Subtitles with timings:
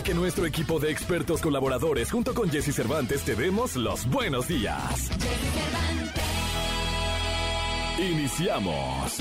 [0.00, 5.10] Que nuestro equipo de expertos colaboradores junto con Jesse Cervantes te demos los buenos días.
[7.98, 9.20] Iniciamos.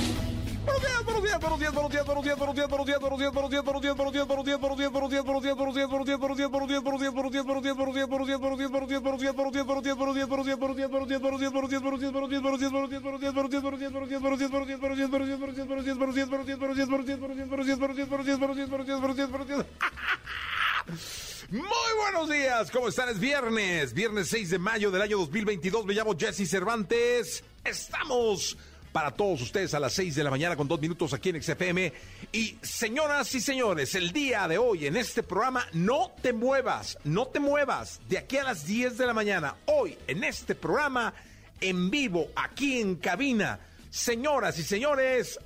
[21.50, 21.64] Muy
[21.98, 23.10] buenos días, ¿cómo están?
[23.10, 25.86] Es viernes, viernes 6 de mayo del año 2022.
[25.86, 27.44] Me llamo Jesse Cervantes.
[27.64, 28.58] Estamos
[28.92, 31.94] para todos ustedes a las 6 de la mañana con dos minutos aquí en XFM.
[32.32, 37.28] Y señoras y señores, el día de hoy en este programa, no te muevas, no
[37.28, 38.02] te muevas.
[38.08, 41.14] De aquí a las 10 de la mañana, hoy en este programa,
[41.60, 43.60] en vivo, aquí en cabina.
[43.90, 45.40] Señoras y señores,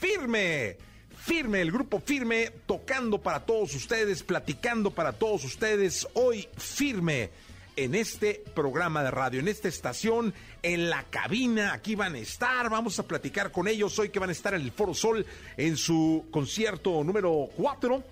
[0.00, 0.76] firme
[1.24, 7.30] Firme, el grupo Firme, tocando para todos ustedes, platicando para todos ustedes, hoy firme
[7.76, 12.68] en este programa de radio, en esta estación, en la cabina, aquí van a estar,
[12.68, 15.24] vamos a platicar con ellos hoy que van a estar en el Foro Sol
[15.56, 18.02] en su concierto número 4.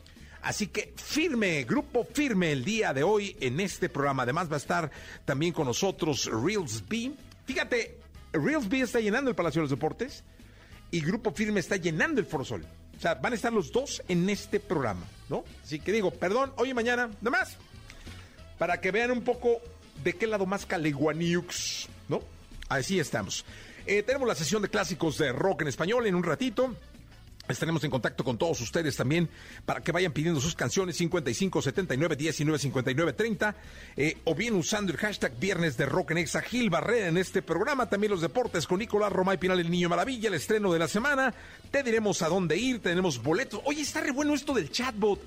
[0.42, 4.22] Así que firme, grupo firme el día de hoy en este programa.
[4.22, 4.89] Además va a estar
[5.24, 7.11] también con nosotros Reels B.
[7.45, 7.98] Fíjate,
[8.33, 10.22] Reels B está llenando el Palacio de los Deportes
[10.92, 12.64] y Grupo Firme está llenando el Foro Sol.
[13.00, 15.42] O sea, van a estar los dos en este programa, ¿no?
[15.64, 17.56] Así que digo, perdón, hoy y mañana, nada más.
[18.58, 19.62] Para que vean un poco
[20.04, 22.20] de qué lado más caleguaniux, ¿no?
[22.68, 23.46] Así estamos.
[23.86, 26.74] Eh, tenemos la sesión de clásicos de rock en español en un ratito.
[27.48, 29.28] Estaremos en contacto con todos ustedes también
[29.64, 33.56] para que vayan pidiendo sus canciones 55 79 19 59 30
[34.24, 37.89] o bien usando el hashtag Viernes de Rock en Exa Gil Barrera en este programa.
[37.89, 41.34] También los deportes con Nicolás Romay Pinal, el Niño Maravilla, el estreno de la semana.
[41.70, 43.61] Te diremos a dónde ir, tenemos boletos.
[43.64, 45.20] Oye, está re bueno esto del chatbot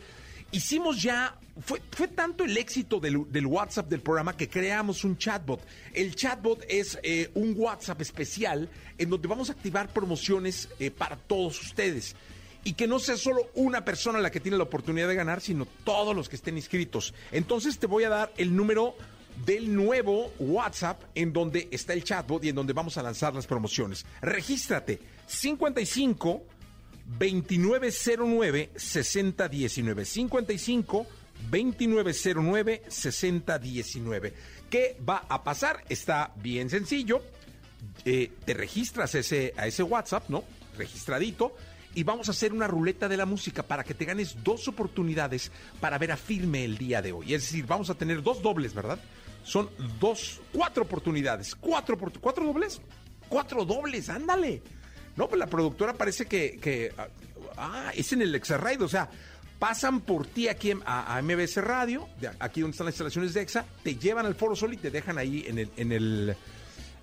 [0.54, 5.60] hicimos ya, fue, fue tanto el éxito del, WhatsApp del programa que creamos un chatbot.
[5.94, 11.18] El chatbot es eh, un WhatsApp especial en donde vamos a activar promociones eh, para
[11.18, 12.16] todos ustedes.
[12.64, 15.66] Y que no sea solo una persona la que tiene la oportunidad de ganar, sino
[15.84, 17.14] todos los que estén inscritos.
[17.32, 18.96] Entonces te voy a dar el número
[19.46, 23.48] del nuevo WhatsApp en donde está el chatbot y en donde vamos a lanzar las
[23.48, 24.06] promociones.
[24.22, 26.44] Regístrate 55
[27.06, 31.08] 2909 6019 55
[31.50, 34.34] 2909 6019.
[34.70, 35.84] ¿Qué va a pasar?
[35.90, 37.22] Está bien sencillo.
[38.06, 40.44] Eh, te registras ese, a ese WhatsApp, ¿no?
[40.78, 41.56] Registradito.
[41.96, 45.52] Y vamos a hacer una ruleta de la música para que te ganes dos oportunidades
[45.80, 47.34] para ver a Firme el día de hoy.
[47.34, 48.98] Es decir, vamos a tener dos dobles, ¿verdad?
[49.44, 49.70] Son
[50.00, 51.54] dos, cuatro oportunidades.
[51.54, 52.82] ¿Cuatro, cuatro dobles?
[53.30, 54.64] Cuatro dobles, ándale.
[55.16, 56.94] No, pues la productora parece que,
[57.58, 59.10] ah, es en el Exarraid, o sea,
[59.60, 62.08] pasan por ti aquí a, MBS Radio,
[62.40, 65.18] aquí donde están las instalaciones de EXA, te llevan al Foro Sol y te dejan
[65.18, 66.36] ahí en el, en el,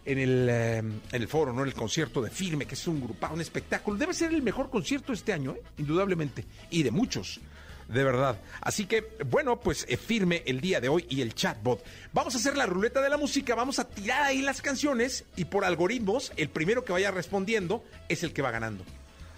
[0.04, 1.62] en el, eh, en el foro, ¿no?
[1.62, 3.96] En el concierto de Firme, que es un grupado, un espectáculo.
[3.96, 5.62] Debe ser el mejor concierto este año, ¿eh?
[5.78, 7.40] indudablemente, y de muchos
[7.92, 8.38] de verdad.
[8.60, 11.84] Así que, bueno, pues eh, firme el día de hoy y el chatbot.
[12.12, 15.46] Vamos a hacer la ruleta de la música, vamos a tirar ahí las canciones y
[15.46, 18.84] por algoritmos, el primero que vaya respondiendo es el que va ganando.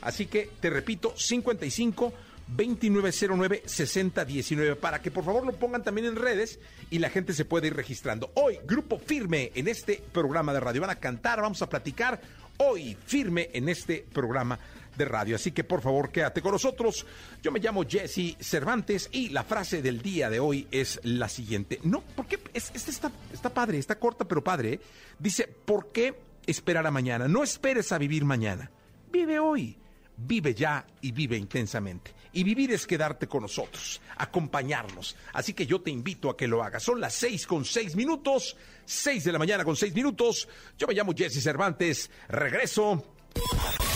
[0.03, 2.13] Así que, te repito, 55
[2.49, 6.59] 2909 6019 para que por favor lo pongan también en redes
[6.91, 8.31] y la gente se puede ir registrando.
[8.35, 10.81] Hoy, grupo firme en este programa de radio.
[10.83, 12.21] Van a cantar, vamos a platicar.
[12.59, 14.59] Hoy, firme en este programa
[14.97, 15.37] de radio.
[15.37, 17.07] Así que por favor quédate con nosotros.
[17.43, 21.81] Yo me llamo Jesse Cervantes y la frase del día de hoy es la siguiente.
[21.85, 24.75] No, porque esta está, está padre, está corta pero padre.
[24.75, 24.81] ¿eh?
[25.19, 26.15] Dice, ¿por qué
[26.47, 27.29] esperar a mañana?
[27.29, 28.71] No esperes a vivir mañana.
[29.11, 29.77] Vive hoy.
[30.17, 32.13] Vive ya y vive intensamente.
[32.35, 35.17] Y vivir es quedarte con nosotros, acompañarnos.
[35.35, 36.83] Así que yo te invito a que lo hagas.
[36.83, 40.49] Son las seis con seis minutos, seis de la mañana con seis minutos.
[40.79, 42.11] Yo me llamo Jesse Cervantes.
[42.29, 43.12] Regreso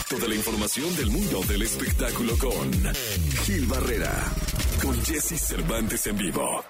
[0.09, 2.73] Toda la información del mundo del espectáculo con
[3.45, 4.13] Gil Barrera,
[4.83, 6.65] con Jesse Cervantes en vivo.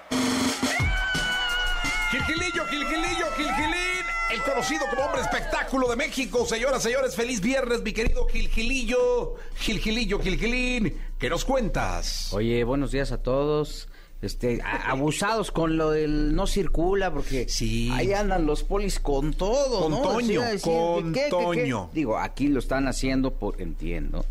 [2.10, 6.46] Gilgilillo, Gilgilillo, Gilgilín, el conocido como hombre espectáculo de México.
[6.46, 10.98] Señoras, señores, feliz viernes, mi querido Gilgilillo, Gilgilillo, Gilgilín.
[11.18, 12.32] ¿Qué nos cuentas?
[12.32, 13.88] Oye, buenos días a todos.
[14.22, 17.90] Este, abusados con lo del no circula, porque sí.
[17.92, 20.02] ahí andan los polis con todo, con ¿no?
[20.02, 21.90] Toño, con Toño.
[21.92, 24.24] Digo, aquí lo están haciendo por, entiendo,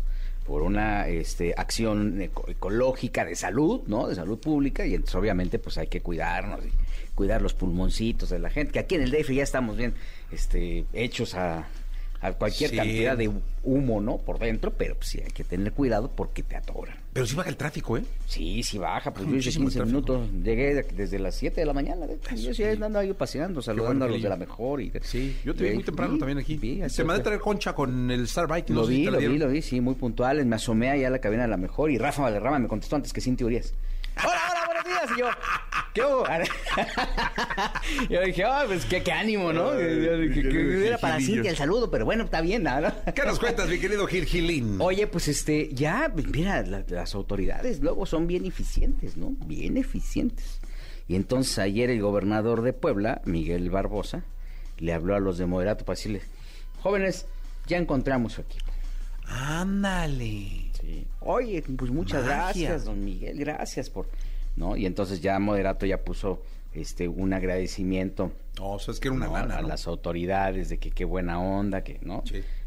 [0.46, 4.08] por una este, acción ecológica de salud, ¿no?
[4.08, 6.70] De salud pública, y entonces obviamente pues hay que cuidarnos y
[7.14, 9.94] cuidar los pulmoncitos de la gente, que aquí en el DF ya estamos bien
[10.30, 11.66] este, hechos a
[12.20, 13.30] a cualquier cantidad de
[13.62, 14.18] humo, ¿no?
[14.18, 16.96] Por dentro, pero pues, sí hay que tener cuidado porque te atoran.
[17.16, 18.04] Pero sí baja el tráfico, ¿eh?
[18.26, 19.10] Sí, sí baja.
[19.10, 20.30] Pues yo hice 15 minutos.
[20.32, 22.04] Llegué desde las 7 de la mañana.
[22.36, 24.82] yo sí andando ahí paseando, saludando a los de la mejor.
[24.82, 26.60] Y, sí, yo te vi muy temprano también aquí.
[26.90, 28.68] Se me ha de traer concha con el Starbike.
[28.68, 30.44] Lo vi, lo vi, lo vi, sí, muy puntual.
[30.44, 33.14] Me asomé allá a la cabina de la mejor y Rafa Valerrama me contestó antes
[33.14, 33.72] que sin teorías.
[34.22, 34.55] Hola,
[34.86, 35.10] días.
[35.16, 35.26] Y yo,
[35.94, 36.24] ¿qué hubo?
[38.10, 39.72] yo dije, oh, pues qué, qué ánimo, ¿no?
[39.72, 42.92] que, era para Cintia el saludo, pero bueno, está bien, ¿no?
[43.14, 44.78] ¿Qué nos cuentas, mi querido Gil Gilín?
[44.80, 49.30] Oye, pues este, ya, mira, las autoridades luego son bien eficientes, ¿no?
[49.46, 50.60] Bien eficientes.
[51.08, 54.24] Y entonces ayer el gobernador de Puebla, Miguel Barbosa,
[54.78, 56.24] le habló a los de Moderato para decirles,
[56.82, 57.26] jóvenes,
[57.66, 58.66] ya encontramos su equipo.
[59.28, 60.66] Ándale.
[61.20, 64.08] Oye, pues muchas gracias, don Miguel, gracias por,
[64.56, 64.76] ¿no?
[64.76, 66.42] Y entonces ya Moderato ya puso
[66.72, 68.32] este un agradecimiento.
[68.58, 71.82] No, eso es que era una gana, A las autoridades de que qué buena onda,
[71.82, 72.22] que, ¿no?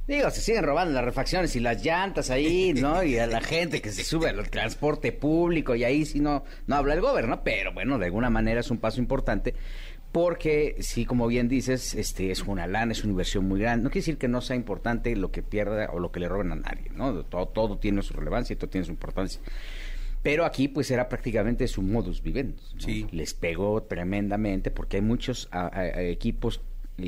[0.07, 3.03] Digo, se siguen robando las refacciones y las llantas ahí, ¿no?
[3.03, 6.75] Y a la gente que se sube al transporte público y ahí sí no, no
[6.75, 9.53] habla el gobierno, pero bueno, de alguna manera es un paso importante
[10.11, 13.83] porque sí, como bien dices, este es una lana, es una inversión muy grande.
[13.83, 16.51] No quiere decir que no sea importante lo que pierda o lo que le roben
[16.51, 17.23] a nadie, ¿no?
[17.25, 19.39] Todo, todo tiene su relevancia y todo tiene su importancia.
[20.21, 22.61] Pero aquí pues era prácticamente su modus vivendi.
[22.77, 23.07] Sí.
[23.11, 25.49] Les pegó tremendamente porque hay muchos
[25.95, 26.61] equipos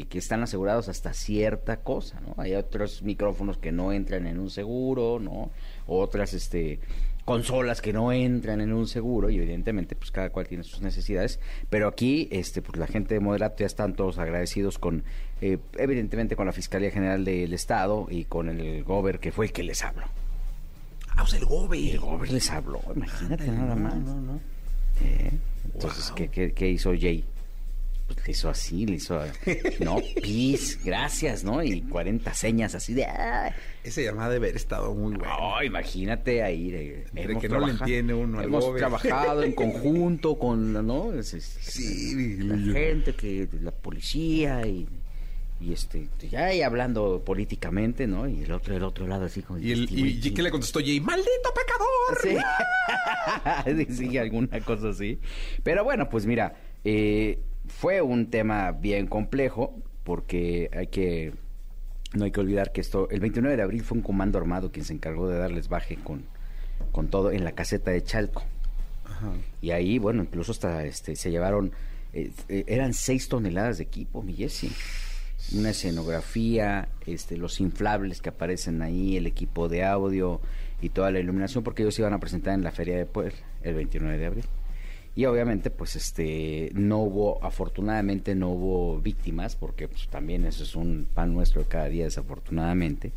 [0.10, 2.34] que están asegurados hasta cierta cosa, ¿no?
[2.38, 5.52] Hay otros micrófonos que no entran en un seguro, ¿no?
[5.86, 6.80] Otras, este,
[7.25, 11.40] consolas que no entran en un seguro y evidentemente pues cada cual tiene sus necesidades
[11.69, 15.04] pero aquí este pues la gente de Moderato ya están todos agradecidos con
[15.40, 19.52] eh, evidentemente con la Fiscalía General del Estado y con el Gober que fue el
[19.52, 20.06] que les habló
[21.16, 24.40] ah o sea el Gober el Gober les habló imagínate nada más no, no.
[25.02, 25.31] Eh,
[25.74, 27.24] entonces ¿qué, qué, qué hizo Jay?
[28.13, 29.19] Pues, le hizo así, le hizo,
[29.80, 31.63] no, peace, gracias, ¿no?
[31.63, 33.06] Y 40 señas así de...
[33.06, 33.54] Ah".
[33.84, 35.38] Esa llamada debe haber estado muy buena.
[35.38, 36.69] No, imagínate ahí.
[36.69, 37.06] De,
[37.40, 41.12] que no le entiende uno Hemos trabajado en conjunto con, ¿no?
[41.24, 44.88] sí, la gente, que la policía y
[45.62, 49.60] y este ya ahí hablando políticamente no y el otro del otro lado así como
[49.60, 52.38] y, el, y, qué le contestó Jay maldito pecador
[53.88, 55.19] sí, sí alguna cosa así.
[55.63, 61.34] Pero bueno pues mira eh, fue un tema bien complejo porque hay que
[62.13, 64.84] no hay que olvidar que esto el 29 de abril fue un comando armado quien
[64.84, 66.24] se encargó de darles baje con
[66.92, 68.44] con todo en la caseta de Chalco.
[69.62, 71.72] Y ahí, bueno, incluso hasta este se llevaron
[72.13, 74.72] eh, eh, eran seis toneladas de equipo, mi Jessy.
[75.53, 80.39] Una escenografía, este, los inflables que aparecen ahí, el equipo de audio
[80.81, 83.75] y toda la iluminación, porque ellos iban a presentar en la Feria de Puebla el
[83.75, 84.45] 29 de abril.
[85.13, 90.73] Y obviamente pues este no hubo afortunadamente no hubo víctimas porque pues, también eso es
[90.73, 93.11] un pan nuestro cada día desafortunadamente.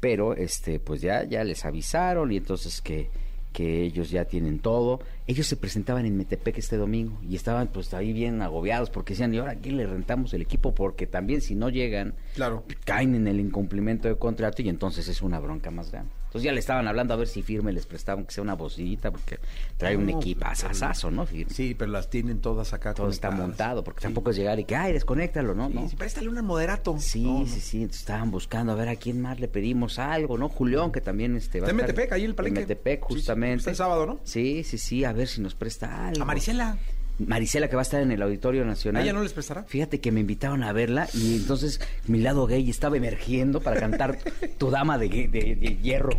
[0.00, 3.08] Pero este pues ya ya les avisaron y entonces que
[3.52, 5.00] que ellos ya tienen todo.
[5.26, 9.34] Ellos se presentaban en Metepec este domingo y estaban pues ahí bien agobiados porque decían,
[9.34, 10.74] ¿y ahora quién le rentamos el equipo?
[10.74, 12.64] Porque también si no llegan, claro.
[12.84, 16.12] caen en el incumplimiento de contrato y entonces es una bronca más grande.
[16.32, 19.10] Entonces ya le estaban hablando a ver si firme les prestaban que sea una bocinita
[19.10, 19.38] porque
[19.76, 21.26] trae un equipo asasazo, ¿no?
[21.26, 22.94] Sí, pero las tienen todas acá.
[22.94, 25.68] Todo está montado porque tampoco es llegar y que, ay, desconéctalo, ¿no?
[25.90, 26.96] Sí, préstale un moderato.
[26.98, 27.82] Sí, sí, sí.
[27.82, 30.48] estaban buscando a ver a quién más le pedimos algo, ¿no?
[30.48, 32.60] Julián, que también este, va a Metepec, ahí el palenque.
[32.60, 33.68] En Metepec, justamente.
[33.68, 34.20] el sábado, ¿no?
[34.24, 36.22] Sí, sí, sí, a ver si nos presta algo.
[36.22, 36.78] A Marisela.
[37.26, 39.02] Marisela que va a estar en el Auditorio Nacional.
[39.02, 39.64] ¿A ella no les prestará?
[39.64, 44.18] Fíjate que me invitaron a verla y entonces mi lado gay estaba emergiendo para cantar
[44.58, 46.18] Tu Dama de, de Hierro.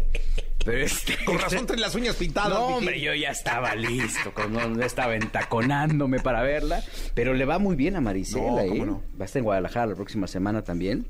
[0.66, 2.58] Este, con razón trae las uñas pintadas.
[2.58, 6.82] No, hombre, yo ya estaba listo, con, estaba entaconándome para verla.
[7.14, 8.86] Pero le va muy bien a Marisela, ¿eh?
[8.86, 11.06] Va a estar en Guadalajara la próxima semana también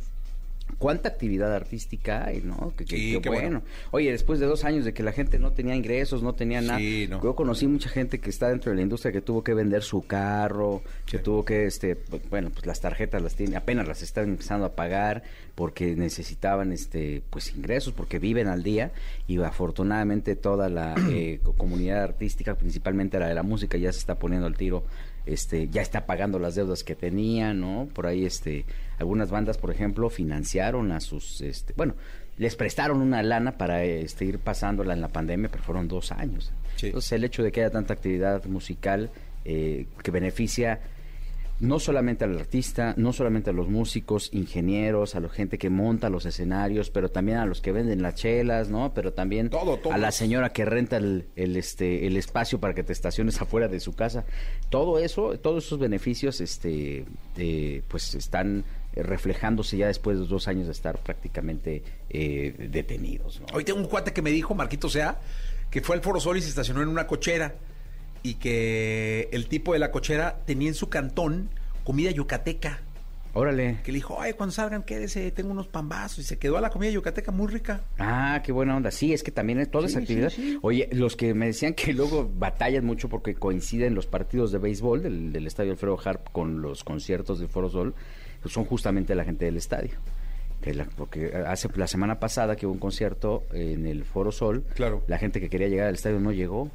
[0.84, 2.74] cuánta actividad artística hay, ¿no?
[2.76, 3.64] Que, qué bueno.
[3.92, 6.78] Oye, después de dos años de que la gente no tenía ingresos, no tenía nada.
[6.82, 10.06] Yo conocí mucha gente que está dentro de la industria que tuvo que vender su
[10.06, 11.98] carro, que tuvo que, este,
[12.30, 15.24] bueno, pues las tarjetas las tiene, apenas las están empezando a pagar
[15.56, 18.92] porque necesitaban, este, pues ingresos, porque viven al día
[19.26, 24.20] y afortunadamente toda la eh, comunidad artística, principalmente la de la música, ya se está
[24.20, 24.84] poniendo al tiro
[25.26, 27.88] este, ya está pagando las deudas que tenía, ¿no?
[27.94, 28.66] Por ahí, este,
[29.04, 31.96] algunas bandas, por ejemplo, financiaron a sus, este, bueno,
[32.38, 36.52] les prestaron una lana para este, ir pasándola en la pandemia, pero fueron dos años.
[36.76, 36.88] Sí.
[36.88, 39.12] Entonces, el hecho de que haya tanta actividad musical
[39.46, 40.80] eh, que beneficia
[41.60, 46.10] no solamente al artista, no solamente a los músicos, ingenieros, a la gente que monta
[46.10, 48.94] los escenarios, pero también a los que venden las chelas, ¿no?
[48.94, 49.94] Pero también Todo, todo.
[49.94, 53.68] a la señora que renta el, el, este, el espacio para que te estaciones afuera
[53.68, 54.26] de su casa.
[54.70, 57.06] Todo eso, todos esos beneficios, este,
[57.38, 63.48] eh, pues están reflejándose ya después de dos años de estar prácticamente eh, detenidos, ¿no?
[63.54, 65.20] Hoy tengo un cuate que me dijo, Marquito Sea,
[65.72, 67.56] que fue al Foro Sol y se estacionó en una cochera
[68.22, 71.50] y que el tipo de la cochera tenía en su cantón
[71.84, 72.82] comida yucateca.
[73.36, 73.80] Órale.
[73.84, 76.20] Que le dijo, ay, cuando salgan, quédese, tengo unos pambazos.
[76.20, 77.82] Y se quedó a la comida yucateca muy rica.
[77.98, 78.92] Ah, qué buena onda.
[78.92, 80.30] Sí, es que también es toda Sí, esa actividad.
[80.30, 80.60] sí, sí.
[80.62, 85.02] Oye, los que me decían que luego batallan mucho porque coinciden los partidos de béisbol
[85.02, 87.96] del, del Estadio Alfredo Harp con los conciertos de Foro Sol,
[88.44, 89.92] pues son justamente la gente del estadio.
[90.62, 94.64] Que la- porque hace la semana pasada que hubo un concierto en el Foro Sol,
[94.76, 95.02] Claro.
[95.08, 96.70] la gente que quería llegar al estadio no llegó.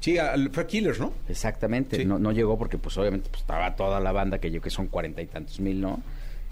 [0.00, 1.12] Sí, al- fue Killers, ¿no?
[1.28, 2.04] Exactamente, Sí.
[2.04, 4.86] no, no llegó porque pues obviamente pues, estaba toda la banda que yo que son
[4.86, 6.00] cuarenta y tantos mil, ¿no?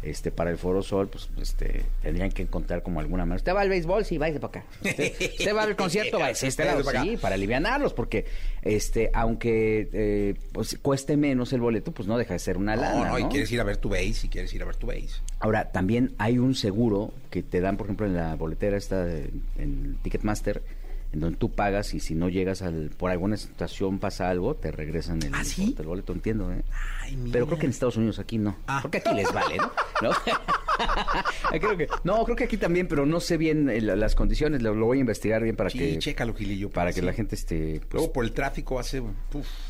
[0.03, 3.37] Este, para el Foro Sol, pues este, tendrían que encontrar como alguna manera.
[3.37, 4.05] ¿Usted va al béisbol?
[4.05, 4.65] Sí, váyase para acá.
[4.85, 6.19] ¿Usted, usted va al concierto?
[6.21, 6.85] Váyase a este lado.
[6.85, 7.11] Para acá.
[7.11, 8.25] Sí, para alivianarlos, porque
[8.63, 13.05] este, aunque eh, pues, cueste menos el boleto, pues no deja de ser una lana,
[13.07, 13.29] no, no, y ¿no?
[13.31, 15.09] quieres ir a ver tu base, y quieres ir a ver tu base.
[15.41, 19.31] Ahora, también hay un seguro que te dan, por ejemplo, en la boletera esta, de-
[19.59, 20.63] en Ticketmaster,
[21.17, 24.71] en donde tú pagas y si no llegas al, por alguna situación pasa algo, te
[24.71, 25.75] regresan el, ¿Ah, sí?
[25.79, 26.63] el boleto, entiendo, ¿eh?
[27.03, 27.19] Ay.
[27.33, 28.57] Pero creo que en Estados Unidos aquí no.
[28.67, 28.81] Ah.
[28.83, 29.71] Porque aquí les vale, ¿no?
[30.03, 30.11] ¿No?
[31.59, 34.61] creo que, no, creo que aquí también, pero no sé bien eh, la- las condiciones,
[34.63, 36.69] lo, lo voy a investigar bien para Sí, que chécalo, Gilillo.
[36.71, 39.01] para que la gente esté pues, Luego por el tráfico hace...
[39.01, 39.15] uf,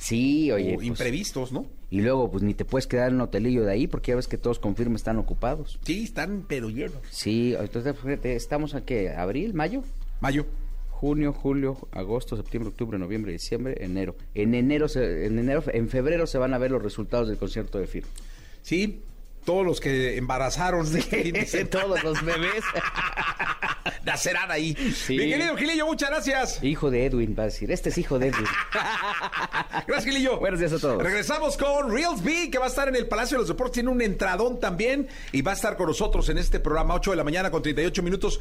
[0.00, 1.66] sí, oye, o pues, imprevistos, ¿no?
[1.88, 4.26] y luego pues ni te puedes quedar en un hotelillo de ahí porque ya ves
[4.26, 5.78] que todos confirman están ocupados.
[5.84, 6.98] Sí, están pero llenos.
[7.10, 9.84] Sí, entonces fíjate, estamos a qué, abril, mayo,
[10.20, 10.44] Mayo.
[10.96, 14.16] Junio, julio, agosto, septiembre, octubre, noviembre, diciembre, enero.
[14.34, 17.78] En enero, se- en enero, en febrero se van a ver los resultados del concierto
[17.78, 18.04] de FIR.
[18.62, 19.00] Sí,
[19.44, 22.64] todos los que embarazaron de semana Todos los bebés.
[24.04, 24.74] nacerán ahí.
[24.94, 25.16] Sí.
[25.18, 26.62] Mi querido Gilillo, muchas gracias.
[26.64, 27.70] hijo de Edwin, va a decir.
[27.70, 28.46] Este es hijo de Edwin.
[29.86, 30.38] Gracias, Gilillo.
[30.38, 31.02] Buenos días a todos.
[31.02, 33.74] Regresamos con Reels B, que va a estar en el Palacio de los Deportes.
[33.74, 37.16] Tiene un entradón también y va a estar con nosotros en este programa, 8 de
[37.16, 38.40] la mañana con 38 minutos.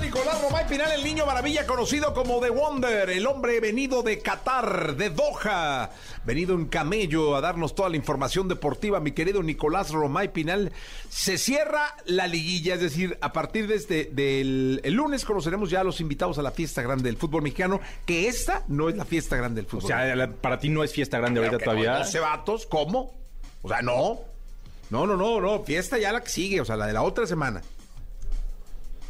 [0.00, 4.96] Nicolás Romay Pinal, el niño maravilla conocido como The Wonder, el hombre venido de Qatar,
[4.96, 5.90] de Doha,
[6.24, 9.00] venido en camello a darnos toda la información deportiva.
[9.00, 10.72] Mi querido Nicolás Romay Pinal,
[11.08, 15.80] se cierra la liguilla, es decir, a partir de este, del el lunes conoceremos ya
[15.80, 19.04] a los invitados a la fiesta grande del fútbol mexicano, que esta no es la
[19.04, 19.88] fiesta grande del O fútbol.
[19.88, 21.98] sea, la- para ti no es fiesta grande ahorita no, todavía.
[21.98, 23.14] 12 vatos, ¿cómo?
[23.62, 24.20] O sea, no.
[24.90, 25.64] No, no, no, no.
[25.64, 27.60] Fiesta ya la que sigue, o sea, la de la otra semana.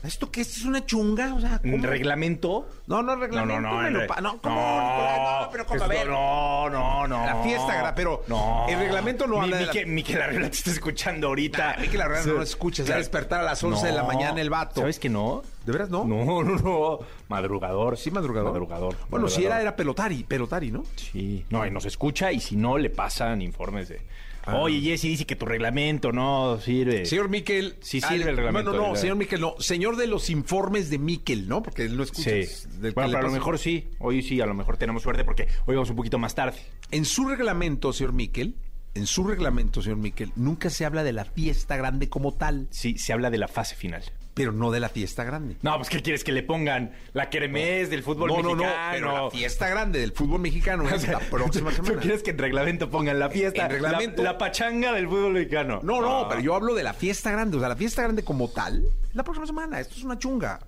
[0.04, 0.42] ¿Esto qué?
[0.42, 1.34] ¿Esto es una chunga?
[1.34, 1.60] O sea.
[1.64, 2.68] ¿Un reglamento?
[2.86, 3.60] No, no, reglamento.
[3.68, 4.54] me lo en re- pa- no, ¿cómo?
[4.54, 5.42] Nicolás?
[5.42, 5.82] No, pero ¿cómo?
[5.82, 6.06] A ver.
[6.08, 7.26] no, no, no.
[7.26, 8.22] La fiesta, pero
[8.68, 10.18] el reglamento no Mi- habla de la- Miquel, Miquel
[10.50, 11.72] te está escuchando ahorita.
[11.72, 12.86] A mí que la verdad no lo escuches.
[12.86, 14.80] Se va a despertar a las 11 de la mañana el vato.
[14.82, 15.42] ¿Sabes que no?
[15.66, 16.04] ¿De veras no?
[16.04, 16.98] No, no, no.
[17.28, 17.96] Madrugador.
[17.98, 18.52] Sí, madrugador.
[18.52, 18.96] Madrugador.
[19.10, 19.62] Bueno, si era, madrugador.
[19.62, 20.84] era pelotari, pelotari, ¿no?
[20.96, 21.44] Sí.
[21.50, 24.00] No, y nos escucha y si no, le pasan informes de...
[24.48, 24.56] Ah.
[24.56, 27.04] Oye, Jesse dice que tu reglamento no sirve.
[27.04, 27.76] Señor Miquel.
[27.80, 29.54] Sí sirve el reglamento, Bueno, no, señor Miquel, no.
[29.58, 31.62] Señor de los informes de Miquel, ¿no?
[31.62, 32.30] Porque él no escucha.
[32.30, 32.66] Sí.
[32.80, 33.88] Bueno, pero a lo mejor sí.
[33.98, 36.58] Hoy sí, a lo mejor tenemos suerte porque hoy vamos un poquito más tarde.
[36.90, 38.56] En su reglamento, señor Miquel,
[38.94, 42.96] en su reglamento, señor Miquel, nunca se habla de la fiesta grande como tal, Sí,
[42.98, 44.02] se habla de la fase final.
[44.38, 45.57] Pero no de la fiesta grande.
[45.62, 46.92] No, pues ¿qué quieres que le pongan?
[47.12, 48.87] La kermés del fútbol no, no, mexicano.
[48.87, 52.00] no, pero la fiesta grande del fútbol mexicano O es sea, la próxima ¿Tú semana.
[52.00, 53.64] quieres que en reglamento pongan la fiesta?
[53.66, 54.23] En reglamento.
[54.23, 55.80] La, la pachanga del fútbol mexicano.
[55.83, 56.28] No, no, Ah.
[56.28, 59.23] pero yo hablo de la fiesta grande, o sea, la fiesta grande como tal, la
[59.25, 59.78] próxima semana.
[59.80, 60.61] Esto es una chunga.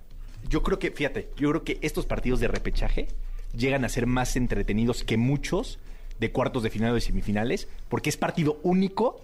[0.49, 3.07] Yo creo que, fíjate, yo creo que estos partidos de repechaje
[3.55, 5.79] llegan a ser más entretenidos que muchos
[6.19, 9.23] de cuartos de final o de semifinales, porque es partido único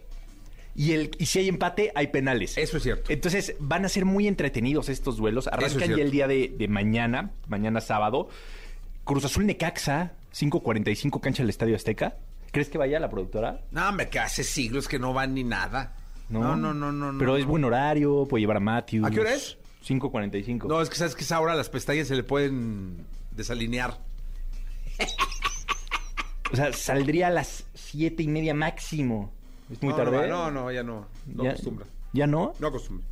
[0.77, 2.55] y, el, y si hay empate, hay penales.
[2.57, 3.11] Eso es cierto.
[3.11, 5.47] Entonces van a ser muy entretenidos estos duelos.
[5.47, 8.29] Arrancan es ya el día de, de mañana, mañana sábado.
[9.03, 12.17] Cruz Azul Necaxa, 5.45 cancha del Estadio Azteca.
[12.51, 13.61] ¿Crees que vaya la productora?
[13.71, 15.95] No, hombre, que hace siglos que no van ni nada.
[16.29, 17.11] No, no, no, no.
[17.11, 17.37] no, Pero no.
[17.37, 19.07] es buen horario, puede llevar a Matthews.
[19.07, 19.57] ¿A qué hora es?
[19.83, 20.67] 5.45.
[20.67, 23.97] No, es que sabes que esa hora las pestañas se le pueden desalinear.
[26.51, 29.33] O sea, saldría a las siete y media máximo.
[29.71, 30.27] ¿Es muy no, tarde?
[30.27, 31.07] No, no, ya no.
[31.25, 31.85] No Ya- acostumbra.
[32.13, 32.53] ¿Ya no?
[32.59, 33.05] No acostumbré.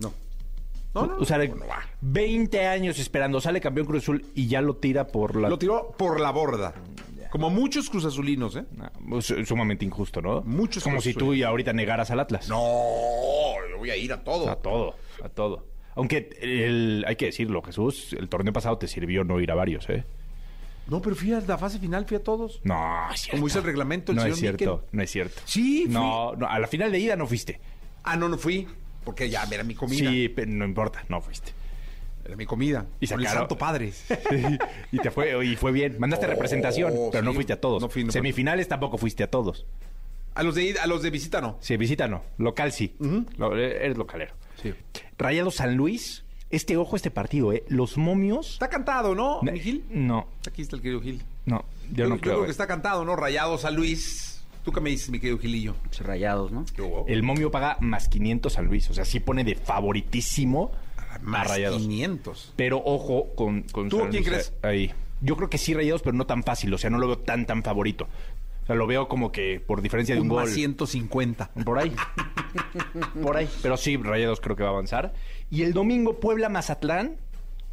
[0.00, 0.12] No.
[0.94, 1.80] No, no, o sea, no, no va.
[2.00, 5.48] 20 años esperando, sale campeón Cruz Azul y ya lo tira por la...
[5.48, 6.74] Lo tiró por la borda.
[7.30, 8.64] Como muchos cruzazulinos, ¿eh?
[9.08, 10.40] Pues, es sumamente injusto, ¿no?
[10.42, 12.48] Muchos Como si tú y ahorita negaras al Atlas.
[12.48, 14.48] No, le voy a ir a todo.
[14.48, 15.66] A todo, a todo.
[15.94, 19.88] Aunque el- hay que decirlo, Jesús, el torneo pasado te sirvió no ir a varios,
[19.90, 20.04] ¿eh?
[20.88, 22.60] No, pero fui a la fase final, fui a todos.
[22.64, 23.36] No, es cierto.
[23.36, 24.88] Como dice el reglamento, el no señor es cierto, Miquel.
[24.92, 25.42] no es cierto.
[25.44, 25.92] Sí, fui.
[25.94, 27.60] No, no, a la final de ida no fuiste.
[28.04, 28.66] Ah, no, no fui.
[29.04, 30.10] Porque ya era mi comida.
[30.10, 31.52] Sí, pero no importa, no fuiste.
[32.24, 32.86] Era mi comida.
[33.00, 33.92] Y Con el sacaron- Santo Padre.
[34.92, 35.96] y te fue, y fue bien.
[35.98, 37.80] Mandaste Oh, representación, pero no fuiste a todos.
[37.82, 38.12] No fui, no fui.
[38.12, 39.66] Semifinales tampoco fuiste a todos.
[40.34, 41.56] A los de ida- a los de visita no.
[41.60, 42.22] Sí, visita no.
[42.38, 42.94] Local sí.
[43.38, 44.34] Lo- eres localero.
[44.62, 44.74] Sí.
[45.16, 46.24] Rayado San Luis.
[46.50, 47.64] Este ojo, este partido, ¿eh?
[47.68, 48.52] Los momios.
[48.54, 49.84] Está cantado, ¿no, mi Gil?
[49.90, 51.22] No, Aquí está el querido Gil.
[51.46, 51.64] no.
[51.90, 52.32] Yo, Yo, no yo creo.
[52.34, 52.46] creo eh.
[52.46, 53.16] que está cantado, ¿no?
[53.16, 54.42] Rayados a Luis.
[54.64, 55.74] ¿Tú qué me dices, mi querido Gilillo?
[56.00, 56.64] Rayados, ¿no?
[56.74, 57.04] ¿Qué hubo?
[57.08, 58.88] El momio paga más 500 San Luis.
[58.90, 61.80] O sea, sí pone de favoritísimo a Más Rayados.
[61.82, 62.52] 500.
[62.56, 64.52] Pero ojo con, con ¿Tú San quién Luis crees?
[64.62, 64.92] Ahí.
[65.20, 66.72] Yo creo que sí Rayados, pero no tan fácil.
[66.74, 68.08] O sea, no lo veo tan, tan favorito.
[68.64, 70.44] O sea, lo veo como que por diferencia de un, Un gol.
[70.44, 71.50] más 150.
[71.64, 71.94] Por ahí.
[73.22, 73.48] Por ahí.
[73.62, 75.14] Pero sí, Rayados creo que va a avanzar.
[75.50, 77.16] Y el domingo, Puebla-Mazatlán.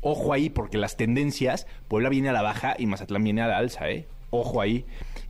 [0.01, 3.57] Ojo ahí, porque las tendencias, Puebla viene a la baja y Mazatlán viene a la
[3.57, 4.05] alza, ¿eh?
[4.29, 4.85] Ojo ahí.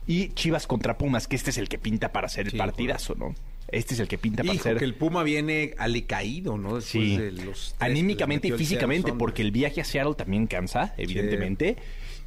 [0.06, 3.34] Y Chivas contra Pumas, que este es el que pinta para Sí, el partidazo, ¿no?
[3.68, 4.76] Este es el que pinta para Hijo, ser...
[4.76, 6.76] que el Puma viene alicaído, ¿no?
[6.76, 11.76] Después Sí, de los anímicamente y físicamente, porque el viaje a Seattle también cansa, evidentemente,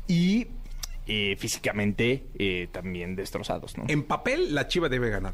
[0.08, 0.48] y
[1.08, 3.86] eh, físicamente eh, también destrozados, ¿no?
[3.88, 5.34] En papel, la Chiva debe ganar.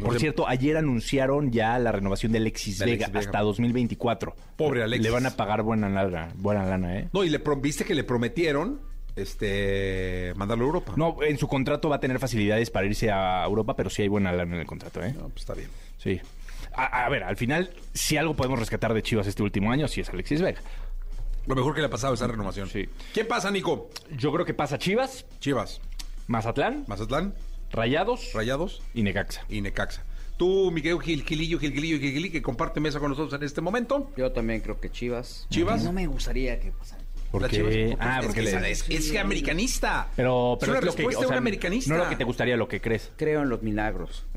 [0.00, 4.34] Que por cierto, ayer anunciaron ya la renovación de Alexis, Vega, hasta 2024.
[4.56, 5.04] Pobre Alexis.
[5.04, 7.08] Le van a pagar buena lana, buena lana, ¿eh?
[7.12, 8.80] No, y le viste que le prometieron
[9.16, 10.92] este mandarlo a Europa.
[10.96, 14.08] No, en su contrato va a tener facilidades para irse a Europa, pero sí hay
[14.08, 15.14] buena lana en el contrato, ¿eh?
[15.14, 15.70] No, pues está bien.
[15.98, 16.20] Sí.
[16.74, 20.02] A, a ver, al final, si algo podemos rescatar de Chivas este último año, sí
[20.02, 20.60] es Alexis Vega.
[21.46, 22.68] Lo mejor que le ha pasado esa renovación.
[22.68, 22.86] Sí.
[23.14, 23.88] ¿Quién pasa, Nico?
[24.10, 25.80] Yo creo que pasa Chivas, Chivas,
[26.26, 27.34] Mazatlán, Mazatlán,
[27.72, 29.44] Rayados Rayados y Necaxa.
[29.48, 30.02] y Necaxa.
[30.36, 33.60] Tú, Miguel Gil, Gilillo, Gil, Gilillo, Gil, Gilillo, que comparte mesa con nosotros en este
[33.62, 34.10] momento.
[34.16, 35.46] Yo también creo que Chivas.
[35.50, 35.82] ¿Chivas?
[35.82, 37.02] No me gustaría que pasara.
[37.30, 37.56] ¿Por La qué?
[37.56, 40.08] Chivas- Ah, es porque que le- es, es que americanista.
[40.14, 41.88] Pero, pero es una es lo que, respuesta o de un americanista.
[41.90, 43.10] No es lo que te gustaría, lo que crees.
[43.16, 44.24] Creo en los milagros.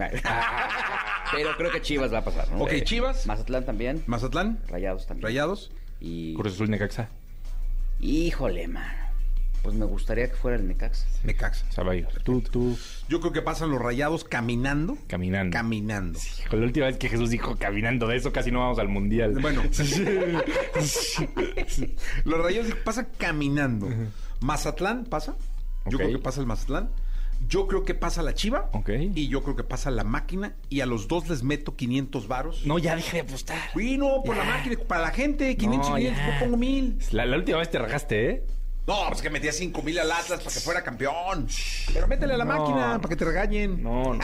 [1.31, 2.63] Pero creo que Chivas va a pasar, ¿no?
[2.63, 3.27] Ok, Eh, Chivas.
[3.27, 4.01] Mazatlán también.
[4.07, 5.25] Mazatlán, Rayados también.
[5.25, 5.69] Rayados.
[5.99, 6.33] Y.
[6.33, 7.09] Cruz Azul Necaxa.
[7.99, 9.08] Híjole, mano.
[9.61, 11.05] Pues me gustaría que fuera el Necaxa.
[11.23, 11.65] Necaxa.
[11.69, 12.07] O sea, va a ir.
[12.23, 12.77] Tú, tú,
[13.09, 14.97] Yo creo que pasan los rayados caminando.
[15.07, 15.53] caminando.
[15.53, 16.17] Caminando.
[16.45, 19.37] Hijo, la última vez que Jesús dijo caminando de eso, casi no vamos al mundial.
[19.41, 19.61] Bueno.
[22.25, 23.89] los rayados pasan caminando.
[24.41, 25.35] Mazatlán pasa.
[25.89, 26.89] Yo creo que pasa el Mazatlán.
[27.47, 28.69] Yo creo que pasa la Chiva.
[28.73, 28.89] Ok.
[29.15, 30.55] Y yo creo que pasa la máquina.
[30.69, 32.65] Y a los dos les meto 500 varos.
[32.65, 33.57] No, ya deja de apostar.
[33.75, 36.33] Uy, no, por la máquina, para la gente, 500 No, y 500, ya.
[36.33, 36.97] yo pongo mil.
[37.11, 38.43] La, la última vez te rajaste, ¿eh?
[38.89, 41.47] No, pues que metía 5 mil al Atlas para que fuera campeón.
[41.93, 42.57] Pero métele a la No.
[42.57, 43.83] máquina para que te regañen.
[43.83, 44.19] No, no.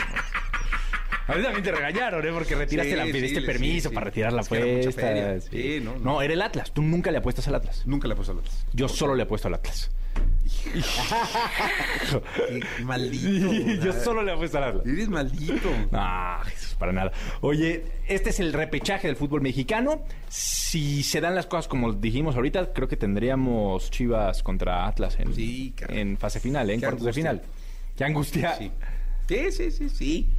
[1.27, 2.31] A mí también te regañaron, ¿eh?
[2.31, 5.39] Porque retiraste Sí, la, pediste sí, permiso sí, para retirar la apuesta.
[5.51, 6.21] Sí, no, no, no.
[6.23, 6.71] era el Atlas.
[6.71, 7.83] Tú nunca le apuestas al Atlas.
[7.85, 8.65] Nunca le puse al Atlas.
[8.73, 9.91] Yo solo le apuesto al Atlas.
[12.77, 13.85] Qué maldito.
[13.85, 14.85] Yo solo le apuesto al Atlas.
[14.87, 15.69] Eres maldito.
[16.45, 17.11] Jesús, para nada.
[17.41, 20.01] Oye, este es el repechaje del fútbol mexicano.
[20.27, 25.33] Si se dan las cosas como dijimos ahorita, creo que tendríamos Chivas contra Atlas en,
[25.33, 25.99] Sí, caray.
[25.99, 26.73] en fase final, ¿eh?
[26.75, 27.41] en Qué cuartos de final.
[27.97, 28.55] Qué angustia.
[28.57, 28.71] Sí.
[29.27, 30.29] Sí, sí, sí, sí.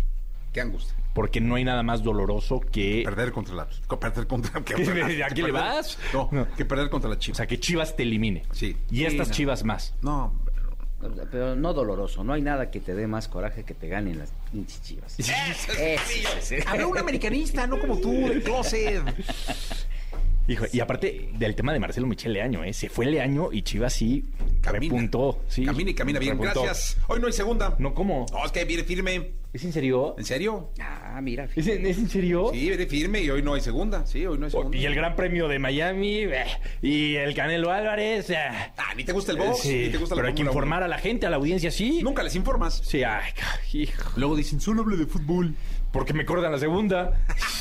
[0.53, 0.95] Qué angustia.
[1.15, 3.01] Porque no hay nada más doloroso que...
[3.05, 3.67] Perder contra la.
[3.99, 4.61] Perder contra.
[4.65, 5.99] que- ¿A que le vas?
[6.13, 6.47] No, No.
[6.55, 7.39] que perder contra la O Chivas.
[7.39, 8.43] sea, que Chivas te elimine.
[8.53, 8.77] Sí.
[8.91, 9.35] Y Sí, estas no.
[9.35, 9.95] Chivas más.
[10.03, 10.35] No,
[11.31, 12.25] Pero no doloroso.
[12.25, 15.17] No hay nada que te dé más coraje que te ganen las pinches Chivas.
[16.67, 19.03] Habrá un americanista, no como tú, de closet.
[20.49, 22.73] Hijo, y aparte del tema de Marcelo Michel Leaño, ¿eh?
[22.73, 24.25] Se fue Leaño y Chivas sí
[24.61, 24.81] Camina.
[24.95, 25.41] repuntó.
[25.49, 26.39] Sí, Camina y camina bien.
[26.39, 26.63] repuntó.
[26.63, 26.97] Gracias.
[27.09, 27.75] Hoy no hay segunda.
[27.79, 28.27] No, ¿cómo?
[28.33, 29.33] No, es que viene firme.
[29.53, 30.15] ¿Es en serio?
[30.19, 30.71] ¿En serio?
[30.81, 31.49] Ah, mira.
[31.57, 32.51] ¿Es en, es en serio?
[32.53, 34.05] Sí, viene firme y hoy no hay segunda.
[34.07, 34.77] Sí, hoy no hay segunda.
[34.77, 36.45] Y el Gran Premio de Miami eh,
[36.83, 38.29] y el Canelo Álvarez.
[38.31, 38.37] eh,
[38.77, 40.83] Ah, ni te gusta el box, sí, ni te gusta la pero hay que informar
[40.83, 42.01] a la gente, a la audiencia, sí.
[42.03, 42.83] Nunca les informas.
[42.85, 43.31] Sí, ay,
[43.73, 44.11] hijo.
[44.17, 45.55] Luego dicen, solo hable de fútbol.
[45.97, 47.13] Porque me cortan la segunda.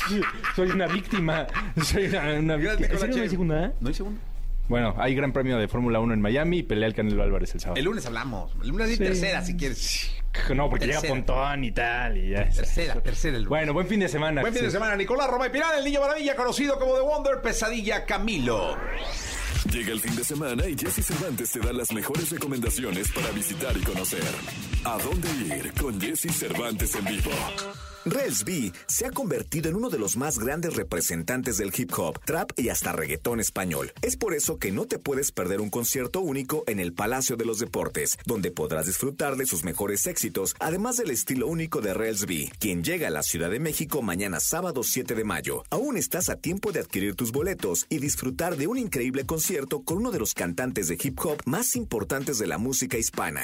[0.56, 1.46] Soy una víctima.
[1.82, 2.74] Soy una, víctima.
[2.74, 3.72] ¿En Nicolás serio no hay segunda?
[3.80, 4.20] No hay segunda.
[4.68, 7.60] Bueno, hay Gran Premio de Fórmula 1 en Miami y pelea el Canelo Álvarez el
[7.60, 7.78] sábado.
[7.78, 8.52] El lunes hablamos.
[8.62, 9.04] El lunes hay Sí.
[9.04, 10.10] tercera, si quieres.
[10.54, 11.14] No, porque llega Tercera.
[11.14, 12.18] Pontón y tal.
[12.18, 12.48] Y ya.
[12.50, 13.48] Tercera, tercera el lunes.
[13.48, 14.42] Bueno, buen fin de semana.
[14.42, 17.40] Buen fin de semana, Nicolás Roma y Pinar, el niño maravilla, conocido como The Wonder,
[17.40, 18.76] Pesadilla Camilo.
[19.70, 23.74] Llega el fin de semana y Jesse Cervantes te da las mejores recomendaciones para visitar
[23.76, 24.22] y conocer.
[24.84, 27.30] ¿A dónde ir con Jesse Cervantes en vivo?
[28.06, 32.20] Rels B se ha convertido en uno de los más grandes representantes del hip hop,
[32.24, 33.92] trap y hasta reggaetón español.
[34.00, 37.44] Es por eso que no te puedes perder un concierto único en el Palacio de
[37.44, 42.26] los Deportes, donde podrás disfrutar de sus mejores éxitos, además del estilo único de Rels
[42.26, 45.64] B, quien llega a la Ciudad de México mañana sábado 7 de mayo.
[45.70, 49.98] Aún estás a tiempo de adquirir tus boletos y disfrutar de un increíble concierto con
[49.98, 53.42] uno de los cantantes de hip hop más importantes de la música hispana.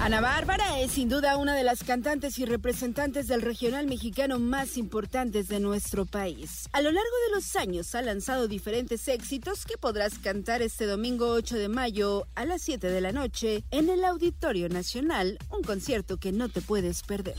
[0.00, 4.76] Ana Bárbara es sin duda una de las cantantes y representantes del regional mexicano más
[4.76, 6.68] importantes de nuestro país.
[6.72, 11.30] A lo largo de los años ha lanzado diferentes éxitos que podrás cantar este domingo
[11.30, 16.18] 8 de mayo a las 7 de la noche en el Auditorio Nacional, un concierto
[16.18, 17.36] que no te puedes perder.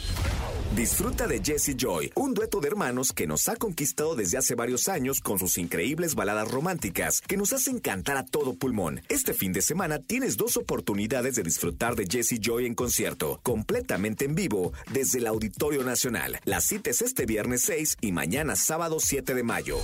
[0.75, 4.87] Disfruta de Jesse Joy, un dueto de hermanos que nos ha conquistado desde hace varios
[4.87, 9.01] años con sus increíbles baladas románticas que nos hacen cantar a todo pulmón.
[9.09, 14.25] Este fin de semana tienes dos oportunidades de disfrutar de Jesse Joy en concierto, completamente
[14.25, 16.39] en vivo, desde el Auditorio Nacional.
[16.45, 19.77] La cita es este viernes 6 y mañana sábado 7 de mayo.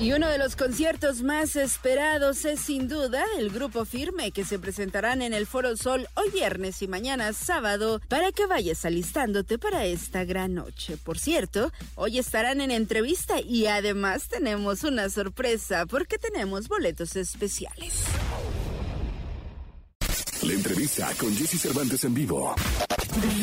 [0.00, 4.60] Y uno de los conciertos más esperados es sin duda el grupo Firme que se
[4.60, 9.86] presentarán en el Foro Sol hoy viernes y mañana sábado para que vayas alistándote para
[9.86, 10.96] esta gran noche.
[10.98, 18.04] Por cierto, hoy estarán en entrevista y además tenemos una sorpresa porque tenemos boletos especiales.
[20.42, 22.54] La entrevista con Jesse Cervantes en vivo.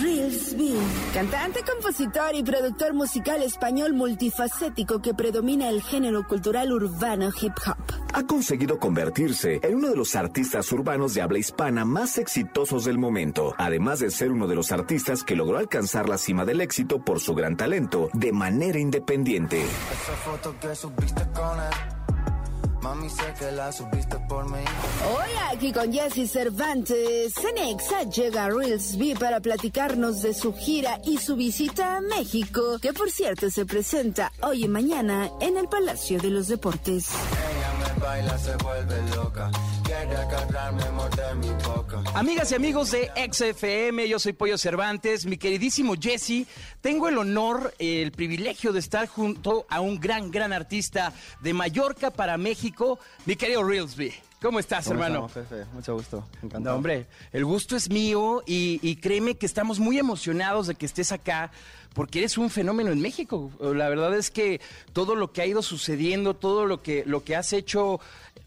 [0.02, 0.74] Reels B,
[1.14, 7.76] cantante, compositor y productor musical español multifacético que predomina el género cultural urbano hip hop.
[8.14, 12.98] Ha conseguido convertirse en uno de los artistas urbanos de habla hispana más exitosos del
[12.98, 17.04] momento, además de ser uno de los artistas que logró alcanzar la cima del éxito
[17.04, 19.62] por su gran talento de manera independiente.
[19.62, 22.05] Esa foto que subiste con él.
[22.86, 24.60] Mami, sé que la subiste por mí.
[25.18, 31.00] Hoy aquí con Jesse Cervantes, Cenexa llega a Reels B para platicarnos de su gira
[31.04, 35.68] y su visita a México, que por cierto se presenta hoy y mañana en el
[35.68, 37.10] Palacio de los Deportes.
[37.10, 39.50] Ella me baila, se vuelve loca.
[39.86, 42.02] Quiere agarrarme, morder mi boca.
[42.16, 46.48] Amigas y amigos de XFM, yo soy Pollo Cervantes, mi queridísimo Jesse.
[46.82, 52.10] Tengo el honor, el privilegio de estar junto a un gran, gran artista de Mallorca
[52.10, 54.12] para México, mi querido Reelsby.
[54.42, 55.26] ¿Cómo estás, ¿Cómo hermano?
[55.28, 55.66] estamos, Fefe?
[55.74, 56.76] Mucho gusto, No, encantado.
[56.76, 61.12] hombre, el gusto es mío y, y créeme que estamos muy emocionados de que estés
[61.12, 61.52] acá
[61.94, 63.50] porque eres un fenómeno en México.
[63.60, 64.60] La verdad es que
[64.94, 68.02] todo lo que ha ido sucediendo, todo lo que, lo que has hecho,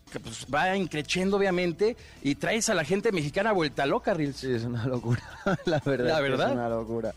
[0.09, 4.37] que pues va increciendo obviamente y traes a la gente mexicana vuelta loca, Reels.
[4.37, 5.23] Sí, es una locura,
[5.67, 6.09] la verdad.
[6.09, 6.49] La verdad.
[6.49, 7.13] Es una locura.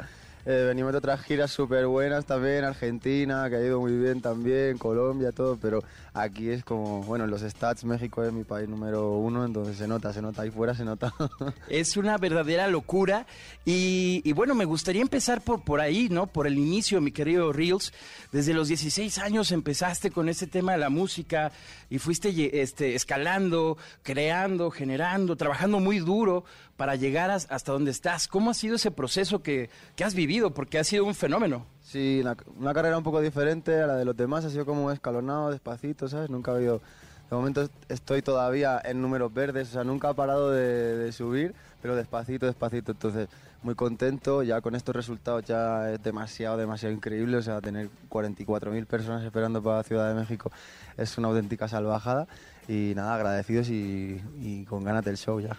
[0.46, 4.78] Eh, venimos de otras giras súper buenas también, Argentina, que ha ido muy bien también,
[4.80, 9.12] Colombia, todo, pero aquí es como, bueno, en los stats México es mi país número
[9.14, 11.14] uno, entonces se nota, se nota, ahí fuera se nota.
[11.70, 13.26] Es una verdadera locura.
[13.66, 16.28] Y, bueno, me gustaría empezar por, por ahí, ¿no?
[16.28, 17.94] Por el inicio, mi querido Reels.
[18.32, 21.52] Desde los 16 años empezaste con ese tema de la música
[21.90, 26.44] y fuiste este, escalando, creando, generando, trabajando muy duro
[26.76, 28.28] para llegar as- hasta donde estás.
[28.28, 30.54] ¿Cómo ha sido ese proceso que, que has vivido?
[30.54, 31.66] Porque ha sido un fenómeno.
[31.84, 32.24] Sí,
[32.58, 36.08] una, carrera un poco diferente a la de los demás, ha sido como escalonado, despacito,
[36.08, 36.30] ¿sabes?
[36.30, 36.82] Nunca ha habido...
[37.30, 41.56] De momento est- estoy todavía en números verdes, o sea, nunca ha parado de, subir,
[41.82, 42.92] pero despacito, despacito.
[42.92, 43.30] Entonces,
[43.64, 47.38] muy contento, ya con estos resultados ya es demasiado, demasiado increíble.
[47.38, 50.52] O sea, tener 44.000 personas esperando para Ciudad de México
[50.98, 52.28] es una auténtica salvajada.
[52.68, 55.56] Y nada, agradecidos y con ganas del show ya.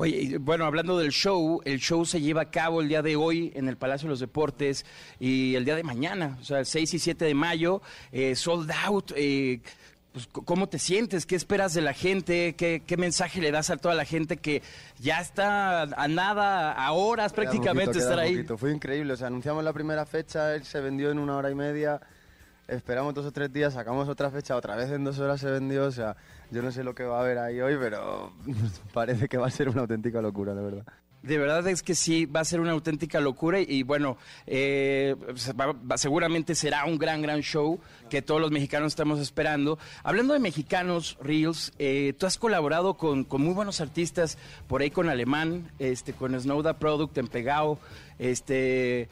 [0.00, 3.50] Oye, bueno, hablando del show, el show se lleva a cabo el día de hoy
[3.56, 4.86] en el Palacio de los Deportes
[5.18, 7.82] y el día de mañana, o sea, el 6 y 7 de mayo,
[8.12, 9.10] eh, sold out.
[9.16, 9.60] eh,
[10.12, 11.26] pues, ¿Cómo te sientes?
[11.26, 12.54] ¿Qué esperas de la gente?
[12.54, 14.62] ¿Qué, ¿Qué mensaje le das a toda la gente que
[15.00, 18.36] ya está a nada, a horas Queda prácticamente poquito, estar ahí?
[18.36, 18.56] poquito.
[18.56, 21.56] Fue increíble, o sea, anunciamos la primera fecha, él se vendió en una hora y
[21.56, 22.00] media,
[22.68, 25.86] esperamos dos o tres días, sacamos otra fecha, otra vez en dos horas se vendió,
[25.86, 26.16] o sea,
[26.50, 28.32] yo no sé lo que va a haber ahí hoy, pero
[28.94, 30.84] parece que va a ser una auténtica locura, la verdad.
[31.20, 35.16] De verdad es que sí, va a ser una auténtica locura y, bueno, eh,
[35.60, 39.80] va- seguramente será un gran, gran show que todos los mexicanos estamos esperando.
[40.04, 44.92] Hablando de mexicanos, Reels, eh, tú has colaborado con, con muy buenos artistas, por ahí
[44.92, 47.80] con Alemán, este, con Snowda Product en Pegao,
[48.20, 49.08] este,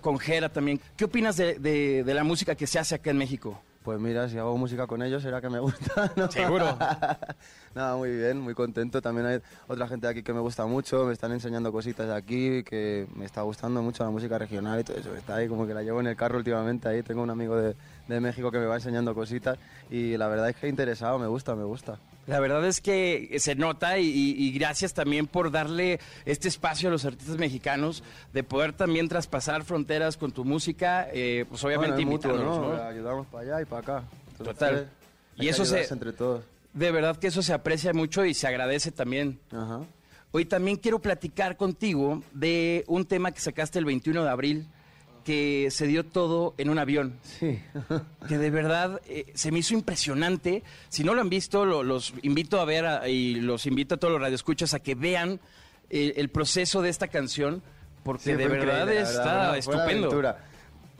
[0.00, 0.80] con Jera también.
[0.96, 3.62] ¿Qué opinas de- de la música que se hace acá en México?
[3.82, 6.30] Pues mira, si hago música con ellos será que me gusta, ¿no?
[6.30, 6.76] Seguro.
[7.74, 9.00] Nada, muy bien, muy contento.
[9.00, 12.14] También hay otra gente de aquí que me gusta mucho, me están enseñando cositas de
[12.14, 15.14] aquí, que me está gustando mucho la música regional y todo eso.
[15.14, 17.76] Está ahí como que la llevo en el carro últimamente, ahí tengo un amigo de,
[18.08, 19.58] de México que me va enseñando cositas
[19.90, 21.98] y la verdad es que interesado, me gusta, me gusta.
[22.28, 27.04] La verdad es que se nota y, gracias también por darle este espacio a los
[27.06, 32.32] artistas mexicanos de poder también traspasar fronteras con tu música, eh, pues obviamente Bueno, mutuo,
[32.36, 32.74] ¿no?
[32.76, 32.82] ¿no?
[32.82, 34.02] Ayudamos para allá y para acá.
[34.32, 34.90] Entonces, Total.
[35.38, 36.44] hay Y eso se- entre todos.
[36.74, 39.40] De verdad que eso se aprecia mucho y se agradece también.
[39.50, 39.80] Ajá.
[40.30, 44.66] Hoy también quiero platicar contigo de un tema que sacaste el 21 de abril,
[45.28, 47.18] que se dio todo en un avión.
[47.22, 47.60] Sí.
[48.28, 50.62] que de verdad eh, se me hizo impresionante.
[50.88, 53.98] Si no lo han visto, lo- los invito a ver a- y los invito a
[53.98, 55.38] todos los radioescuchas a que vean
[55.90, 57.62] eh, el proceso de esta canción,
[58.04, 60.08] porque Sí, de verdad está verdad, estupendo.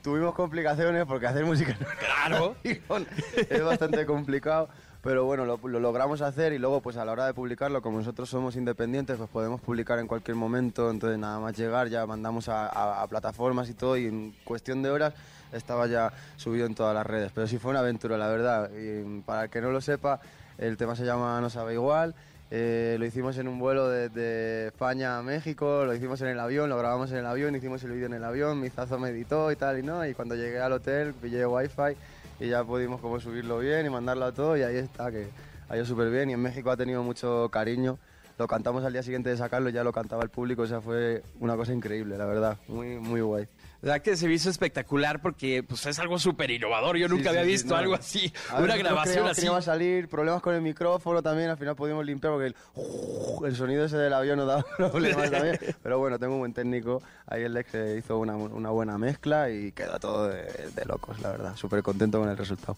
[0.08, 2.56] Tuvimos complicaciones porque hacer música un Claro.
[2.64, 4.70] es bastante complicado,
[5.02, 7.98] pero bueno, lo, lo logramos hacer y luego pues a la hora de publicarlo, como
[7.98, 12.48] nosotros somos independientes, pues podemos publicar en cualquier momento, entonces nada más llegar ya mandamos
[12.48, 15.12] a, a- a plataformas y todo y en cuestión de horas
[15.52, 19.20] estaba ya subido en todas las redes, pero sí fue una aventura, la verdad, y
[19.26, 20.20] para el que no lo sepa,
[20.56, 22.14] el tema se llama No sabe igual.
[22.50, 26.70] Eh, lo hicimos en un vuelo desde España a México, lo hicimos en el avión,
[26.70, 29.56] lo grabamos en el avión, hicimos el vídeo en el avión, Mizazo me editó y
[29.56, 31.94] tal y no, y cuando llegué al hotel pillé wifi
[32.40, 35.28] y ya pudimos como subirlo bien y mandarlo a todo y ahí está, que
[35.68, 37.98] ha ido súper bien y en México ha tenido mucho cariño.
[38.38, 41.22] Lo cantamos al día siguiente de sacarlo, ya lo cantaba el público, o sea, fue
[41.40, 43.48] una cosa increíble, la verdad, muy, muy guay.
[43.80, 46.96] La verdad que se me hizo espectacular porque pues, es algo súper innovador.
[46.96, 47.76] Yo nunca Sí, había sí, sí, visto no.
[47.76, 49.40] algo así, A una ver, grabación creíamos así.
[49.40, 52.46] que no iba a salir, problemas con el micrófono también, al final pudimos limpiar porque
[52.48, 52.56] el,
[53.46, 55.58] el sonido ese del avión nos daba problemas también.
[55.80, 59.48] Pero bueno, tengo un buen técnico, ahí el ex eh, hizo una, una buena mezcla
[59.50, 60.42] y quedó todo de,
[60.74, 61.54] de locos, la verdad.
[61.56, 62.76] Súper contento con el resultado.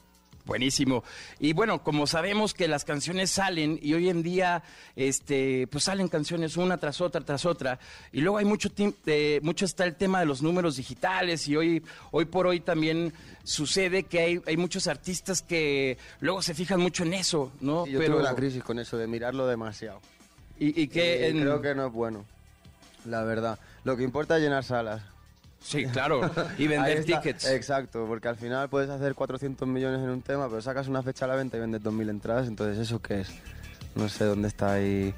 [0.51, 1.05] Buenísimo.
[1.39, 4.65] Y bueno, como sabemos que las canciones salen y hoy en día
[4.97, 7.79] este pues salen canciones una tras otra tras otra
[8.11, 8.69] y luego hay mucho
[9.07, 13.13] eh, mucho está el tema de los números digitales y hoy hoy por hoy también
[13.45, 17.87] sucede que hay, hay muchos artistas que luego se fijan mucho en eso, ¿no?
[17.87, 20.01] Yo tuve una crisis con eso de mirarlo demasiado.
[20.59, 22.27] y, y que Y en- Creo que no es bueno,
[23.05, 23.61] la verdad.
[23.85, 25.01] Lo que importa es llenar salas.
[25.61, 27.47] Sí, claro, y vender tickets.
[27.47, 31.25] Exacto, porque al final puedes hacer 400 millones en un tema, pero sacas una fecha
[31.25, 33.31] a la venta y vendes 2.000 entradas, entonces ¿eso qué es?
[33.95, 35.15] No sé dónde está ahí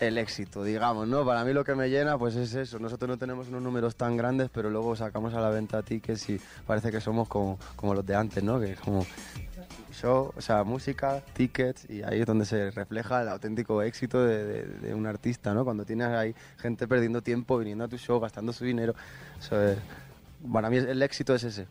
[0.00, 1.24] el éxito, digamos, ¿no?
[1.24, 2.78] Para mí lo que me llena pues es eso.
[2.78, 6.40] Nosotros no tenemos unos números tan grandes, pero luego sacamos a la venta tickets y
[6.66, 8.60] parece que somos como, como los de antes, ¿no?
[8.60, 9.06] Que es como
[9.96, 14.94] show, o sea, música, tickets, y ahí es donde se refleja el auténtico éxito de,
[14.94, 15.64] un artista, ¿no?
[15.64, 18.94] Cuando tienes ahí gente perdiendo tiempo, viniendo a tu show, gastando su dinero.
[19.38, 19.78] Eso es-
[20.52, 21.66] para mí el éxito es ese.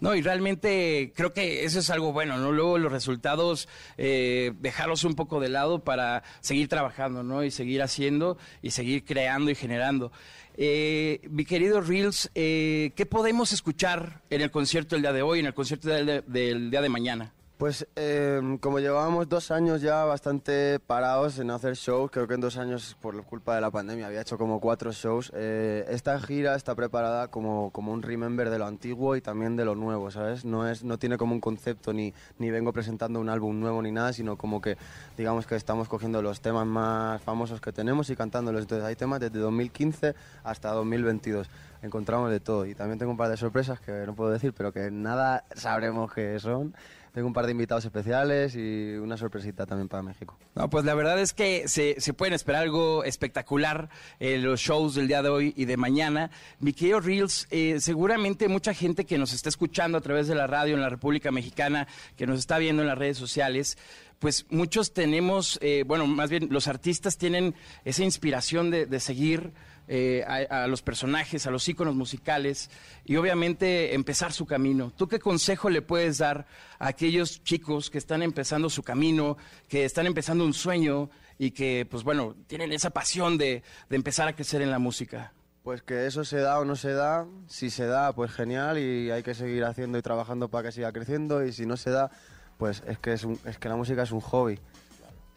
[0.00, 2.52] No, y realmente creo que eso es algo bueno, ¿no?
[2.52, 7.42] Luego los resultados, eh, dejarlos un poco de lado para seguir trabajando, ¿no?
[7.42, 10.12] Y seguir haciendo y seguir creando y generando.
[10.56, 15.40] Eh, mi querido Reels, eh, ¿qué podemos escuchar en el concierto del día de hoy,
[15.40, 17.32] en el concierto del, del día de mañana?
[17.58, 22.40] Pues eh, como llevábamos dos años ya bastante parados en hacer shows, creo que en
[22.40, 26.54] dos años por culpa de la pandemia había hecho como cuatro shows, eh, esta gira
[26.54, 30.44] está preparada como, como un remember de lo antiguo y también de lo nuevo, ¿sabes?
[30.44, 33.90] No, es, no tiene como un concepto ni, ni vengo presentando un álbum nuevo ni
[33.90, 34.76] nada, sino como que
[35.16, 38.62] digamos que estamos cogiendo los temas más famosos que tenemos y cantándolos.
[38.62, 41.50] Entonces hay temas desde 2015 hasta 2022
[41.82, 42.66] encontramos de todo.
[42.66, 46.12] Y también tengo un par de sorpresas que no puedo decir, pero que nada sabremos
[46.12, 46.74] qué son.
[47.12, 50.38] Tengo un par de invitados especiales y una sorpresita también para México.
[50.70, 53.88] Pues la verdad es que se, pueden esperar algo espectacular
[54.20, 56.30] los shows del día de hoy y de mañana.
[56.60, 60.46] Mi querido Reels, eh, seguramente mucha gente que nos está escuchando a través de la
[60.46, 63.78] radio en la República Mexicana, que nos está viendo en las redes sociales,
[64.18, 69.52] pues muchos tenemos, eh, bueno, más bien los artistas tienen esa inspiración de seguir
[69.88, 72.70] eh, a, los personajes, a los íconos musicales
[73.04, 74.92] y obviamente empezar su camino.
[74.96, 76.46] ¿Tú qué consejo le puedes dar
[76.78, 79.36] a aquellos chicos que están empezando su camino,
[79.68, 84.28] que están empezando un sueño y que, pues bueno, tienen esa pasión de, de empezar
[84.28, 85.32] a crecer en la música?
[85.62, 89.10] Pues que eso se da o no se da, si se da, pues genial y
[89.10, 92.10] hay que seguir haciendo y trabajando para que siga creciendo y si no se da,
[92.58, 94.58] pues es que, es, un- es que la música es un hobby,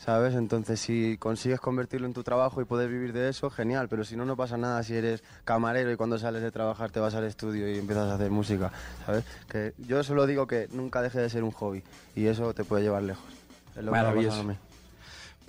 [0.03, 0.33] ¿sabes?
[0.33, 4.15] Entonces si consigues convertirlo en tu trabajo y poder vivir de eso, genial, pero si
[4.15, 7.25] no, no pasa nada si eres camarero y cuando sales de trabajar te vas al
[7.25, 8.71] estudio y empiezas a hacer música,
[9.05, 9.23] ¿sabes?
[9.47, 11.83] Que yo solo digo que nunca deje de ser un hobby
[12.15, 13.25] y eso te puede llevar lejos.
[13.75, 14.43] Es lo que Maravilloso.
[14.43, 14.55] mí.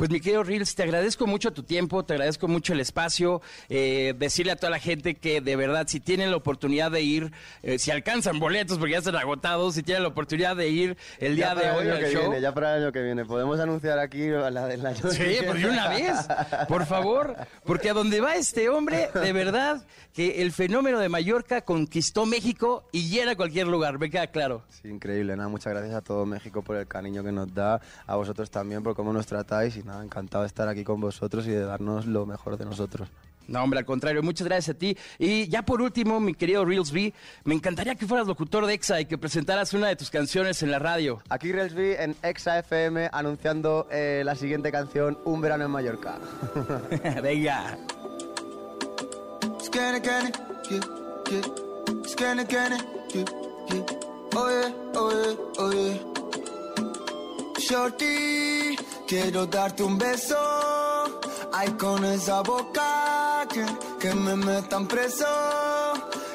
[0.03, 4.15] Pues mi querido Reels, te agradezco mucho tu tiempo, te agradezco mucho el espacio, eh,
[4.19, 7.31] decirle a toda la gente que de verdad si tienen la oportunidad de ir,
[7.63, 11.37] eh, si alcanzan boletos porque ya están agotados, si tienen la oportunidad de ir el
[11.37, 12.23] día de hoy el año al que show.
[12.23, 13.25] viene, ya para el año que viene.
[13.25, 16.17] Podemos anunciar aquí la del año que Sí, de una vez,
[16.67, 21.61] por favor, porque a donde va este hombre, de verdad que el fenómeno de Mallorca
[21.61, 24.63] conquistó México y llena cualquier lugar, me queda claro.
[24.69, 28.17] Sí, increíble, nada, muchas gracias a todo México por el cariño que nos da, a
[28.17, 31.51] vosotros también por cómo nos tratáis y nada, encantado de estar aquí con vosotros y
[31.51, 33.09] de darnos lo mejor de nosotros.
[33.49, 34.97] No, hombre, al contrario, muchas gracias a ti.
[35.19, 37.13] Y ya por último, mi querido Reels B,
[37.45, 40.71] me encantaría que fueras locutor de EXA y que presentaras una de tus canciones en
[40.71, 41.21] la radio.
[41.29, 46.19] Aquí Relsby en Exa FM anunciando eh, la siguiente canción, Un verano en Mallorca.
[47.23, 47.77] Venga.
[57.63, 60.37] Shorty, quiero darte un beso.
[61.53, 63.65] Ay, con esa boca que,
[64.01, 65.25] que me metan preso.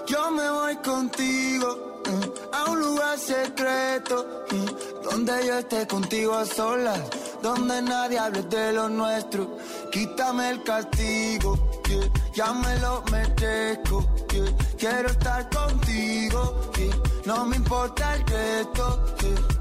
[0.07, 4.65] Yo me voy contigo eh, a un lugar secreto eh,
[5.03, 7.01] donde yo esté contigo a solas,
[7.41, 9.57] donde nadie hable de lo nuestro.
[9.91, 11.57] Quítame el castigo,
[11.89, 14.05] yeah, ya me lo merezco.
[14.77, 16.71] Quiero estar contigo,
[17.25, 19.56] no me importa el resto.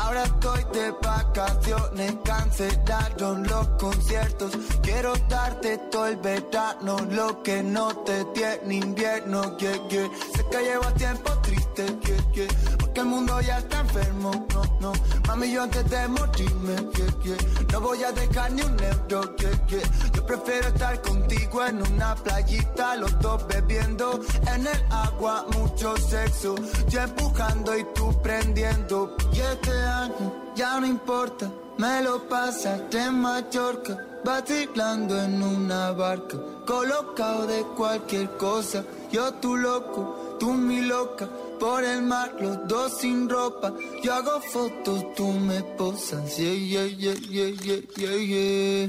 [0.00, 4.52] Ahora estoy de vacaciones, cancelaron los conciertos.
[4.82, 9.56] Quiero darte todo el verano, lo que no te di en invierno.
[9.58, 10.10] Yeah, yeah.
[10.34, 11.86] Sé que llevas tiempo triste,
[12.32, 12.79] yeah.
[12.90, 14.30] Porque el mundo ya está enfermo.
[14.52, 14.92] No, no,
[15.28, 17.36] mami, yo antes de morirme, yeah, yeah.
[17.72, 19.36] no voy a dejar ni un euro.
[19.36, 19.80] Yeah.
[20.14, 24.20] Yo prefiero estar contigo en una playita, los dos bebiendo
[24.52, 26.56] en el agua, mucho sexo.
[26.88, 29.16] Yo empujando y tú prendiendo.
[29.32, 31.48] Y este año ya no importa,
[31.78, 38.82] me lo pasaste en Mallorca, vacilando en una barca, colocado de cualquier cosa.
[39.12, 41.28] Yo tu loco, tú mi loca,
[41.60, 43.72] por el mar los dos sin ropa.
[44.02, 46.36] Yo hago fotos, tú me posas.
[46.36, 48.88] Yeah, yeah, yeah, yeah, yeah, yeah, yeah.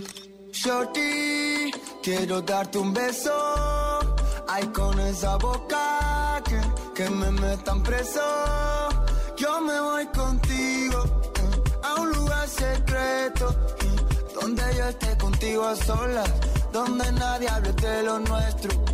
[0.53, 3.31] Shorty, quiero darte un beso.
[4.47, 6.59] Ay, con esa boca que,
[6.95, 8.21] que me metan preso.
[9.37, 11.03] Yo me voy contigo
[11.35, 13.49] eh, a un lugar secreto.
[13.81, 13.95] eh,
[14.39, 16.29] donde yo esté contigo a solas.
[16.71, 18.90] Donde nadie hable de lo nuestro.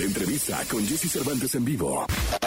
[0.00, 2.06] La entrevista con Jesse Cervantes en vivo.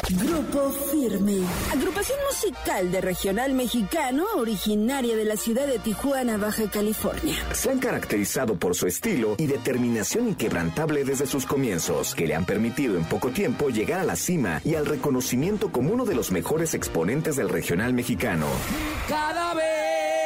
[0.10, 7.36] Grupo Firme, agrupación musical de regional mexicano originaria de la ciudad de Tijuana, Baja California.
[7.54, 12.46] Se han caracterizado por su estilo y determinación inquebrantable desde sus comienzos, que le han
[12.46, 16.32] permitido en poco tiempo llegar a la cima y al reconocimiento como uno de los
[16.32, 18.48] mejores exponentes del regional mexicano.
[19.08, 20.23] Cada vez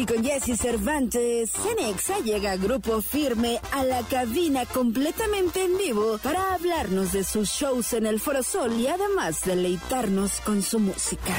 [0.00, 6.54] aquí con Jesse Cervantes, Cenexa llega Grupo Firme a la cabina completamente en vivo para
[6.54, 11.34] hablarnos de sus shows en el Foro Sol y además deleitarnos con su música.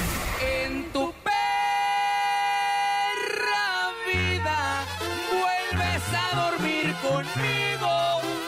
[0.65, 1.43] En tu perra
[4.11, 4.85] vida
[5.31, 7.89] vuelves a dormir conmigo.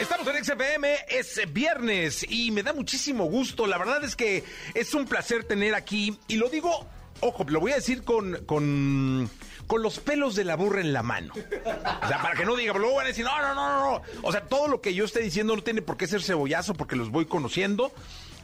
[0.00, 3.66] Estamos en XFM, es viernes y me da muchísimo gusto.
[3.66, 6.86] La verdad es que es un placer tener aquí, y lo digo,
[7.20, 9.30] ojo, lo voy a decir con, con,
[9.66, 11.32] con los pelos de la burra en la mano.
[11.34, 14.02] O sea, para que no diga, luego van a decir, no, no, no, no, no.
[14.22, 16.96] O sea, todo lo que yo esté diciendo no tiene por qué ser cebollazo porque
[16.96, 17.92] los voy conociendo.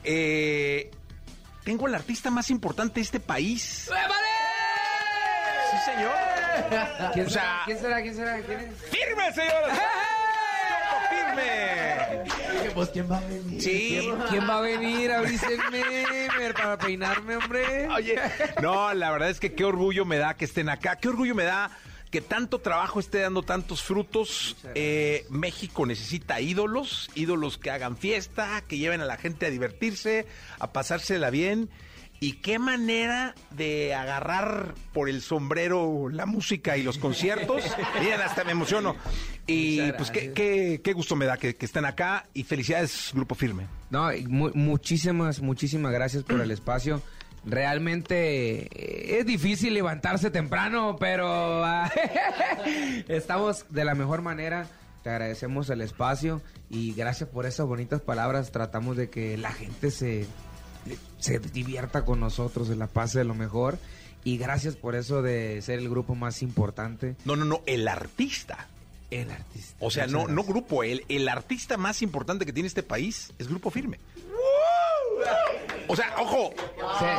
[0.05, 0.91] Eh,
[1.65, 3.91] tengo al artista más importante de este país.
[5.71, 6.15] Sí, señor.
[7.13, 7.63] ¿Quién, O será?
[7.65, 8.03] ¿Quién será?
[8.03, 8.43] ¿Quién será?
[8.43, 8.75] ¿Quién es?
[8.91, 9.79] ¡Firme, señores!
[11.11, 12.50] ¡Firme!
[12.75, 13.63] Pues, ¿quién va a venir?
[13.63, 14.11] Sí.
[14.29, 17.89] ¿Quién va a venir a abrirse el meme para peinarme, hombre?
[17.89, 18.17] Oye,
[18.63, 21.45] no, la verdad es que qué orgullo me da que estén acá, qué orgullo me
[21.45, 21.71] da
[22.11, 24.57] que tanto trabajo esté dando tantos frutos.
[24.75, 30.27] Eh, México necesita ídolos, ídolos que hagan fiesta, que lleven a la gente a divertirse,
[30.59, 31.71] a pasársela bien.
[32.23, 37.65] Y qué manera de agarrar por el sombrero la música y los conciertos.
[38.01, 38.95] Miren, hasta me emociono.
[39.47, 42.27] Y pues qué, qué, qué gusto me da que, que estén acá.
[42.35, 43.67] Y felicidades, Grupo Firme.
[43.89, 47.01] No, mu- muchísimas, muchísimas gracias por el espacio.
[47.43, 51.65] Realmente eh, es difícil levantarse temprano, pero
[53.09, 54.67] estamos de la mejor manera.
[55.03, 58.53] Te agradecemos el espacio y gracias por esas bonitas palabras.
[58.53, 60.27] Tratamos de que la gente se,
[61.19, 63.79] se divierta con nosotros, se la pase de lo mejor.
[64.23, 67.17] Y gracias por eso de ser el grupo más importante.
[67.25, 68.69] No, no, no, el artista.
[69.11, 69.77] El artista.
[69.81, 73.49] O sea, no, no grupo, el, el artista más importante que tiene este país es
[73.49, 73.99] Grupo Firme.
[75.89, 76.53] O sea, ojo,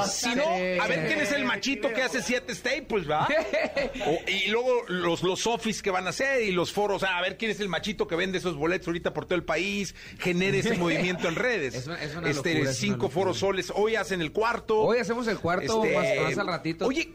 [0.08, 0.80] Sí, si no, sí.
[0.80, 3.28] a ver quién es el machito que hace siete staples, ¿va?
[4.08, 7.38] O- y luego los, los office que van a hacer y los foros, a ver
[7.38, 10.74] quién es el machito que vende esos boletos ahorita por todo el país, genere ese
[10.78, 11.76] movimiento en redes.
[11.76, 14.80] Es una- es una este, locura, es cinco una foros soles, hoy hacen el cuarto.
[14.82, 16.86] Hoy hacemos el cuarto Este, más, más al ratito.
[16.86, 17.12] Oye,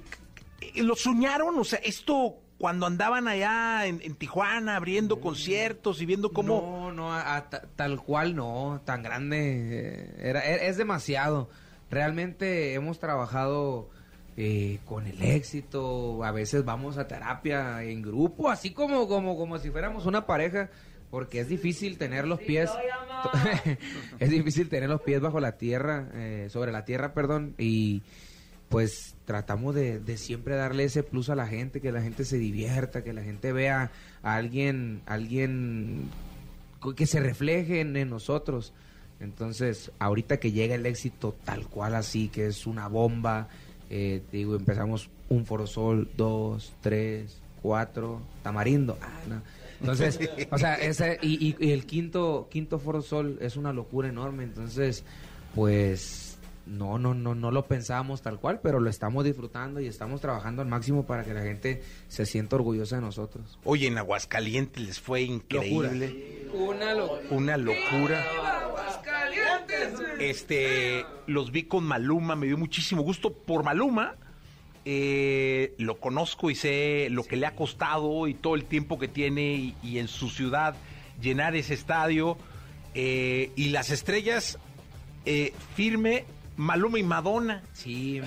[0.77, 1.59] ¿lo soñaron?
[1.59, 6.61] O sea, esto cuando andaban allá en, en Tijuana abriendo conciertos y viendo cómo...
[6.89, 9.39] No, no, a- a ta- tal cual no, tan grande.
[9.41, 11.51] eh, Era, e- es demasiado.
[11.91, 13.91] Realmente hemos trabajado
[14.39, 16.25] eh, con el éxito.
[16.25, 20.71] A veces vamos a terapia en grupo, así como, como, como si fuéramos una pareja.
[21.11, 22.69] Porque es difícil tener los pies.
[24.19, 27.55] es difícil tener los pies bajo la tierra, eh, sobre la tierra, perdón.
[27.59, 28.03] Y
[28.69, 32.37] pues tratamos de, de siempre darle ese plus a la gente, que la gente se
[32.39, 33.91] divierta, que la gente vea
[34.23, 36.09] a alguien, alguien
[36.97, 38.73] que se refleje en, en nosotros.
[39.21, 43.49] Entonces, ahorita que llega el éxito tal cual así, que es una bomba,
[43.89, 48.99] eh, digo, empezamos un Forosol, dos, tres, cuatro, Tamarindo.
[49.01, 49.43] Ah, no.
[49.81, 50.19] Entonces,
[50.51, 54.45] o sea, ese, y, y- y el quinto, quinto Forosol es una locura enorme.
[54.45, 55.03] Entonces,
[55.55, 56.26] pues
[56.67, 60.63] no, no, no, no lo pensábamos tal cual, pero lo estamos disfrutando y estamos trabajando
[60.63, 63.59] al máximo para que la gente se sienta orgullosa de nosotros.
[63.65, 66.47] Oye, en Aguascalientes les fue increíble.
[66.53, 67.23] Una locura.
[67.31, 68.25] Una locura.
[70.19, 74.17] Este, los vi con Maluma, me dio muchísimo gusto por Maluma.
[74.85, 79.09] eh, lo conozco y sé lo que le ha costado y todo el tiempo que
[79.09, 80.77] tiene y, y en su ciudad
[81.21, 82.37] llenar ese estadio.
[82.95, 84.59] eh, y las estrellas,
[85.27, 86.25] eh, firme,
[86.57, 87.63] Maluma y Madonna.
[87.73, 88.21] Sí,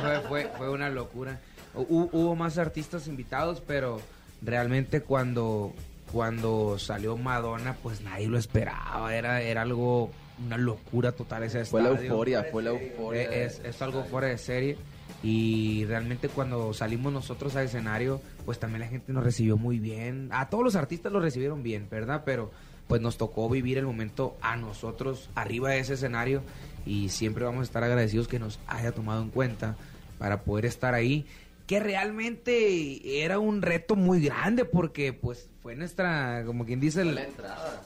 [0.00, 1.40] fue, fue, fue una locura.
[1.74, 4.00] Hu- hubo más artistas invitados, pero
[4.42, 5.72] realmente cuando,
[6.12, 9.14] cuando salió Madonna, pues nadie lo esperaba.
[9.14, 10.10] Era, era algo,
[10.44, 13.22] una locura total ese Fue la euforia, fue la euforia.
[13.22, 14.76] Eh, Es, es algo fuera de serie.
[15.22, 20.30] Y realmente cuando salimos nosotros al escenario, pues también la gente nos recibió muy bien.
[20.32, 22.22] A todos los artistas lo recibieron bien, ¿verdad?
[22.24, 22.50] Pero
[22.88, 26.42] pues nos tocó vivir el momento a nosotros arriba de ese escenario
[26.86, 29.76] y siempre vamos a estar agradecidos que nos haya tomado en cuenta
[30.18, 31.26] para poder estar ahí.
[31.66, 37.04] Que realmente era un reto muy grande porque pues fue nuestra, como quien dice,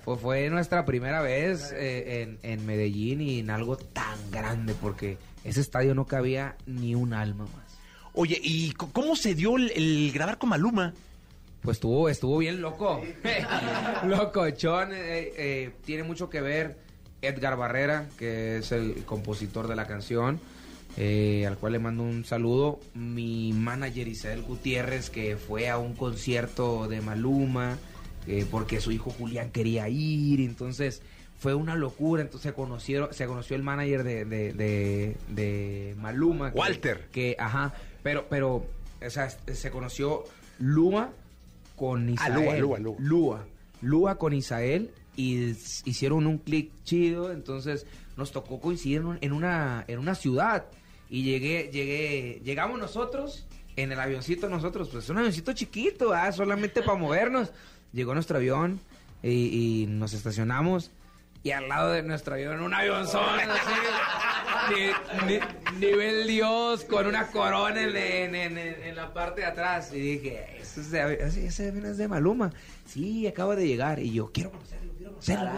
[0.05, 5.19] fue, fue nuestra primera vez eh, en, en Medellín y en algo tan grande porque
[5.45, 7.79] ese estadio no cabía ni un alma más.
[8.15, 10.95] Oye, ¿y cómo se dio el, el grabar con Maluma?
[11.61, 13.03] Pues estuvo, estuvo bien loco.
[14.07, 14.93] Locochón.
[14.93, 16.79] eh, eh, tiene mucho que ver
[17.25, 20.41] Edgar Barrera, que es el compositor de la canción,
[20.97, 22.81] eh, al cual le mando un saludo.
[22.95, 27.79] Mi manager Isabel Gutiérrez, que fue a un concierto de Maluma,
[28.27, 30.41] eh, porque su hijo Julián quería ir.
[30.41, 31.03] Entonces
[31.39, 32.23] fue una locura.
[32.23, 36.53] Entonces se conocieron, se conoció el manager de, de, de- de Maluma.
[36.53, 37.09] que- Walter.
[37.13, 37.75] Que, ajá.
[38.03, 38.65] Pero, pero,
[39.05, 40.25] o sea, se conoció
[40.59, 41.11] Luma
[41.77, 42.61] con Ah, Isael.
[42.61, 42.97] Lua, Lua, Lua.
[43.01, 43.47] Lua.
[43.83, 45.55] Lua con Isael y
[45.85, 47.87] hicieron un clic chido, entonces
[48.17, 50.65] nos tocó coincidir en, un- en una en una ciudad.
[51.11, 53.47] Y llegué llegué llegamos nosotros
[53.77, 57.53] en el avioncito nosotros, pues es un avioncito chiquito, ah, solamente para movernos.
[57.93, 58.81] Llegó nuestro avión
[59.23, 60.91] y nos estacionamos
[61.45, 64.75] y al lado de nuestro avión un avionzón así,
[65.27, 69.93] ni- ni- nivel Dios con una corona en, en- en- en la parte de atrás
[69.93, 70.81] y dije, "Ese
[71.47, 72.51] ese, avión es de Maluma.
[72.87, 75.51] Sí, acaba de llegar y yo quiero conocerlo, quiero conocerlo.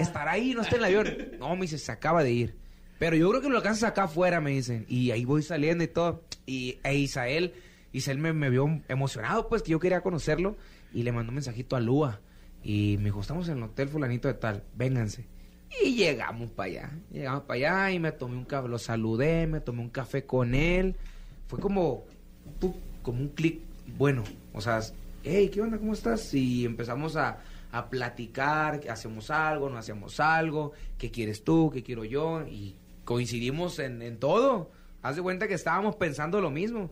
[0.00, 1.28] Estará ahí, no está en el avión.
[1.38, 2.56] No, me dice, se acaba de ir.
[2.98, 4.84] Pero yo creo que lo alcanzas acá afuera, me dicen.
[4.88, 6.24] Y ahí voy saliendo y todo.
[6.46, 7.54] Y e Isael,
[7.92, 10.56] Isael me, me vio emocionado, pues, que yo quería conocerlo.
[10.92, 12.20] Y le mandó un mensajito a Lua.
[12.62, 15.26] Y me dijo, estamos en el hotel fulanito de tal, vénganse.
[15.82, 16.90] Y llegamos para allá.
[17.10, 20.54] Llegamos para allá y me tomé un café, lo saludé, me tomé un café con
[20.54, 20.96] él.
[21.46, 22.04] Fue como,
[23.02, 23.60] como un clic
[23.96, 24.24] bueno.
[24.52, 24.80] O sea,
[25.22, 25.78] hey, ¿qué onda?
[25.78, 26.32] ¿Cómo estás?
[26.34, 27.38] Y empezamos a,
[27.70, 32.46] a platicar, hacemos algo, no hacemos algo, qué quieres tú, qué quiero yo.
[32.46, 34.70] Y coincidimos en, en todo.
[35.02, 36.90] Haz de cuenta que estábamos pensando lo mismo.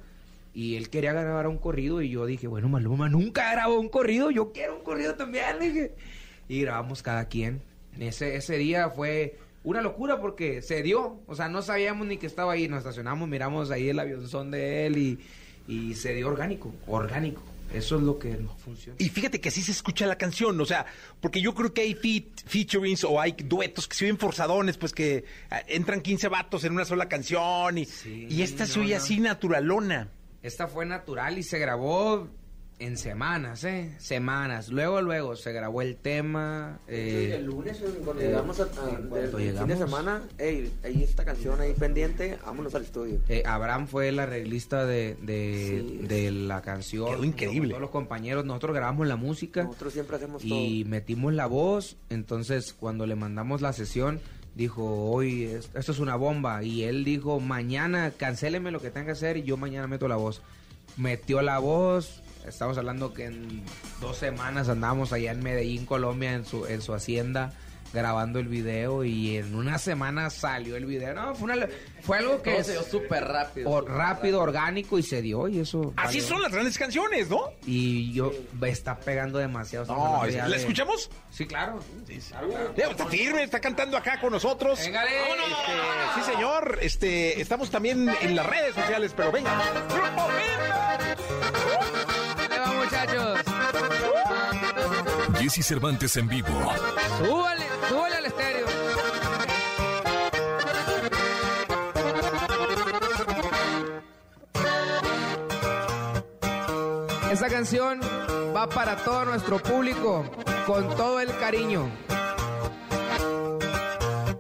[0.57, 4.31] Y él quería grabar un corrido y yo dije, bueno, Maluma nunca grabó un corrido,
[4.31, 5.93] yo quiero un corrido también, dije.
[6.49, 7.61] Y grabamos cada quien.
[8.01, 12.27] Ese, ese día fue una locura porque se dio, o sea, no sabíamos ni que
[12.27, 15.19] estaba ahí, nos estacionamos, miramos ahí el avionzón de él y,
[15.69, 17.43] y se dio orgánico, orgánico.
[17.75, 18.97] Eso es lo que no funciona.
[18.99, 20.87] Y fíjate que así se escucha la canción, o sea,
[21.21, 24.95] porque yo creo que hay feat, featurings o hay duetos que se ven forzadones, pues
[24.95, 28.95] que ah, entran 15 vatos en una sola canción y, y esta se no, oye
[28.95, 29.03] no.
[29.03, 30.09] así naturalona.
[30.47, 32.29] Esta fue natural y se grabó
[32.79, 33.95] en semanas, ¿eh?
[33.99, 34.69] Semanas.
[34.69, 36.79] Luego, luego se grabó el tema.
[36.87, 38.67] eh, el lunes, cuando eh, llegamos a, a-
[39.09, 43.19] cuando del fin de semana, hey, hay esta canción ahí pendiente, vámonos al estudio.
[43.31, 46.07] Eh, Abraham fue el arreglista de, de, Sí.
[46.07, 47.07] de la canción.
[47.09, 47.71] Quedó increíble.
[47.71, 51.97] Todos los compañeros, nosotros grabamos la música Nosotros siempre hacemos y metimos la voz.
[52.11, 54.21] Entonces, cuando le mandamos la sesión,
[54.57, 56.65] dijo, hoy es- esto es una bomba.
[56.65, 60.17] Y él dijo, mañana cancéleme lo que tenga que hacer y yo mañana meto la
[60.17, 60.43] voz.
[60.97, 62.23] Metió la voz.
[62.49, 63.63] Estamos hablando que en
[64.01, 67.53] dos semanas andábamos allá en Medellín, Colombia, en su, en su hacienda
[67.93, 71.15] grabando el video y en una semana salió el video.
[71.15, 71.69] No, fue, una-
[72.03, 73.71] fue algo que Todo se dio súper rápido.
[73.71, 75.93] o- rápido, orgánico y se dio y eso.
[75.97, 76.29] Así valió.
[76.29, 77.51] son las grandes canciones, ¿no?
[77.67, 79.87] Y yo me está pegando demasiado.
[79.87, 81.11] No, ya ¿la de- escuchamos?
[81.31, 81.81] Sí, claro.
[82.77, 84.79] Leo, está firme, está cantando acá con nosotros.
[84.79, 85.11] Véngale.
[85.11, 85.73] Este,
[86.25, 86.79] sí, señor.
[86.83, 89.53] Este, estamos también en las redes sociales, pero venga.
[89.89, 90.29] Grupo
[92.79, 93.39] muchachos.
[95.39, 96.49] Jesse Cervantes en vivo.
[97.19, 98.67] Súbale, súbale al estéreo.
[107.31, 108.01] Esa canción
[108.57, 110.25] va para todo nuestro público
[110.67, 111.91] con todo el cariño.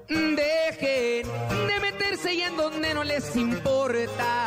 [0.08, 1.26] Dejen
[1.66, 4.45] de meterse y en donde no les importa.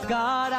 [0.00, 0.51] Dinero en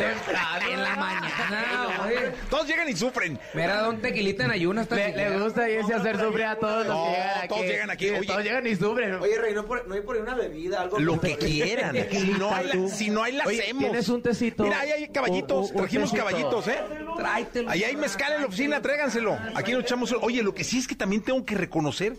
[0.00, 2.32] en la mañana.
[2.48, 3.38] Todos llegan y sufren.
[3.54, 4.88] Mira, don Tequilita en ayunas.
[4.88, 5.38] siquiera.
[5.38, 7.06] gusta Jesse hacer sufrir a todos No,
[7.48, 8.10] todos llegan aquí.
[8.10, 9.14] Oye, llegan y sufren.
[9.14, 11.96] Oye, Rey, ¿no, por- no hay por ahí una bebida, algo lo que quieran.
[12.10, 13.84] Si no hay, la, si no hay la Oye, hacemos.
[13.84, 14.62] ¿tienes un tecito?
[14.64, 15.70] Mira, ahí hay caballitos.
[15.70, 16.26] Un Trajimos tecito.
[16.28, 16.78] caballitos, ¿eh?
[17.16, 17.70] Tráetelo.
[17.70, 19.38] Ahí hay mezcal en la oficina, tráiganselo.
[19.54, 20.14] Aquí nos echamos.
[20.20, 22.14] Oye, lo que sí es que también tengo que reconocer.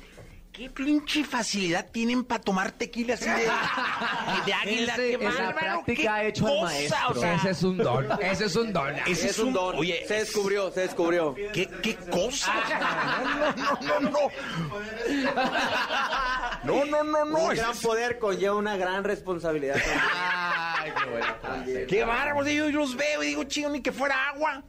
[0.53, 3.35] Qué pinche facilidad tienen para tomar tequila así de,
[4.45, 4.93] de águila.
[4.95, 6.97] Ese- qué esa práctica qué hecho al cosa, maestro.
[7.09, 8.07] o sea, Ese es un don.
[8.21, 8.95] Ese es un don.
[9.07, 9.75] ese Es un don.
[9.77, 11.33] Oye, se descubrió, se descubrió.
[11.53, 12.53] ¿Qué, qué cosa?
[13.81, 14.19] No, no, no, no.
[16.63, 17.39] No, no, no, no.
[17.39, 19.77] un gran poder conlleva una gran responsabilidad.
[19.77, 21.87] Ay, qué bueno.
[21.87, 22.47] Qué bárbaro.
[22.47, 24.63] Yo, yo los veo y digo, chido, ni que fuera agua.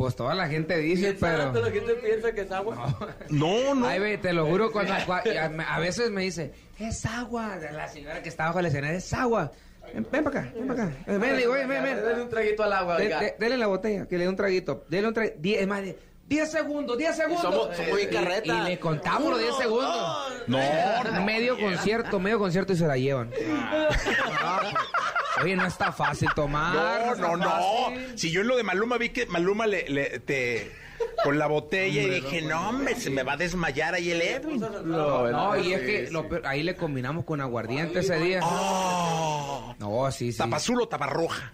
[0.00, 1.52] Pues toda la gente dice, pero...
[1.52, 2.96] la gente piensa que es agua?
[3.28, 3.86] No, no.
[3.86, 5.22] Ay, ve, te lo juro, cuando, cua-
[5.68, 7.58] a, veces me dice, es agua.
[7.70, 9.52] La señora que está bajo la escena, es agua.
[9.92, 10.96] Ven, ven para acá, ven para acá.
[11.06, 12.02] Ven, ven, digo, ven, ven, ven.
[12.02, 13.20] Dale un traguito al agua, De- oiga.
[13.20, 14.86] de- dele la botella, que le dé un traguito.
[14.88, 15.38] Dele un traguito.
[15.60, 15.98] Es más, de
[16.30, 17.42] 10 segundos, 10 segundos.
[17.42, 18.54] somos- somos bien Y- carreta.
[18.54, 20.32] Y, le contamos los 10 segundos.
[20.46, 20.58] No,
[21.04, 21.24] no.
[21.24, 23.32] Medio concierto, medio concierto y se la llevan.
[25.42, 27.16] Oye, no está fácil tomar.
[27.18, 27.92] No, no, no.
[28.14, 30.70] Si yo en lo de Maluma vi que Maluma le, le- te
[31.24, 34.60] con la botella y dije, no, hombre, se me va a desmayar ahí el Edwin.
[34.84, 38.40] No, y es que lo ahí le combinamos con aguardiente ese día.
[38.44, 40.38] Oh, No, sí, sí.
[40.38, 41.52] tapa azul o tapa roja.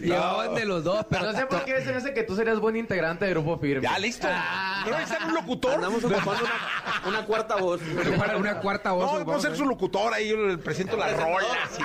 [0.00, 2.58] Llevaban de los dos, pero No sé por qué se me hace que tú serías
[2.60, 3.82] buen integrante de Grupo Firme.
[3.82, 4.28] Ya, listo.
[4.28, 5.74] ¿No necesitan un locutor?
[5.74, 7.80] Andamos ocupando una, una cuarta voz.
[8.18, 9.12] Para una cuarta voz.
[9.12, 11.46] No, vamos a ser su locutor, ahí yo le presento la rola.
[11.70, 11.82] sí.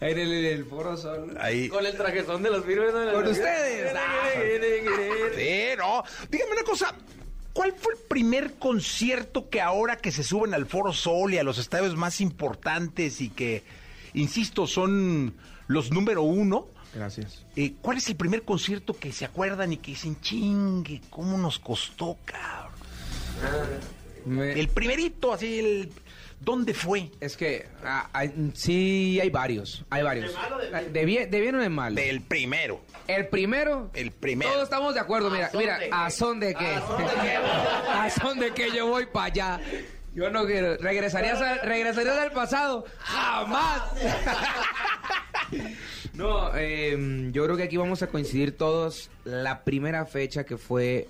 [0.00, 1.36] En el, en el foro sol.
[1.40, 1.68] Ahí.
[1.68, 2.92] Con el trajesón de los Firmes.
[2.92, 3.12] ¿no?
[3.12, 3.92] Con ustedes.
[5.36, 6.02] Sí, no.
[6.30, 6.94] Dígame una cosa.
[7.52, 11.42] ¿Cuál fue el primer concierto que ahora que se suben al Foro Sol y a
[11.42, 13.64] los estadios más importantes y que,
[14.14, 15.34] insisto, son
[15.70, 16.66] los número uno?
[16.92, 17.44] Gracias.
[17.54, 21.58] eh, ¿Cuál es el primer concierto que se acuerdan y que dicen, chingue, cómo nos
[21.60, 22.72] costó, cabrón?
[24.26, 25.92] Me- El primerito, así, el...
[26.40, 27.10] ¿Dónde fue?
[27.20, 30.34] Es que ah, hay- sí hay varios, hay varios.
[30.90, 31.94] ¿De bien, de bien o de mal?
[31.94, 32.80] Del primero.
[33.06, 34.50] El primero, El primero.
[34.50, 35.28] todos estamos de acuerdo.
[35.30, 36.76] Mira, mira, a son de qué.
[37.92, 39.60] A son de qué yo voy para allá.
[40.14, 40.76] Yo no quiero.
[40.76, 42.84] ¿Regresarías, a- ¿Regresarías al pasado?
[42.98, 43.82] ¡Jamás!
[46.14, 49.10] No, eh, yo creo que aquí vamos a coincidir todos.
[49.24, 51.08] La primera fecha que fue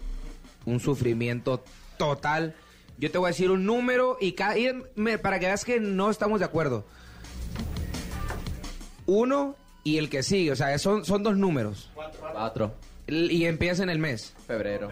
[0.65, 1.63] un sufrimiento
[1.99, 2.55] total.
[2.97, 5.81] Yo te voy a decir un número y, cada, y me- para que veas que
[5.81, 6.87] no estamos de acuerdo.
[9.07, 11.91] Uno y el que sigue, o sea, son, son dos números.
[11.95, 12.75] Cuatro.
[13.07, 14.35] L- Y empieza en el mes.
[14.47, 14.89] Febrero.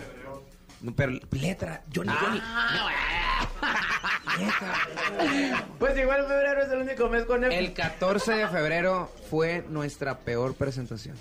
[0.96, 2.40] Pero letra, yo ni, yo ni-
[5.78, 10.54] Pues igual febrero es el único mes con El 14 de febrero fue nuestra peor
[10.54, 11.16] presentación.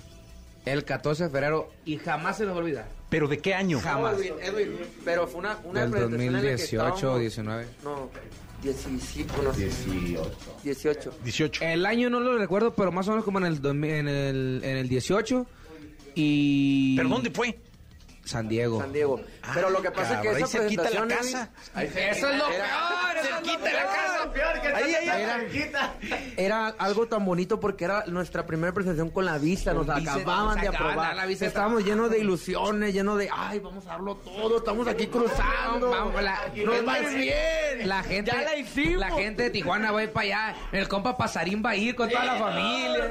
[0.65, 2.85] El 14 de febrero y jamás se nos va a olvidar.
[3.09, 3.79] ¿Pero de qué año?
[3.79, 4.17] Jamás.
[4.19, 7.67] Edwin, Edwin, pero fue una, una Del presentación en la que 2018 o estábamos- 19.
[7.83, 8.09] No,
[8.61, 9.69] 17, no sé.
[10.63, 11.13] 18.
[11.23, 11.63] 18.
[11.63, 14.61] El año no lo recuerdo, pero más o menos como en el, 2000 en el,
[14.63, 15.47] en el 18
[16.15, 16.97] y...
[16.97, 17.57] ¿Pero dónde fue?
[18.27, 18.79] San Diego.
[18.81, 19.19] San Diego.
[19.53, 21.47] Pero lo que pasa es que esa ahí cerquita de la presentación...
[21.73, 21.81] casa.
[22.11, 24.75] Eso es lo era- peor, eso es lo peor.
[24.75, 25.23] Ahí, ahí, ahí.
[25.23, 25.93] Era,
[26.37, 30.15] era algo tan bonito porque era nuestra primera presentación con la vista, nos acababan nos
[30.15, 31.15] de acaban de aprobar.
[31.15, 31.25] la.
[31.27, 35.89] Estábamos llenos de ilusiones, llenos de, ay, vamos a darlo todo, estamos aquí cruzando.
[35.89, 37.87] Vamos, la, nos va a ir bien.
[37.87, 38.99] La gente, Ya la hicimos.
[38.99, 40.55] la gente de Tijuana va a ir para allá.
[40.71, 43.09] El compa Pasarín va a ir con toda la familia.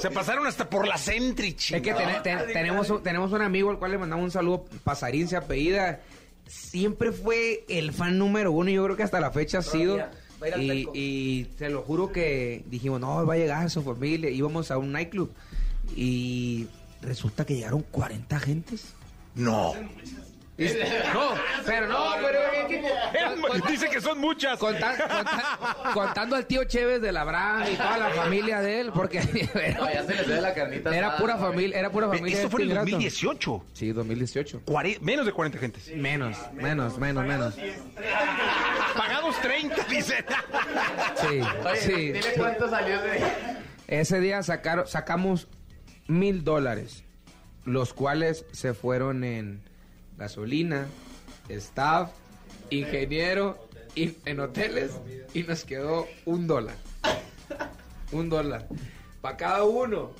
[0.00, 1.72] Se pasaron hasta por la Centrich.
[1.72, 4.45] Es que ten- ten- tenemos, tenemos un amigo al cual le mandamos un saludo.
[4.84, 6.00] Pasarín se apellida.
[6.46, 8.70] Siempre fue el fan número uno.
[8.70, 9.98] y Yo creo que hasta la fecha ha sido.
[10.58, 14.30] Y, y te lo juro que dijimos, no, va a llegar su familia.
[14.30, 15.30] Íbamos a un nightclub.
[15.94, 16.66] Y
[17.02, 18.94] resulta que llegaron 40 gentes.
[19.34, 19.74] No.
[20.58, 21.34] No,
[21.66, 22.86] pero no, pero es que-
[23.70, 24.58] Dice que son muchas.
[24.58, 28.90] Conta- conta- contando al tío Chévez de la Bran y toda la familia de él,
[28.94, 29.20] porque
[29.78, 31.46] No, ya se les ve la carnita era asada, pura güey.
[31.50, 32.36] familia, era pura familia.
[32.36, 32.90] Esto fue en el Ingrato.
[32.90, 33.64] 2018.
[33.74, 34.62] Sí, 2018.
[34.64, 35.88] Cuare- menos de 40 gentes.
[35.94, 37.54] Menos, menos, menos, menos.
[38.96, 40.24] Pagados 30, dicen.
[41.16, 41.92] Sí, Oye, sí.
[42.12, 43.20] dile cuánto salió de...
[43.88, 45.48] Ese día sacaron, sacamos
[46.08, 47.04] mil dólares,
[47.64, 49.62] los cuales se fueron en
[50.16, 50.86] gasolina,
[51.48, 52.10] staff,
[52.70, 53.58] ingeniero,
[53.94, 54.92] y en hoteles,
[55.34, 56.74] y nos quedó un dólar.
[58.12, 58.66] Un dólar.
[59.20, 60.10] Para cada uno.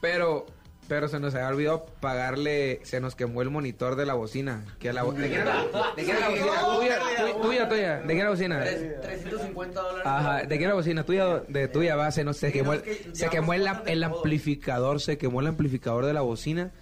[0.00, 0.46] Pero,
[0.88, 4.64] pero se nos había olvidado pagarle, se nos quemó el monitor de la bocina.
[4.80, 6.52] Que la, bo- ¿De quién era la, de era la bocina?
[6.76, 6.98] Tuya,
[7.32, 7.96] tu- tuya, tuya.
[8.00, 8.60] ¿De quién era la bocina?
[8.64, 10.02] 350 dólares.
[10.06, 11.04] Ajá, ¿de quién era la bocina?
[11.04, 12.82] Tuya, de tuya base, no se quemó, el,
[13.14, 16.72] se quemó el, el amplificador, se quemó el amplificador de la bocina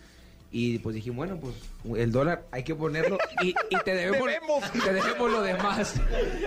[0.53, 1.55] y pues dijimos, bueno, pues
[1.97, 4.73] el dólar hay que ponerlo y, y te debemos, Debemos.
[4.73, 5.95] te debemos lo demás.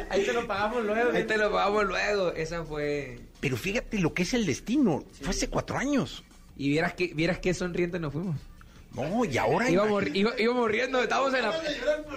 [0.09, 1.11] Ahí te lo pagamos luego.
[1.11, 2.33] Ahí te lo pagamos luego.
[2.33, 3.19] Esa fue...
[3.39, 5.03] Pero fíjate lo que es el destino.
[5.21, 6.23] Fue hace cuatro años.
[6.57, 8.35] Y vieras que, vieras qué sonrientes nos fuimos.
[8.93, 9.69] No, y ahora.
[9.69, 11.53] Íbamos, iba- íbamos riendo, estábamos en la...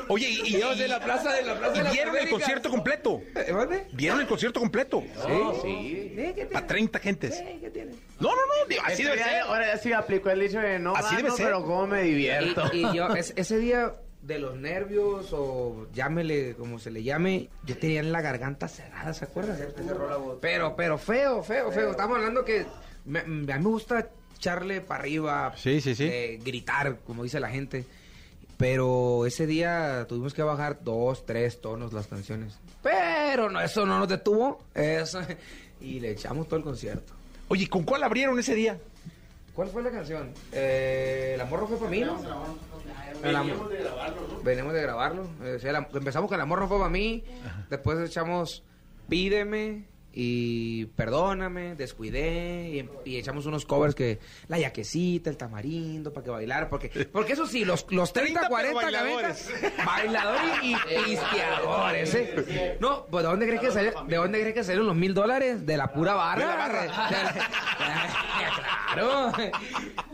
[0.08, 2.38] Oye, y, y- en la plaza de la plaza y de las vieron el Américas.
[2.40, 3.22] concierto completo.
[3.34, 3.86] ¿Eh, ¿Mande?
[3.92, 5.02] Vieron el concierto completo.
[5.62, 6.12] Sí.
[6.18, 7.42] ¿Eh, qué Para 30 gentes.
[7.60, 7.92] ¿Qué tiene?
[8.20, 8.68] No, no, no.
[8.68, 9.40] digo, así Este debe día, ser.
[9.42, 11.46] Ahora ya sí aplicó el dicho de no Así gano, debe ser.
[11.46, 12.62] pero cómo me divierto.
[12.72, 17.48] Y, y yo, es- ese día de los nervios o llámele como se le llame,
[17.64, 19.56] yo tenía en la garganta cerrada, ¿se acuerdan?
[20.40, 21.90] Pero, pero feo, feo, feo.
[21.92, 22.66] Estamos hablando que
[23.04, 26.04] me- me- a mí me gusta echarle para arriba, Sí, sí, sí.
[26.04, 27.84] eh, gritar, como dice la gente.
[28.56, 32.58] Pero ese día tuvimos que bajar dos, tres tonos las canciones.
[32.82, 34.62] Pero no, eso no nos detuvo.
[34.74, 35.20] Eso,
[35.80, 37.12] y le echamos todo el concierto.
[37.48, 38.78] Oye, ¿con cuál abrieron ese día?
[39.54, 40.30] ¿Cuál fue la canción?
[40.52, 42.18] Eh, el amor no fue para mí, ¿no?
[43.22, 44.40] Veníamos de grabarlo, ¿no?
[44.42, 45.26] Venimos de grabarlo.
[45.42, 47.24] Eh, o sea, la- empezamos con el amor no fue para mí.
[47.70, 48.62] Después echamos
[49.08, 49.84] Pídeme.
[50.18, 56.30] Y perdóname, descuidé y, y echamos unos covers que la yaquecita, el tamarindo para que
[56.30, 59.50] bailar, porque porque eso sí, los los 30, 40 gavetas,
[59.84, 62.76] bailadores y, pisteadores, ¿eh?
[62.80, 65.66] No, pues ¿de dónde crees que salieron, de dónde crees que salieron los mil dólares?
[65.66, 66.86] De la pura barra.
[68.94, 69.32] claro.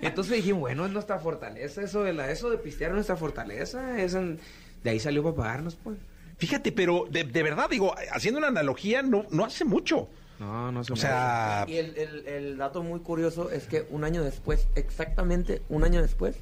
[0.01, 4.01] Entonces dijimos, bueno, es nuestra fortaleza, eso de la, eso de pistear es nuestra fortaleza,
[4.01, 4.41] es en-
[4.83, 5.97] de ahí salió para pagarnos, pues.
[6.43, 10.09] Fíjate, pero de, de verdad, digo, haciendo una analogía, no, no hace mucho.
[10.41, 14.03] No, no se O sea, Y el, el- el dato muy curioso es que un
[14.03, 16.35] año después, exactamente un año después,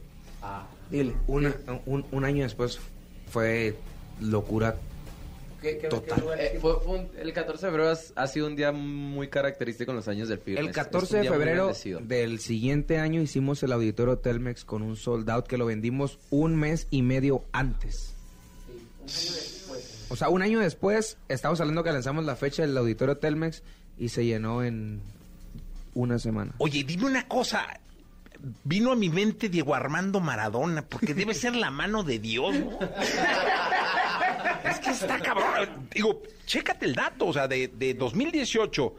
[0.90, 1.12] dile.
[1.26, 2.80] Una- un, un año después
[3.30, 3.74] fue
[4.22, 4.76] locura
[5.90, 6.22] total.
[6.38, 9.96] Eh, fue- fue un- el 14 de febrero ha sido un día muy característico en
[9.98, 10.60] los años del Fitness.
[10.60, 14.96] El Es 14 un de febrero del siguiente año hicimos el auditorio Telmex con un
[14.96, 18.14] sold out que lo vendimos un mes y medio antes.
[20.10, 23.62] O sea, un año después, estamos hablando que lanzamos la fecha del auditorio Telmex
[23.96, 25.00] y se llenó en
[25.94, 26.52] una semana.
[26.58, 27.66] Oye, dime una cosa.
[28.64, 32.78] Vino a mi mente Diego Armando Maradona, porque debe ser la mano de Dios, ¿no?
[34.70, 35.88] es que está cabrón.
[35.94, 38.94] Digo, chécate el dato, o sea, de, de 2018.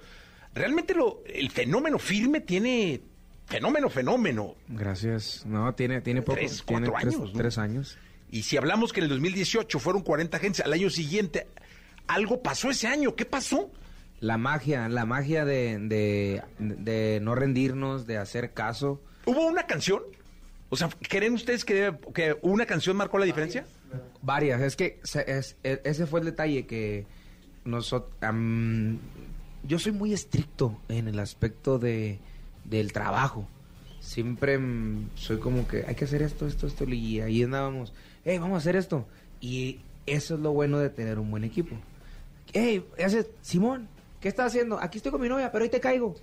[0.54, 3.02] Realmente lo, el fenómeno firme tiene
[3.48, 4.56] fenómeno, fenómeno.
[4.68, 5.44] Gracias.
[5.46, 6.38] No, tiene, tiene poco.
[6.38, 7.38] Tres, tiene cuatro tres- años, ¿no?
[7.40, 7.98] tres años.
[8.32, 11.48] Y si hablamos que en el 2018 fueron 40 agencias, al año siguiente
[12.08, 13.16] algo pasó ese año.
[13.16, 13.72] ¿Qué pasó?
[14.20, 19.02] La magia, la magia de, de, de no rendirnos, de hacer caso.
[19.26, 20.02] ¿Hubo una canción?
[20.70, 23.66] O sea, ¿creen ustedes que, que una canción marcó la diferencia?
[24.22, 27.06] Varias, es que se- es- e- ese fue el detalle que
[27.66, 28.10] nosotros...
[29.68, 32.20] yo soy muy estricto en el aspecto de,
[32.64, 33.48] del trabajo.
[34.00, 37.94] Siempre mm, soy como que hay que hacer esto, esto, esto, y ahí andábamos,
[38.26, 39.06] hey, vamos a hacer esto.
[39.40, 41.76] Y eso es lo bueno de tener un buen equipo.
[42.54, 43.88] Hey, ese, Simón,
[44.20, 44.80] ¿qué estás haciendo?
[44.80, 46.16] Aquí estoy con mi novia, pero hoy te caigo.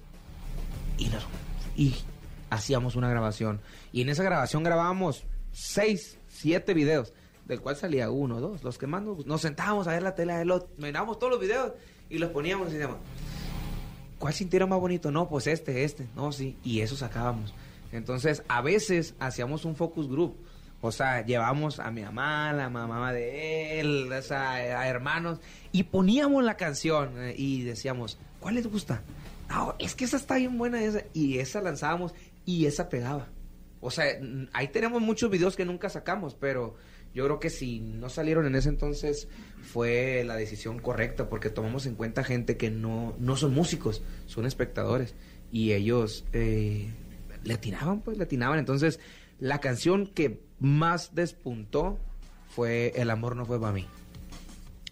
[0.99, 1.26] Y, nos,
[1.76, 1.94] y
[2.51, 3.61] hacíamos una grabación.
[3.92, 7.12] Y en esa grabación grabábamos seis, siete videos,
[7.46, 8.62] del cual salía uno, dos.
[8.62, 11.72] Los que más nos, nos sentábamos a ver la tele, los, mirábamos todos los videos
[12.11, 12.99] y los poníamos y decíamos,
[14.18, 15.11] ¿cuál sintieron más bonito?
[15.11, 16.57] No, pues este, este, no, sí.
[16.62, 17.55] Y eso sacábamos.
[17.92, 20.36] Entonces, a veces hacíamos un focus group.
[20.81, 25.41] O sea, llevamos a mi mamá, la mamá de él, o sea, a hermanos,
[25.72, 29.03] y poníamos la canción eh, y decíamos, ¿cuál les gusta?
[29.49, 31.03] No, es que esa está bien buena esa.
[31.14, 32.14] Y esa lanzábamos
[32.45, 33.29] y esa pegaba.
[33.81, 34.05] O sea,
[34.53, 36.76] ahí tenemos muchos videos que nunca sacamos, pero
[37.14, 39.29] yo creo que si no salieron en ese entonces
[39.62, 44.47] fue la decisión correcta porque tomamos en cuenta gente que no, no son músicos, son
[44.47, 45.14] espectadores.
[45.51, 46.91] Y ellos eh,
[47.43, 48.59] le atinaban, pues le atinaban.
[48.59, 49.01] Entonces,
[49.39, 51.99] la canción que más despuntó
[52.49, 53.86] fue El amor no fue para mí.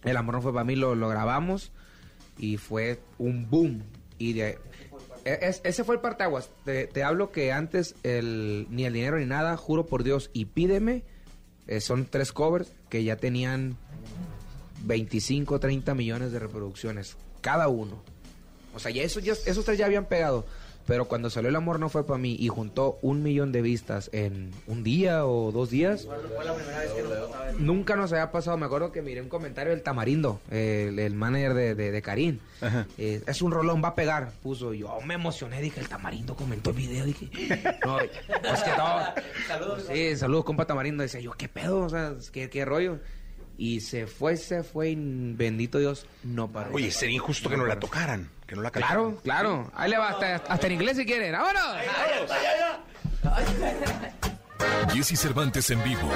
[0.03, 1.71] El amor no fue para mí, lo, grabamos
[2.37, 3.83] y fue un boom.
[4.19, 4.57] Y de,
[5.25, 6.49] e- es- ese fue el parteaguas.
[6.63, 11.03] Te, te hablo que antes ni el dinero ni nada, juro por Dios, y pídeme,
[11.67, 13.75] eh, son tres covers que ya tenían
[14.85, 18.01] 25, 30 millones de reproducciones, cada uno.
[18.75, 20.45] O sea, ya esos, ya- esos tres ya habían pegado.
[20.87, 24.09] Pero cuando salió El Amor No Fue Para Mí y juntó un millón de vistas
[24.13, 26.07] en un día o dos días,
[27.59, 28.57] nunca nos había pasado.
[28.57, 32.39] Me acuerdo que miré un comentario del Tamarindo, el, el manager de, de, de Karim.
[32.97, 34.31] Eh, es un rolón, va a pegar.
[34.41, 37.05] Puso, yo me emocioné, dije, el Tamarindo comentó el video.
[37.05, 37.29] Dije,
[37.85, 39.03] no, pues que todo.
[39.47, 39.85] Saludos.
[39.91, 41.03] Sí, saludos, compa Tamarindo.
[41.03, 41.81] Dice, yo, ¿qué pedo?
[41.81, 42.99] O sea, ¿qué, qué rollo?
[43.57, 46.69] Y se fue, se fue, y bendito Dios, no paró.
[46.73, 47.87] Oye, sería injusto que no la paró.
[47.87, 48.71] tocaran, que no la.
[48.71, 49.69] Claro, claro.
[49.75, 51.33] Ahí le va, hasta, hasta en inglés si quieren.
[51.33, 51.77] ¡Vámonos!
[54.93, 56.09] Jesse Cervantes en vivo.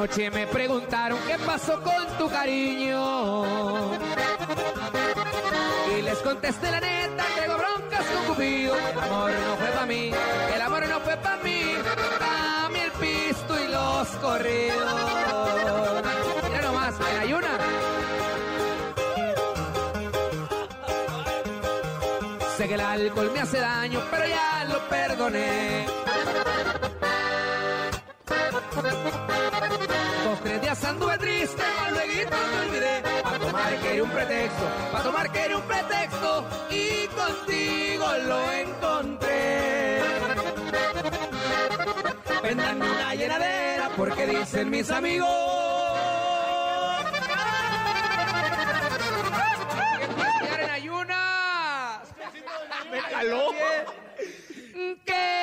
[0.00, 3.92] Anoche me preguntaron qué pasó con tu cariño.
[5.94, 8.74] Y les contesté la neta, tengo broncas con Cupido.
[8.78, 10.10] El amor no fue para mí,
[10.54, 11.74] el amor no fue para mí.
[12.18, 16.02] Dame el pisto y los corridos.
[16.48, 17.58] Mira nomás, en ayuna.
[22.56, 25.69] Sé que el alcohol me hace daño, pero ya lo perdoné.
[30.70, 33.02] Días anduve triste, mas luego te olvidé.
[33.24, 34.64] A tomar quería un pretexto,
[34.94, 40.00] a tomar quería un pretexto y contigo lo encontré.
[42.42, 45.28] Vendan una llenadera porque dicen mis amigos.
[50.56, 52.00] Que en ayunas.
[52.90, 53.52] Me caló.
[55.04, 55.39] Que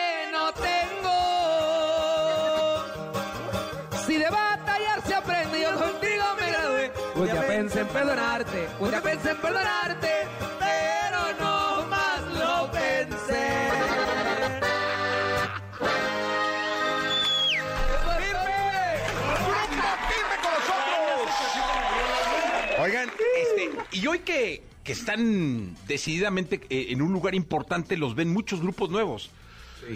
[7.98, 10.12] perdonarte, un día pensé en perdonarte,
[10.60, 13.70] pero no más lo pensé.
[22.80, 28.32] Oigan, este, y hoy que, que están decididamente eh, en un lugar importante, los ven
[28.32, 29.32] muchos grupos nuevos.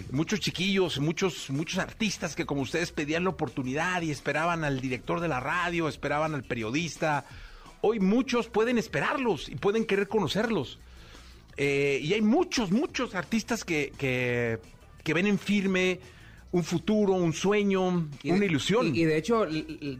[0.10, 5.20] Muchos chiquillos, muchos, muchos artistas que como ustedes pedían la oportunidad y esperaban al director
[5.20, 7.26] de la radio, esperaban al periodista.
[7.82, 10.80] Hoy muchos pueden esperarlos y pueden querer conocerlos.
[11.58, 14.60] Eh, y hay muchos, muchos artistas que, que,
[15.04, 16.00] que ven en firme
[16.52, 18.96] un futuro, un sueño, Y una de- ilusión.
[18.96, 19.46] Y, y de hecho,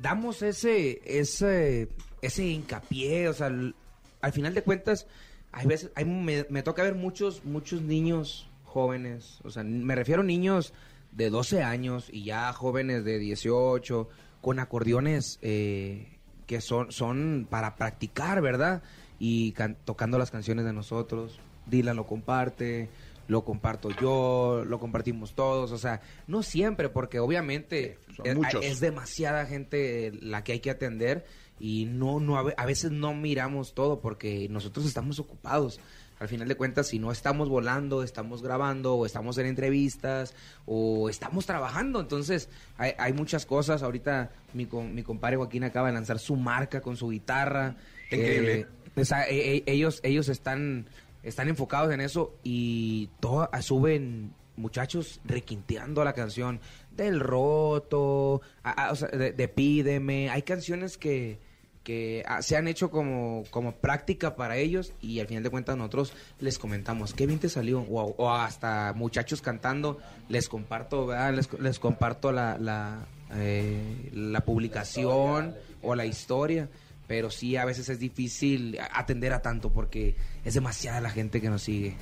[0.02, 1.90] damos ese, ese,
[2.22, 5.08] ese hincapié, o sea, al final de cuentas,
[5.52, 10.22] hay veces, hay, me, me toca ver muchos, muchos niños jóvenes, o sea, me refiero
[10.22, 10.74] a niños
[11.12, 14.08] de 12 años y ya jóvenes de 18,
[14.42, 16.20] con acordeones eh,
[16.52, 18.84] que son, son para practicar, ¿verdad?
[19.20, 21.40] Y can- tocando las canciones de nosotros.
[21.66, 22.90] Dylan lo comparte,
[23.30, 28.66] lo comparto yo, lo compartimos todos, o sea, no siempre, porque obviamente es, muchos.
[28.66, 31.26] es demasiada gente la que hay que atender
[31.58, 35.80] y no, no a veces no miramos todo porque nosotros estamos ocupados.
[36.22, 40.36] Al final de cuentas, si no estamos volando, estamos grabando, o estamos en entrevistas,
[40.68, 42.48] o estamos trabajando, entonces
[42.78, 43.82] hay, hay muchas cosas.
[43.82, 47.76] Ahorita mi, mi compadre Joaquín acaba de lanzar su marca con su guitarra.
[48.12, 48.68] Increíble.
[48.96, 50.86] Eh, sea, e- e- ellos, ellos están,
[51.24, 56.60] están enfocados en eso y todo, suben muchachos requinteando la canción
[56.96, 60.30] del roto, a- a- o sea, de, de pídeme.
[60.30, 61.40] Hay canciones que,
[61.84, 65.78] que ah, se han hecho como, como práctica para ellos y al final de cuentas
[65.78, 71.34] nosotros les comentamos, qué bien te salió, o, hasta muchachos cantando, les comparto, ¿verdad?
[71.34, 73.06] Les, les comparto la, la,
[73.36, 76.70] eh, la publicación o la historia,
[77.08, 80.16] pero sí a veces es difícil atender a tanto porque
[80.46, 81.96] es demasiada la gente que nos sigue.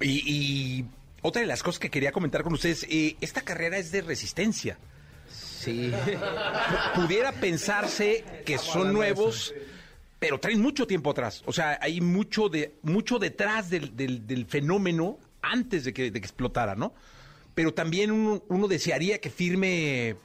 [0.00, 0.84] Y, y
[1.22, 4.76] otra de las cosas que quería comentar con ustedes, eh, esta carrera es de resistencia.
[5.64, 5.92] Sí.
[6.94, 9.54] Pudiera pensarse que son nuevos,
[10.18, 11.42] pero traen mucho tiempo atrás.
[11.46, 16.20] O sea, hay mucho de mucho detrás del, del- del fenómeno antes de que, de
[16.20, 16.92] que explotara, ¿no?
[17.54, 20.16] Pero también uno, uno desearía que Firme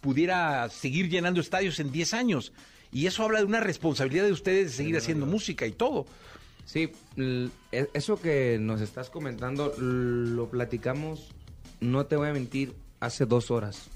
[0.00, 2.52] pudiera seguir llenando estadios en 10 años.
[2.92, 6.06] Y eso habla de una responsabilidad de ustedes de seguir haciendo música y todo.
[6.64, 11.28] Sí, e- eso que nos estás comentando lo platicamos,
[11.80, 13.88] no te voy a mentir, hace dos horas.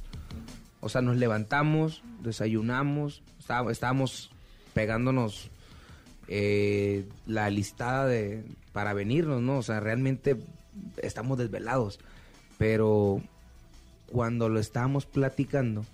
[0.84, 4.30] O sea, nos levantamos, desayunamos, estábamos, estábamos
[4.74, 5.50] pegándonos
[6.28, 9.56] eh, la listada de para venirnos, ¿no?
[9.56, 10.36] O sea, realmente
[10.98, 12.00] estamos desvelados.
[12.58, 13.22] Pero
[14.12, 15.86] cuando lo estábamos platicando,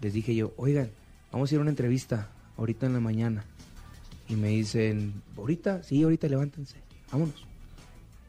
[0.00, 0.90] les dije yo, oigan,
[1.30, 3.44] vamos a ir a una entrevista ahorita en la mañana.
[4.28, 5.84] Y me dicen, ¿ahorita?
[5.84, 6.78] Sí, ahorita levántense,
[7.12, 7.46] vámonos.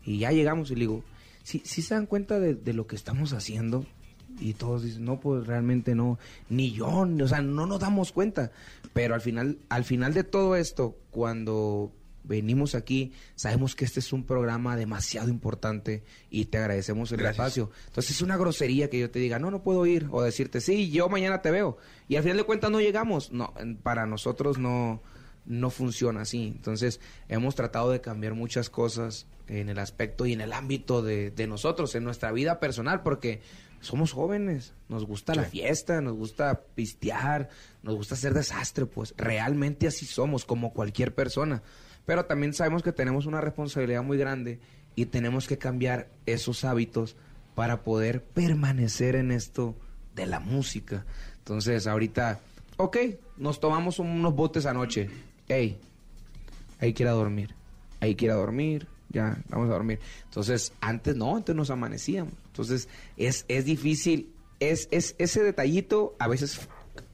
[0.06, 1.04] Y ya llegamos y le digo,
[1.42, 3.84] ¿sí, sí se dan cuenta de lo que estamos haciendo?
[4.40, 6.18] Y todos dicen, no, pues realmente no,
[6.50, 8.52] ni yo, o sea, no nos damos cuenta.
[8.94, 11.92] Pero al final, al final de todo esto, cuando
[12.24, 17.38] venimos aquí, sabemos que este es un programa demasiado importante y te agradecemos el Gracias.
[17.38, 17.72] espacio.
[17.88, 20.90] Entonces es una grosería que yo te diga, no, no puedo ir, o decirte, sí,
[20.90, 21.78] yo mañana te veo.
[22.08, 23.32] Y al final de cuentas no llegamos.
[23.32, 23.54] No,
[23.84, 25.02] para nosotros no,
[25.46, 26.48] no funciona así.
[26.48, 31.30] Entonces hemos tratado de cambiar muchas cosas en el aspecto y en el ámbito de,
[31.32, 33.42] de nosotros, en nuestra vida personal, porque
[33.84, 37.50] somos jóvenes, nos gusta la fiesta, nos gusta pistear,
[37.82, 41.62] nos gusta hacer desastre, pues realmente así somos, como cualquier persona.
[42.06, 44.60] Pero también sabemos que tenemos una responsabilidad muy grande
[44.96, 47.18] y tenemos que cambiar esos hábitos
[47.56, 49.76] para poder permanecer en esto
[50.16, 51.06] de la música.
[51.40, 52.40] Entonces, ahorita,
[52.78, 52.98] ok,
[53.38, 55.10] nos tomamos unos botes anoche.
[55.48, 55.78] Hey,
[56.80, 57.54] hay que ir a dormir.
[58.00, 58.88] Hay que ir a dormir.
[59.14, 60.00] Ya, vamos a dormir.
[60.26, 62.34] Entonces, antes no, antes nos amanecíamos.
[62.48, 64.34] Entonces, es, es difícil.
[64.60, 66.68] Es, es ese detallito a veces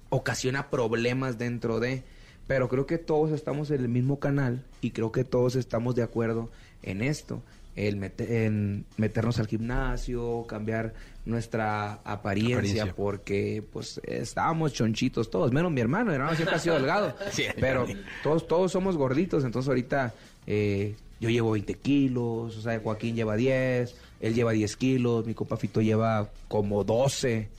[0.10, 2.04] ocasiona problemas dentro de.
[2.48, 6.02] Pero creo que todos estamos en el mismo canal y creo que todos estamos de
[6.04, 6.50] acuerdo
[6.82, 7.44] en esto.
[7.76, 10.94] El mete- en meternos al gimnasio, cambiar
[11.26, 12.96] nuestra apariencia, Apariencia.
[12.96, 17.44] porque pues estábamos chonchitos todos, menos mi hermano, mi hermano siempre ha sido delgado, Sí,
[17.60, 17.86] pero
[18.24, 20.14] todos, todos somos gorditos, entonces ahorita
[20.48, 25.34] eh, yo llevo 20 kilos, o sea, Joaquín lleva 10, él lleva 10 kilos, mi
[25.34, 27.50] compa Fito lleva como 12,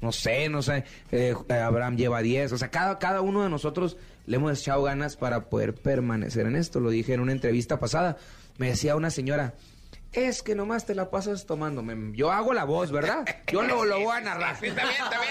[0.00, 3.96] no sé, no sé, eh, Abraham lleva 10, o sea, cada, cada uno de nosotros
[4.26, 8.16] le hemos echado ganas para poder permanecer en esto, lo dije en una entrevista pasada,
[8.58, 9.54] me decía una señora,
[10.12, 12.16] es que nomás te la pasas tomándome.
[12.16, 13.24] Yo hago la voz, ¿verdad?
[13.46, 14.56] Yo lo, lo voy a narrar.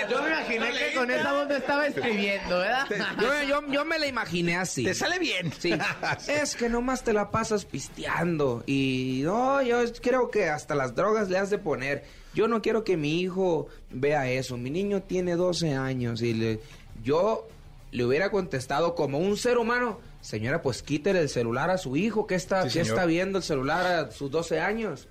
[0.10, 2.88] Yo me imaginé que con esa voz me estaba escribiendo, ¿verdad?
[3.20, 4.84] Yo, yo- yo me la imaginé así.
[4.86, 5.52] Te sale bien.
[5.60, 5.74] Sí.
[6.28, 8.64] Es que nomás te la pasas pisteando.
[8.66, 12.06] Y no, yo creo que hasta las drogas le has de poner.
[12.34, 14.56] Yo no quiero que mi hijo vea eso.
[14.58, 16.60] Mi niño tiene 12 años y le,
[17.04, 17.48] yo
[17.92, 20.00] le hubiera contestado como un ser humano.
[20.22, 22.28] Señora, pues quítele el celular a su hijo.
[22.28, 22.88] ¿Qué está, Sí, qué señor.
[22.98, 25.08] está viendo el celular a sus 12 años?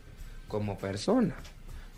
[0.48, 1.34] Como persona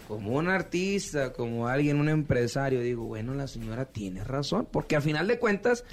[0.09, 5.03] como un artista, como alguien, un empresario, digo, bueno, la señora tiene razón, porque al
[5.03, 5.85] final de cuentas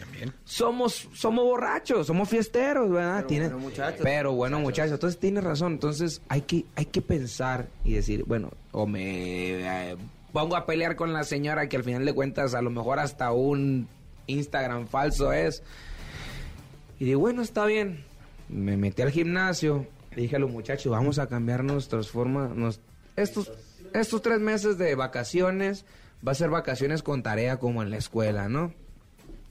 [0.44, 3.18] somos somos borrachos, somos fiesteros, ¿verdad?
[3.18, 4.00] Pero Tiene- bueno, muchachos.
[4.02, 8.50] pero bueno, muchachos, entonces tiene razón, entonces hay que hay que pensar y decir, bueno,
[8.72, 9.98] o me eh,
[10.34, 13.32] pongo a pelear con la señora que al final de cuentas a lo mejor hasta
[13.32, 13.88] un
[14.26, 15.62] Instagram falso es.
[17.00, 18.04] Y digo, bueno, está bien.
[18.50, 19.86] Me metí al gimnasio,
[20.16, 22.80] dije a los muchachos, vamos a cambiar nuestras formas,
[23.16, 23.52] estos,
[23.94, 25.86] estos tres meses de vacaciones,
[26.26, 28.74] va a ser vacaciones con tarea como en la escuela, ¿no?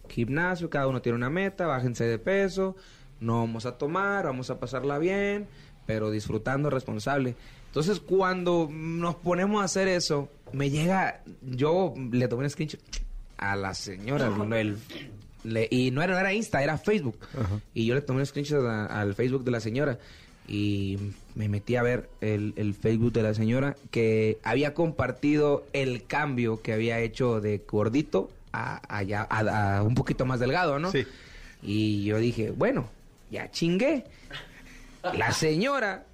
[0.08, 2.76] Gimnasio, cada uno tiene una meta, bájense de peso,
[3.20, 5.46] no vamos a tomar, vamos a pasarla bien,
[5.84, 7.34] pero disfrutando responsable.
[7.66, 12.80] Entonces, cuando nos ponemos a hacer eso, me llega, yo le tomé un screenshot
[13.36, 14.78] a la señora, el-
[15.46, 17.16] le- y no era, no era Insta, era Facebook.
[17.74, 19.98] Y yo le tomé un screenshot al Facebook de la señora
[20.48, 20.98] y
[21.34, 26.62] me metí a ver el, el Facebook de la señora que había compartido el cambio
[26.62, 30.92] que había hecho de gordito a, a ya- a- a un poquito más delgado, ¿no?
[30.92, 31.04] Sí.
[31.62, 32.88] Y yo dije, bueno,
[33.30, 34.04] ya chingué.
[35.14, 36.04] La señora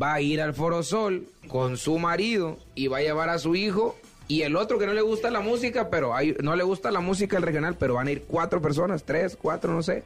[0.00, 3.54] va a ir al Foro Sol con su marido y va a llevar a su
[3.54, 3.96] hijo
[4.32, 7.00] y el otro que no le gusta la música, pero hay, no le gusta la
[7.00, 10.04] música el regional, pero van a ir cuatro personas, tres, cuatro, no sé.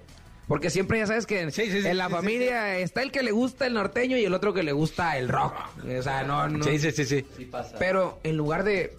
[0.49, 3.03] Porque siempre ya sabes que en, Sí, sí, sí, en la sí, sí, familia está
[3.03, 5.55] el que le gusta el norteño y el otro que le gusta el rock.
[5.97, 6.64] O sea, no, no.
[6.64, 7.24] Sí, sí, sí, sí.
[7.37, 7.77] Sí pasa.
[7.79, 8.97] Pero en lugar de.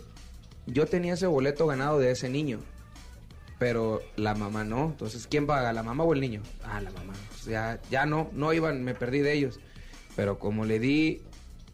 [0.66, 2.62] Yo tenía ese boleto ganado de ese niño.
[3.60, 4.86] Pero la mamá no.
[4.86, 5.74] Entonces, ¿quién paga?
[5.74, 6.42] ¿La mamá o el niño?
[6.64, 7.16] Ah, la mamá.
[7.34, 9.60] O sea, ya no, no iban, me perdí de ellos.
[10.16, 11.22] Pero como le di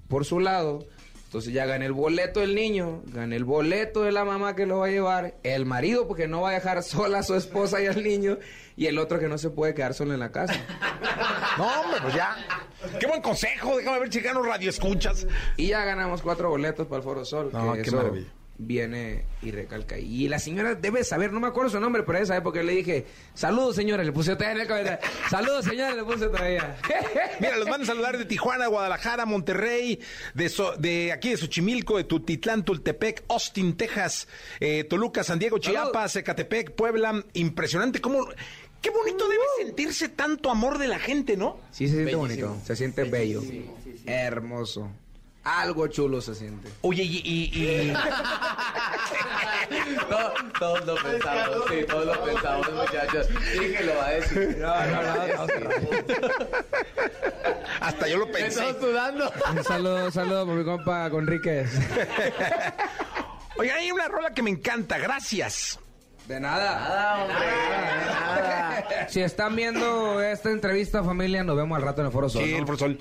[0.08, 0.88] por su lado,
[1.34, 4.78] entonces ya gané el boleto del niño, gané el boleto de la mamá que lo
[4.78, 7.88] va a llevar, el marido porque no va a dejar sola a su esposa y
[7.88, 8.38] al niño,
[8.76, 10.54] y el otro que no se puede quedar solo en la casa.
[11.58, 12.36] No, hombre, pues ya.
[13.00, 13.78] Qué buen consejo.
[13.78, 15.28] Déjame ver, chicanos, radio escuchas.
[15.56, 17.52] Y ya ganamos cuatro boletos para el Foro Sol.
[17.54, 18.28] No, que qué eso maravilla.
[18.66, 19.98] Viene y recalca.
[19.98, 23.06] Y la señora debe saber, no me acuerdo su nombre, pero esa época le dije,
[23.34, 25.00] saludos señora, le puse todavía en el cabeza.
[25.30, 26.78] Saludos señora, le puse todavía.
[27.40, 30.00] Mira, los van a saludar de Tijuana, Guadalajara, Monterrey,
[30.34, 34.28] de, So- de aquí de Xochimilco, de Tutitlán, Tultepec, Austin, Texas,
[34.60, 37.24] eh, Toluca, San Diego, Chiapas, Ecatepec, Puebla.
[37.34, 38.00] Impresionante.
[38.00, 38.26] ¿Cómo,
[38.82, 41.58] qué bonito debe sentirse tanto amor de la gente, ¿no?
[41.72, 42.48] Sí, se siente Bellísimo.
[42.48, 43.42] bonito, se siente bello,
[44.06, 44.90] hermoso.
[45.44, 46.70] Algo chulo se siente.
[46.82, 47.18] Oye, y...
[47.18, 47.52] y-
[47.90, 47.94] y-
[50.10, 53.28] Todos, todos lo pensamos, sí, todos lo pensamos, muchachos.
[53.60, 54.58] Dije, lo va a decir.
[54.60, 55.02] No, no,
[57.82, 58.48] hasta yo lo pensé.
[58.48, 59.34] estamos sudando.
[59.56, 61.72] Un saludo, saludo por mi compa Conríquez.
[63.58, 64.98] Oigan, hay una rola que me encanta.
[64.98, 65.80] Gracias.
[66.28, 67.28] De nada.
[69.10, 72.44] Si están viendo esta entrevista, familia, nos vemos al rato en el Foro Sol.
[72.44, 72.58] Sí, ¿no?
[72.60, 72.90] el profesor.
[72.92, 72.98] Ahí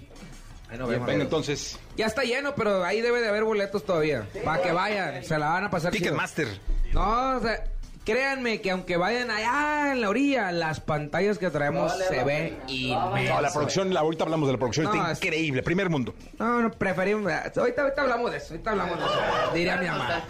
[0.76, 1.06] nos vemos.
[1.06, 1.78] Venga, entonces.
[1.96, 4.26] Ya está lleno, pero ahí debe de haber boletos todavía.
[4.44, 5.92] Para que vayan, se la van a pasar.
[5.92, 6.48] Ticketmaster.
[6.92, 7.64] No, o sea,
[8.04, 13.34] créanme que aunque vayan allá en la orilla, las pantallas que traemos se ve inmenso.
[13.34, 15.62] No, la producción, la, ahorita hablamos de la producción, No, está es- increíble.
[15.62, 16.14] Primer mundo.
[16.38, 17.30] No, no, preferimos...
[17.32, 19.20] Ahorita, ahorita hablamos de eso, ahorita hablamos de eso.
[19.54, 20.24] Diría mi mamá.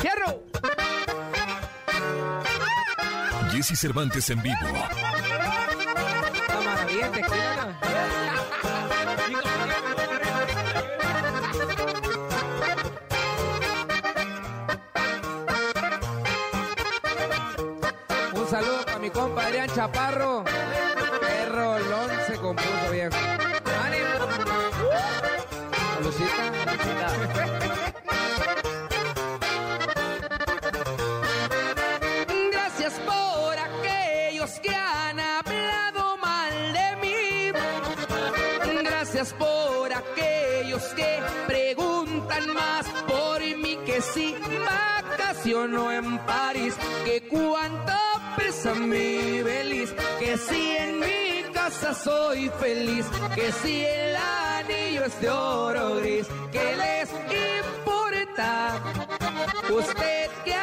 [0.00, 0.42] ¡Cierro!
[3.52, 4.56] Jesse Cervantes en vivo.
[6.58, 7.78] La maravilla, tequila.
[18.34, 20.44] Un saludo para mi compa Adrián Chaparro.
[21.20, 23.14] Perro Lon se compuso viejo.
[23.84, 24.08] ¡Ánimo!
[25.94, 26.50] Salucita.
[26.64, 28.37] Gracias
[44.14, 47.92] que si vacaciono en París, que cuánto
[48.36, 55.20] pesa mi feliz, que si en mi casa soy feliz, que si el anillo es
[55.20, 58.80] de oro gris, que les importa
[59.70, 60.57] ¿Usted qué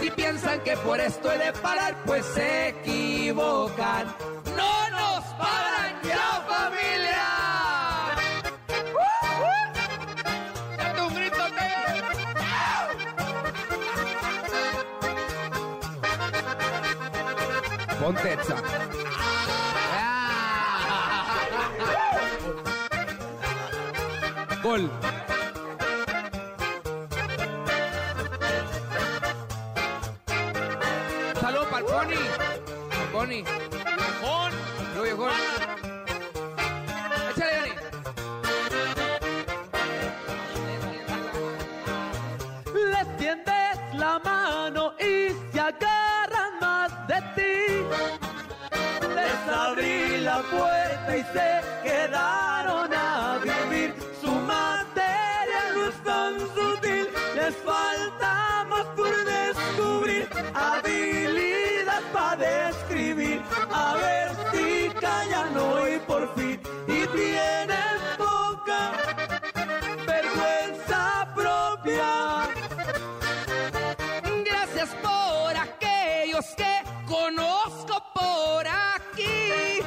[0.00, 4.14] si piensan que por esto he de parar, pues se equivocan.
[4.56, 7.26] ¡No nos paran ya, familia!
[10.76, 11.36] ¡Date un grito,
[18.00, 18.56] Ponte esa.
[24.62, 24.90] Gol.
[31.96, 32.22] Pony.
[33.10, 33.42] Pony.
[33.96, 34.52] Viejón.
[34.94, 35.32] Lo viejón.
[37.30, 37.72] Échale, Dani.
[42.92, 47.56] Les tiendes la mano y se agarran más de ti.
[49.14, 51.48] Les abrí la puerta y se
[51.82, 53.94] quedaron a vivir.
[54.20, 58.15] Su materia no es tan sutil, les falta
[62.38, 63.40] Describir,
[63.72, 66.60] a ver si callan hoy por fin.
[66.86, 68.92] Y tienen poca
[70.06, 72.48] vergüenza propia.
[74.44, 79.80] Gracias por aquellos que conozco por aquí.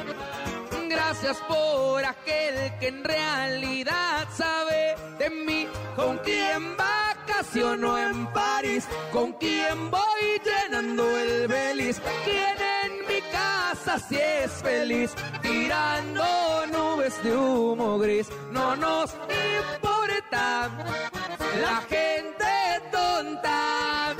[0.88, 5.68] Gracias por aquel que en realidad sabe de mí.
[5.94, 10.39] Con quien vacaciono en París, con quien voy
[11.98, 15.12] Quien en mi casa si es feliz,
[15.42, 16.24] tirando
[16.72, 18.28] nubes de humo gris.
[18.52, 20.70] No nos importa
[21.60, 22.46] la gente
[22.92, 24.14] tonta.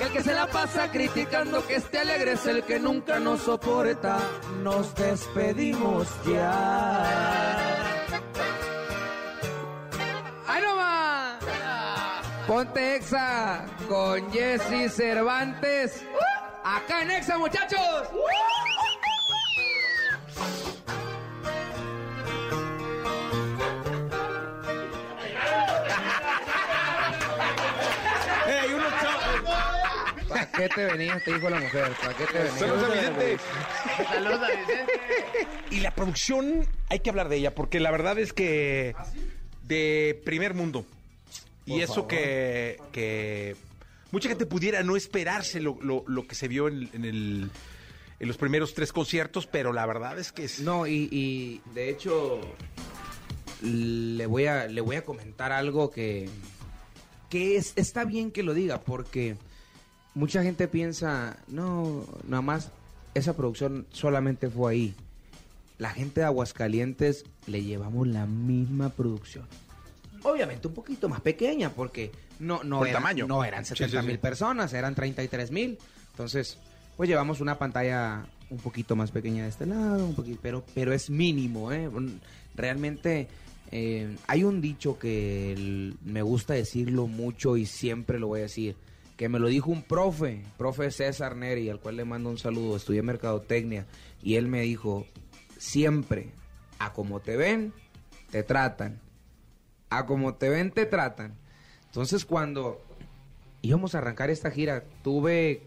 [0.00, 4.18] El que se la pasa criticando que esté alegre es el que nunca nos soporta.
[4.62, 7.56] Nos despedimos ya.
[10.46, 11.44] ¡Ahí nomás!
[12.46, 16.04] Ponte Exa con Jesse Cervantes.
[16.68, 17.78] Acá en Exa, muchachos.
[28.48, 28.92] ¡Ey, unos
[30.28, 31.22] ¿Para qué te venías?
[31.22, 31.92] Te dijo la mujer.
[32.00, 32.58] ¿Para qué te venías?
[32.58, 33.38] Saludos a Vicente.
[34.08, 34.86] Saludos a Vicente.
[35.70, 38.96] Y la producción, hay que hablar de ella, porque la verdad es que
[39.62, 40.84] de primer mundo.
[41.64, 42.08] Y Por eso favor.
[42.08, 43.56] que, que
[44.12, 47.50] mucha gente pudiera no esperarse lo, lo- que se vio en, en el,
[48.20, 50.60] en los primeros tres conciertos, pero la verdad es que es...
[50.60, 52.40] No, y, y de hecho
[53.62, 56.28] le voy a le voy a comentar algo que
[57.30, 59.36] que es, está bien que lo diga porque
[60.14, 62.70] mucha gente piensa, no, nada más
[63.14, 64.94] esa producción solamente fue ahí.
[65.78, 69.46] La gente de Aguascalientes le llevamos la misma producción.
[70.26, 72.10] Obviamente un poquito más pequeña porque
[72.40, 73.26] no no Por eran, tamaño.
[73.26, 74.22] no eran Sí, 70 sí, mil sí.
[74.22, 75.78] personas, eran 33 mil.
[76.12, 76.58] Entonces,
[76.96, 80.92] pues llevamos una pantalla un poquito más pequeña de este lado, un poquito, pero, pero
[80.92, 81.90] es mínimo, ¿eh?
[82.54, 83.28] Realmente
[83.72, 88.42] eh, hay un dicho que el- me gusta decirlo mucho y siempre lo voy a
[88.44, 88.76] decir,
[89.16, 92.76] que me lo dijo un profe, profe César Neri, al cual le mando un saludo,
[92.76, 93.86] estudié mercadotecnia,
[94.22, 95.06] y él me dijo,
[95.58, 96.30] siempre,
[96.78, 97.72] a como te ven,
[98.30, 99.00] te tratan,
[99.98, 101.34] a como te ven, te tratan.
[101.86, 102.80] Entonces cuando
[103.62, 105.62] íbamos a arrancar esta gira, tuve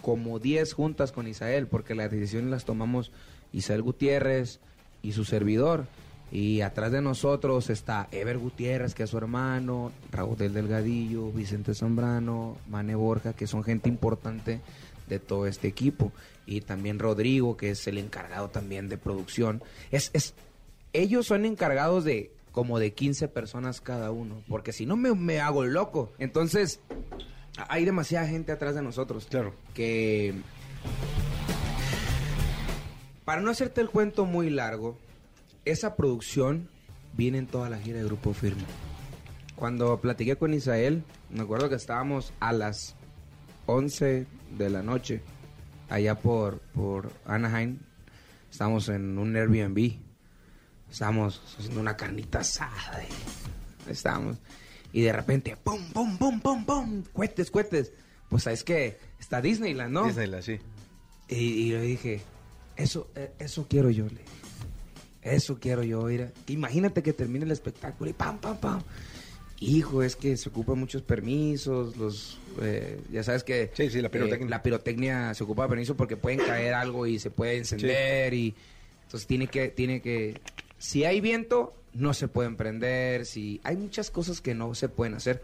[0.00, 3.12] como 10 juntas con Isael, porque las decisiones las tomamos
[3.52, 4.60] Isael Gutiérrez
[5.02, 5.86] y su servidor.
[6.32, 11.74] Y atrás de nosotros está Ever Gutiérrez, que es su hermano, Raúl del Delgadillo, Vicente
[11.74, 14.60] Zambrano, Mane Borja, que son gente importante
[15.08, 16.12] de todo este equipo.
[16.46, 19.60] Y también Rodrigo, que es el encargado también de producción.
[19.90, 20.34] Es, es,
[20.92, 25.40] ellos son encargados de como de 15 personas cada uno, porque si no me, me
[25.40, 26.12] hago loco.
[26.18, 26.80] Entonces,
[27.68, 29.26] hay demasiada gente atrás de nosotros.
[29.28, 29.54] Claro.
[29.74, 30.34] Que.
[33.24, 34.98] Para no hacerte el cuento muy largo,
[35.64, 36.68] esa producción
[37.12, 38.64] viene en toda la gira de Grupo Firme.
[39.54, 42.96] Cuando platiqué con Isael, me acuerdo que estábamos a las
[43.66, 44.26] 11
[44.56, 45.22] de la noche,
[45.88, 47.78] allá por, por Anaheim.
[48.50, 50.09] Estábamos en un Airbnb.
[50.90, 53.02] Estábamos haciendo una carnita asada.
[53.88, 54.36] estábamos.
[54.92, 57.02] Y de repente, ¡pum, pum, pum, pum, pum!
[57.12, 57.92] Cuetes, cuetes.
[58.28, 60.04] Pues sabes que está Disneyland, ¿no?
[60.06, 60.58] Disneyland, sí.
[61.28, 62.22] Y, y yo dije,
[62.76, 64.24] eso, eh, eso quiero yo, le dije.
[65.22, 66.32] Eso quiero yo, mira.
[66.48, 68.82] Imagínate que termine el espectáculo y pam, pam, pam.
[69.60, 73.70] Hijo, es que se ocupan muchos permisos, los, eh, ya sabes que...
[73.74, 74.46] Sí, sí, la pirotecnia.
[74.46, 78.32] eh, la pirotecnia se ocupa de permiso porque pueden caer algo y se puede encender
[78.32, 78.54] y...
[79.02, 80.40] Entonces tiene que, tiene que...
[80.80, 83.60] Si hay viento, no se pueden prender, si...
[83.64, 85.42] Hay muchas cosas que no se pueden hacer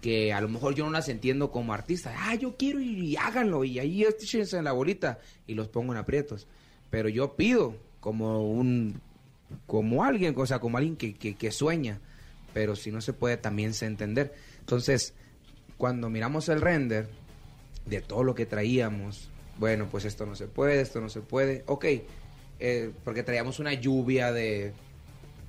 [0.00, 2.12] que a lo mejor yo no las entiendo como artista.
[2.16, 5.92] Ah, yo quiero y, y háganlo y ahí échense en la bolita y los pongo
[5.92, 6.48] en aprietos.
[6.90, 9.00] Pero yo pido como un,
[9.66, 12.00] como alguien, o sea, como alguien que, que, que sueña.
[12.52, 14.34] Pero si no se puede, también se entender.
[14.58, 15.14] Entonces,
[15.76, 17.08] cuando miramos el render
[17.86, 21.62] de todo lo que traíamos, bueno, pues esto no se puede, esto no se puede.
[21.66, 21.84] Ok,
[22.60, 24.72] eh, porque traíamos una lluvia de,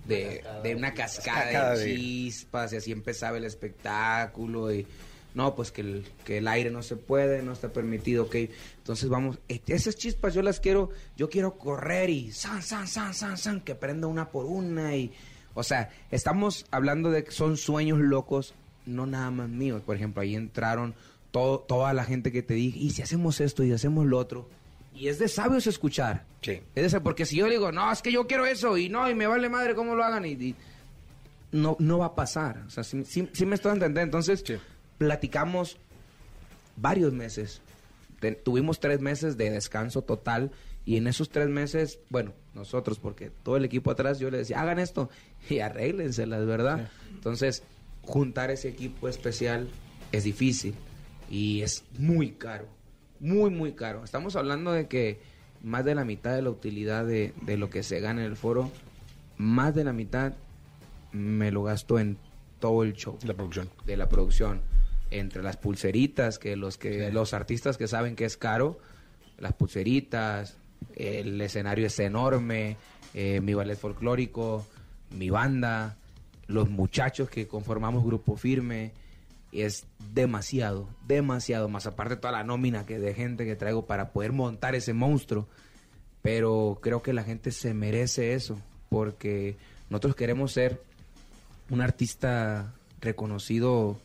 [0.07, 4.85] de, de una cascada, Cascada de de- chispas y así empezaba el espectáculo y
[5.35, 8.35] no, pues que el, que el aire no se puede, no está permitido, ok.
[8.77, 13.13] Entonces vamos, eh, esas chispas yo las quiero, yo quiero correr y san, san, san,
[13.13, 15.11] san, san, que prenda una por una y,
[15.53, 18.55] o sea, estamos hablando de que son sueños locos,
[18.87, 19.83] no nada más míos.
[19.85, 20.95] Por ejemplo, ahí entraron
[21.29, 24.49] todo, toda la gente que te dije, y si hacemos esto y hacemos lo otro.
[24.99, 26.25] Y es de sabios escuchar.
[26.41, 26.59] Sí.
[26.75, 29.15] Es de porque si yo digo, no, es que yo quiero eso y no, y
[29.15, 30.55] me vale madre cómo lo hagan y, y
[31.53, 32.63] no, no va a pasar.
[32.67, 34.01] O sea, sí, sí- sí me estoy entendiendo.
[34.17, 34.43] Entonces,
[34.97, 35.77] platicamos
[36.75, 37.61] varios meses.
[38.43, 40.51] Tuvimos tres meses de descanso total
[40.85, 44.59] y en esos tres meses, bueno, nosotros, porque todo el equipo atrás, yo le decía,
[44.59, 45.09] hagan esto
[45.49, 46.89] y arréglenselas, ¿verdad?
[47.13, 47.63] Entonces,
[48.01, 49.69] juntar ese equipo especial
[50.11, 50.73] es difícil
[51.29, 52.67] y es muy caro,
[53.19, 54.03] muy, muy caro.
[54.03, 55.19] Estamos hablando de que
[55.61, 58.35] más de la mitad de la utilidad de, de lo que se gana en el
[58.35, 58.71] foro,
[59.37, 60.33] más de la mitad
[61.11, 62.17] me lo gasto en
[62.59, 63.17] todo el show.
[63.25, 63.69] La producción.
[63.85, 64.61] De la producción.
[65.11, 68.79] Entre las pulseritas, que los que los artistas que saben que es caro,
[69.37, 70.57] las pulseritas,
[70.95, 72.77] el escenario es enorme,
[73.13, 74.65] eh, mi ballet folclórico,
[75.11, 75.97] mi banda,
[76.47, 78.91] los muchachos que conformamos Grupo Firme,
[79.51, 84.31] es demasiado, demasiado, más aparte toda la nómina que de gente que traigo para poder
[84.31, 85.47] montar ese monstruo.
[86.21, 88.59] Pero creo que la gente se merece eso,
[88.89, 89.55] porque
[89.89, 90.81] nosotros queremos ser
[91.69, 93.97] un artista reconocido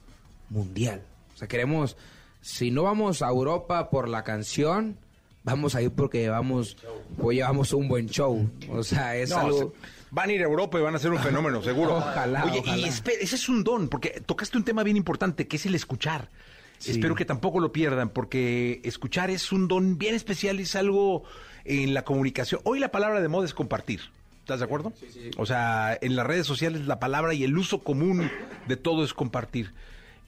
[0.50, 1.02] mundial.
[1.34, 1.96] O sea, queremos,
[2.40, 4.96] si no vamos a Europa por la canción,
[5.42, 6.76] vamos a ir porque llevamos,
[7.18, 8.48] pues llevamos un buen show.
[8.70, 9.72] O sea, es No, algo...
[10.14, 11.96] van a ir a Europa y van a ser un fenómeno, seguro.
[11.98, 12.76] Ojalá, Oye, ojalá.
[12.78, 15.74] y espera, ese es un don, porque tocaste un tema bien importante, que es el
[15.74, 16.30] escuchar.
[16.78, 16.92] Sí.
[16.92, 21.24] Espero que tampoco lo pierdan, porque escuchar es un don bien especial, es algo
[21.64, 22.60] en la comunicación.
[22.64, 24.00] Hoy la palabra de moda es compartir.
[24.40, 24.92] ¿Estás de acuerdo?
[25.38, 28.30] O sea, en las redes sociales la palabra y el uso común
[28.68, 29.72] de todo es compartir.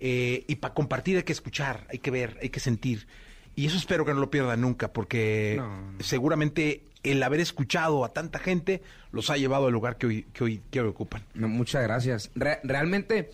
[0.01, 3.07] Eh, y para compartir hay que escuchar, hay que ver, hay que sentir.
[3.55, 5.61] Y eso espero que no lo pierdan nunca, porque
[6.01, 10.45] seguramente el haber escuchado a tanta gente los ha llevado al lugar que hoy, que
[10.45, 11.23] hoy, ocupan.
[11.35, 12.31] Muchas gracias.
[12.35, 13.31] Re- realmente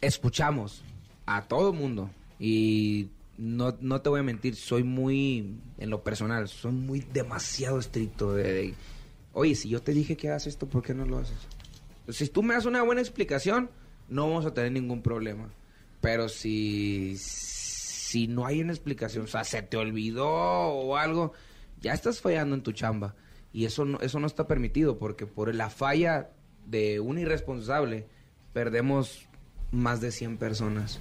[0.00, 0.82] escuchamos
[1.26, 3.08] a todo mundo y
[3.38, 8.34] no, no te voy a mentir, soy muy, en lo personal, soy muy demasiado estricto
[8.34, 8.74] de,
[9.32, 11.36] oye, si yo te dije que hagas esto, ¿por qué no lo haces?
[12.08, 13.70] Si tú me das una buena explicación,
[14.08, 15.48] no vamos a tener ningún problema.
[16.00, 21.34] Pero si, si no hay una explicación, o sea, se te olvidó o algo,
[21.80, 23.14] ya estás fallando en tu chamba.
[23.52, 26.30] Y eso no, eso no está permitido porque por la falla
[26.66, 28.06] de un irresponsable
[28.52, 29.26] perdemos
[29.72, 31.00] más de 100 personas.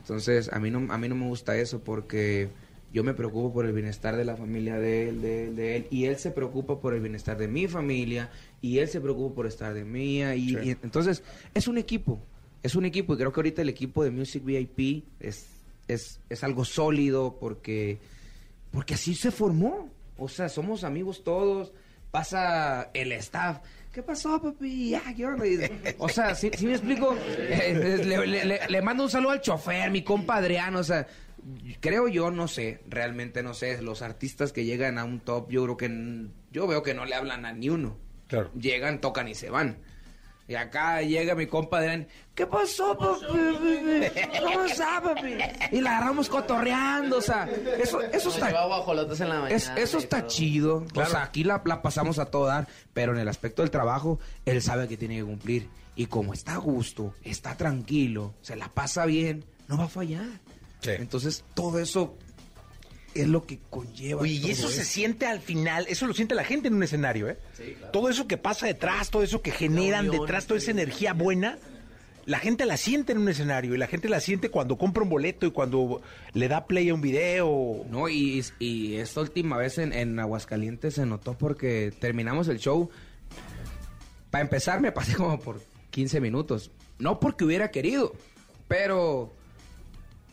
[0.00, 2.48] Entonces, a mí no, a mí no me gusta eso porque
[2.92, 5.86] yo me preocupo por el bienestar de la familia de él, de él, de él,
[5.90, 8.30] y él se preocupa por el bienestar de mi familia,
[8.62, 10.56] y él se preocupa por estar de mía, y, Sí.
[10.62, 11.22] y entonces
[11.52, 12.20] es un equipo,
[12.62, 15.46] es un equipo, y creo que ahorita el equipo de Music VIP es,
[15.88, 17.98] es, es algo sólido porque,
[18.70, 21.72] porque así se formó, o sea, somos amigos todos,
[22.10, 23.58] pasa el staff,
[23.92, 24.94] ¿Qué pasó, papi?
[24.94, 25.46] Ah, ¿qué onda?
[25.46, 25.58] Y-
[25.96, 27.16] O sea, ¿sí, sí me explico?
[27.38, 31.06] Eh, le, le- le- le mando un saludo al chofer, mi compa Adrián, o sea,
[31.80, 35.64] creo yo, no sé, realmente no sé, los artistas que llegan a un top, yo
[35.64, 37.96] creo que, yo veo que no le hablan a ni uno.
[38.28, 38.50] Claro.
[38.52, 39.78] Llegan, tocan y se van.
[40.48, 43.26] Y acá llega mi compa Adrián, ¿qué pasó, papi?
[44.40, 45.34] ¿Cómo está, papi?
[45.72, 47.48] Y la agarramos cotorreando, o sea,
[47.82, 48.48] eso, eso está...
[48.50, 49.48] En la mañana.
[49.50, 50.28] Es- eso está todo.
[50.28, 50.84] chido.
[50.92, 51.08] Claro.
[51.08, 54.18] O sea, aquí la, la pasamos a todo dar, pero en el aspecto del trabajo,
[54.44, 55.68] él sabe que tiene que cumplir.
[55.96, 60.26] Y como está a gusto, está tranquilo, se la pasa bien, no va a fallar.
[60.80, 60.90] Sí.
[60.90, 62.16] Entonces, todo eso
[63.22, 64.22] es lo que conlleva.
[64.22, 67.28] Oye, y eso se siente al final, eso lo siente la gente en un escenario,
[67.28, 67.38] ¿eh?
[67.92, 71.58] Todo eso que pasa detrás, todo eso que generan unión, detrás, toda esa energía buena,
[72.26, 75.08] la gente la siente en un escenario y la gente la siente cuando compra un
[75.08, 76.02] boleto y cuando
[76.32, 77.84] le da play a un video.
[77.88, 82.90] No, y, y esta última vez en, en Aguascalientes se notó porque terminamos el show.
[84.30, 86.72] Para empezar, me pasé como por 15 minutos.
[86.98, 88.12] No porque hubiera querido,
[88.68, 89.32] pero.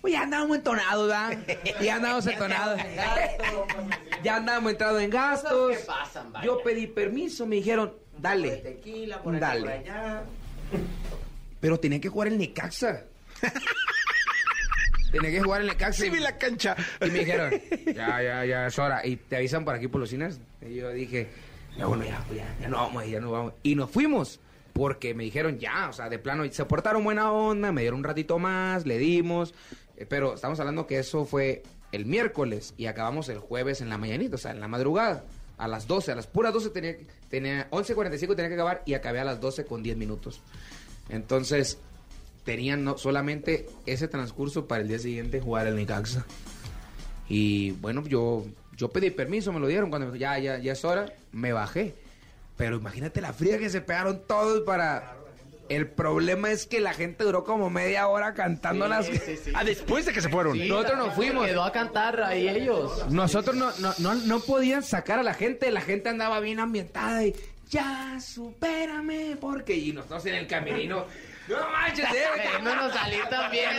[0.03, 1.38] Pues ya andábamos entonados, ¿verdad?
[1.81, 2.81] Ya andábamos entonados.
[4.21, 5.77] ya andábamos entrados en gastos.
[5.77, 6.45] que pasan, vaya.
[6.45, 8.57] Yo pedí permiso, me dijeron, dale.
[8.57, 9.61] Tequila, por Dale.
[9.61, 10.23] por allá.
[11.61, 13.05] Pero tenía que jugar el Necaxa.
[15.13, 16.03] tenía que jugar el Necaxa.
[16.03, 16.75] Sí, vi la cancha.
[16.99, 17.53] Y me dijeron,
[17.95, 19.07] ya, ya, ya, es hora.
[19.07, 20.41] Y te avisan por aquí por los cines.
[20.61, 21.30] Y yo dije,
[21.77, 23.53] ya, bueno, ya, pues ya, ya no vamos, ya no vamos.
[23.63, 24.41] Y nos fuimos.
[24.73, 28.03] Porque me dijeron, ya, o sea, de plano, se portaron buena onda, me dieron un
[28.03, 29.53] ratito más, le dimos.
[29.97, 33.97] Eh, Pero estamos hablando que eso fue el miércoles y acabamos el jueves en la
[33.97, 35.23] mañanita, o sea, en la madrugada.
[35.57, 36.97] A las 12, a las puras 12 tenía,
[37.29, 40.41] tenía 11.45 tenía que acabar y acabé a las 12 con 10 minutos.
[41.09, 41.77] Entonces,
[42.43, 46.25] tenían no, solamente ese transcurso para el día siguiente jugar el Necaxa.
[47.29, 48.45] Y bueno, yo,
[48.75, 51.95] yo pedí permiso, me lo dieron cuando ya, ya, ya es hora, me bajé.
[52.57, 55.17] Pero imagínate la fría que se pegaron todos para...
[55.69, 59.10] El problema es que la gente duró como media hora cantando las...
[59.53, 60.57] Ah, después de que se fueron.
[60.57, 61.48] Sí, Nosotros nos fuimos.
[61.48, 63.10] Quedó a cantar ahí ellos.
[63.10, 67.26] Nosotros no, no, no, no podían sacar a la gente, la gente andaba bien ambientada
[67.26, 67.34] y
[67.69, 69.76] ya, supérame, porque...
[69.76, 71.06] Y nosotros en el camerino...
[71.48, 73.69] No manches, eh, Queriéndonos salir también.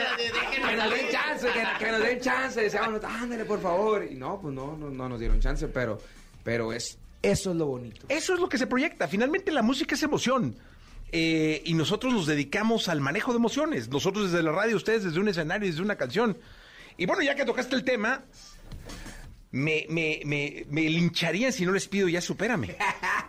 [0.53, 2.61] que nos den chance, que, que nos den chance.
[2.61, 4.07] Decíamos, ándale, por favor.
[4.11, 5.99] Y no, pues no, no, no nos dieron chance, pero,
[6.43, 8.05] pero es, eso es lo bonito.
[8.09, 9.09] Eso es lo que se proyecta.
[9.09, 10.55] Finalmente la música es emoción.
[11.13, 13.89] Eh, y nosotros nos dedicamos al manejo de emociones.
[13.89, 16.37] Nosotros desde la radio, ustedes desde un escenario, desde una canción.
[16.97, 18.25] Y bueno, ya que tocaste el tema,
[19.53, 22.77] me, me, me, me lincharían si no les pido ya supérame.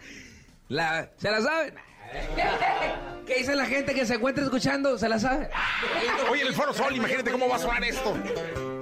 [0.67, 1.75] La, ¿Se la saben?
[3.27, 4.97] ¿Qué dice la gente que se encuentra escuchando?
[4.97, 5.49] ¿Se la sabe?
[6.31, 8.17] Oye, en el Foro Sol, imagínate cómo va a sonar esto.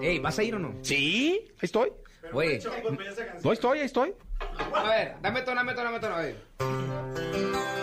[0.02, 0.76] Ey, ¿vas a ir o no?
[0.82, 1.92] Sí, ahí estoy.
[2.32, 2.62] Oye,
[3.44, 4.14] No estoy, ahí estoy.
[4.74, 6.16] a ver, dame tono, dame tono, dame tono.
[6.16, 7.83] A ver.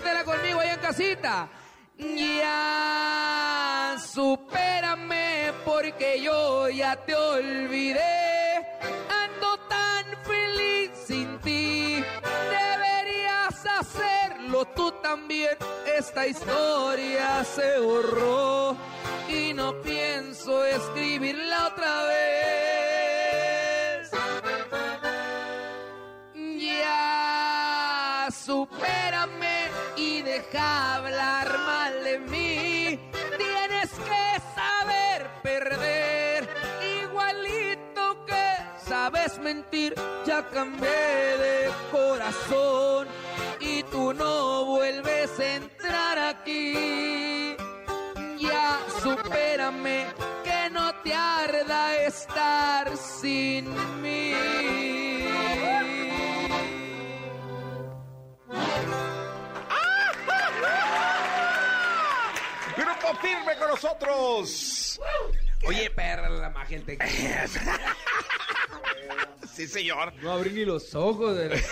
[0.00, 1.46] Cántela conmigo ahí en casita.
[1.98, 8.66] Ya, supérame porque yo ya te olvidé.
[9.10, 12.02] Ando tan feliz sin ti.
[12.50, 15.58] Deberías hacerlo tú también.
[15.98, 18.74] Esta historia se borró
[19.28, 22.30] y no pienso escribirla otra vez.
[26.56, 29.49] Ya, supérame
[30.30, 32.98] deja hablar mal de mí.
[33.36, 34.26] Tienes que
[34.58, 36.48] saber perder,
[37.02, 38.44] igualito que
[38.88, 39.94] sabes mentir.
[40.26, 43.08] Ya cambié de corazón
[43.58, 47.56] y tú no vuelves a entrar aquí.
[48.38, 50.06] Ya supérame
[50.44, 53.64] que no te arda estar sin
[54.02, 54.89] mí.
[63.10, 65.00] Grupo firme con nosotros.
[65.66, 67.46] Oye, perra, la magia del tequila.
[69.52, 70.12] Sí, señor.
[70.22, 71.36] No abrí ni los ojos.
[71.36, 71.62] De...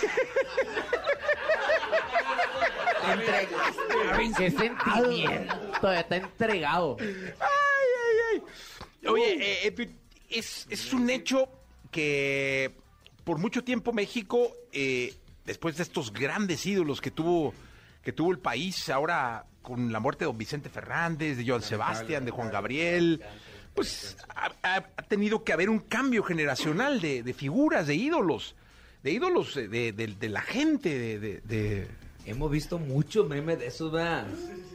[4.37, 5.91] Qué sentimiento.
[5.91, 6.97] Está entregado.
[9.07, 9.89] Oye, eh, eh,
[10.29, 11.49] es, es un hecho
[11.89, 12.75] que
[13.23, 17.53] por mucho tiempo México, eh, después de estos grandes ídolos que tuvo,
[18.03, 22.25] que tuvo el país, ahora con la muerte de don Vicente Fernández, de Joan Sebastián,
[22.25, 23.21] de Juan Gabriel,
[23.73, 28.55] pues ha, ha- ha tenido que haber un cambio generacional de, de figuras, de ídolos,
[29.03, 31.19] de ídolos eh, de, de- de la gente, de...
[31.19, 31.87] de- de-
[32.25, 34.27] Hemos visto muchos memes de esos, ¿verdad?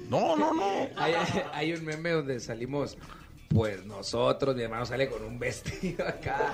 [0.08, 0.88] No, no, no.
[0.96, 1.14] Hay,
[1.52, 2.96] hay un meme donde salimos,
[3.54, 6.52] pues nosotros, mi hermano sale con un vestido acá.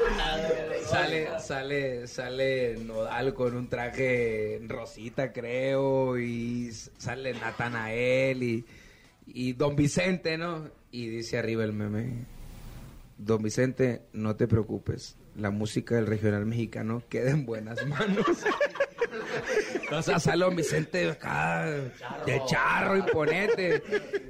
[0.85, 8.67] Sale, sale, sale Nodal con un traje rosita, creo, y sale Natanael y,
[9.27, 10.69] y Don Vicente, ¿no?
[10.91, 12.27] Y dice arriba el meme.
[13.17, 15.17] Don Vicente, no te preocupes.
[15.37, 18.27] La música del regional mexicano queda en buenas manos.
[19.91, 21.65] o sea, sale Don Vicente acá
[22.27, 23.83] de charro imponente.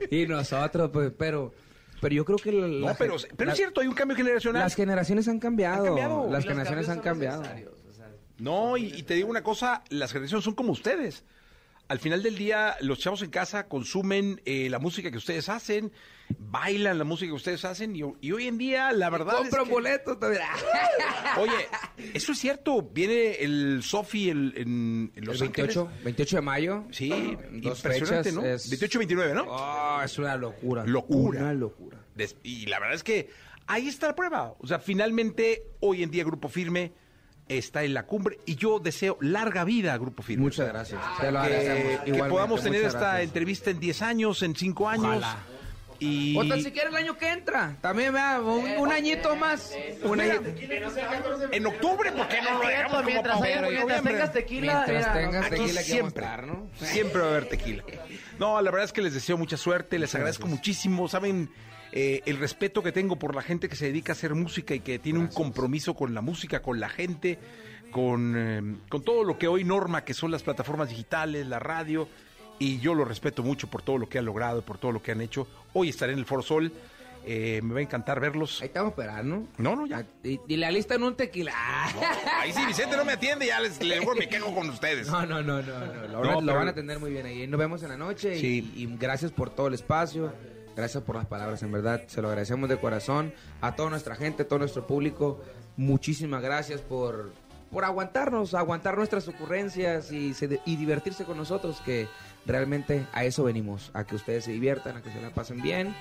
[0.09, 1.52] Y nosotros, pues, pero...
[2.01, 2.52] Pero yo creo que...
[2.52, 4.62] la- No, la- pero, pero la- es cierto, hay un cambio generacional.
[4.62, 5.81] Las generaciones han cambiado.
[5.81, 6.31] Han cambiado.
[6.31, 7.43] Las generaciones han cambiado.
[8.39, 11.24] No, y, y te digo una cosa, las generaciones son como ustedes.
[11.90, 15.90] Al final del día, los chavos en casa consumen eh, la música que ustedes hacen,
[16.38, 19.68] bailan la música que ustedes hacen, y, y hoy en día, la verdad Compran es
[19.68, 20.46] que- boletos todavía.
[21.38, 21.52] Oye,
[22.14, 26.04] eso es cierto, viene el Sofi el, en, en Los El 28, Ángeles.
[26.04, 26.84] 28 de mayo.
[26.92, 27.08] Sí,
[27.54, 28.44] Dos impresionante, fechas, ¿no?
[28.46, 29.44] es- 28-29, ¿no?
[29.48, 30.86] Oh, es una locura.
[30.86, 31.40] Locura.
[31.40, 31.98] Una locura.
[32.14, 33.30] Des- Y la verdad es que
[33.66, 34.54] ahí está la prueba.
[34.60, 36.92] O sea, finalmente, hoy en día Grupo Firme
[37.59, 40.44] está en la cumbre y yo deseo larga vida a Grupo Firme.
[40.44, 41.01] Muchas gracias.
[41.20, 43.22] Te lo Que, podamos tener esta gracias.
[43.24, 45.05] entrevista en 10 años, en 5 años.
[45.18, 45.36] Ojalá.
[46.02, 46.35] Y...
[46.39, 47.77] O tan siquiera el año que entra.
[47.82, 49.74] También vea, un, un añito más.
[50.02, 50.44] Un añito.
[51.52, 55.47] En octubre, ¿por qué no lo dejamos mientras, haya- mientras tengas tequila, Mientras mira, tengas
[55.47, 56.27] Aquí tequila siempre,
[56.78, 57.85] siempre va a haber tequila.
[58.39, 61.06] No, la verdad es que les deseo mucha suerte, les agradezco muchísimo.
[61.06, 61.51] Saben
[61.92, 64.80] eh, el respeto que tengo por la gente que se dedica a hacer música y
[64.80, 67.38] que tiene un compromiso con la música, con la gente,
[67.90, 72.08] con, eh, con todo lo que hoy norma, que son las plataformas digitales, la radio.
[72.58, 75.12] Y yo lo respeto mucho por todo lo que han logrado, por todo lo que
[75.12, 75.48] han hecho.
[75.72, 76.70] Hoy estaré en el Foro Sol.
[77.26, 78.60] eh, me va a encantar verlos.
[78.62, 79.46] Ahí estamos esperando.
[79.58, 80.04] No, no, ya.
[80.24, 81.52] Y, y la lista en un tequila.
[82.40, 85.06] Ahí sí, Vicente no me atiende, ya les, les me quejo con ustedes.
[85.08, 85.94] No, no, no, no, no.
[86.06, 87.46] Lo, No, van- lo pero- van a atender muy bien ahí.
[87.46, 90.32] Nos vemos en la noche y- y, gracias por todo el espacio.
[90.76, 92.02] Gracias por las palabras, en verdad.
[92.06, 95.42] Se lo agradecemos de corazón a toda nuestra gente, a todo nuestro público.
[95.76, 97.32] Muchísimas gracias por,
[97.70, 102.09] por aguantarnos, aguantar nuestras ocurrencias y, se- y divertirse con nosotros, que
[102.47, 105.94] realmente a eso venimos, a que ustedes se diviertan, a que se la pasen bien.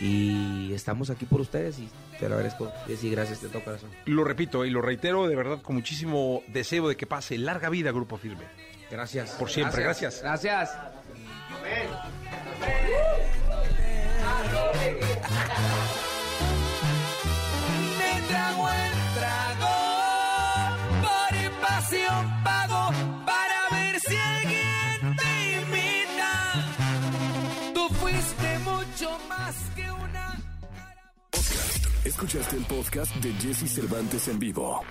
[0.00, 1.88] Y estamos aquí por ustedes y
[2.20, 2.70] te lo agradezco.
[2.86, 3.90] Y decir gracias de todo corazón.
[4.04, 7.92] Lo repito y lo reitero de verdad con muchísimo deseo de que pase larga vida
[7.92, 8.44] Grupo Firme.
[8.90, 9.30] Gracias.
[9.32, 10.20] Por siempre, gracias.
[10.22, 10.70] Gracias.
[17.98, 19.74] Me trago el trago,
[21.02, 22.82] por invasión pago
[23.24, 25.32] para ver si alguien te
[25.62, 26.32] imita.
[27.74, 30.26] Tú fuiste mucho más que una.
[32.04, 34.82] Escuchaste el podcast de Jesse Cervantes en vivo.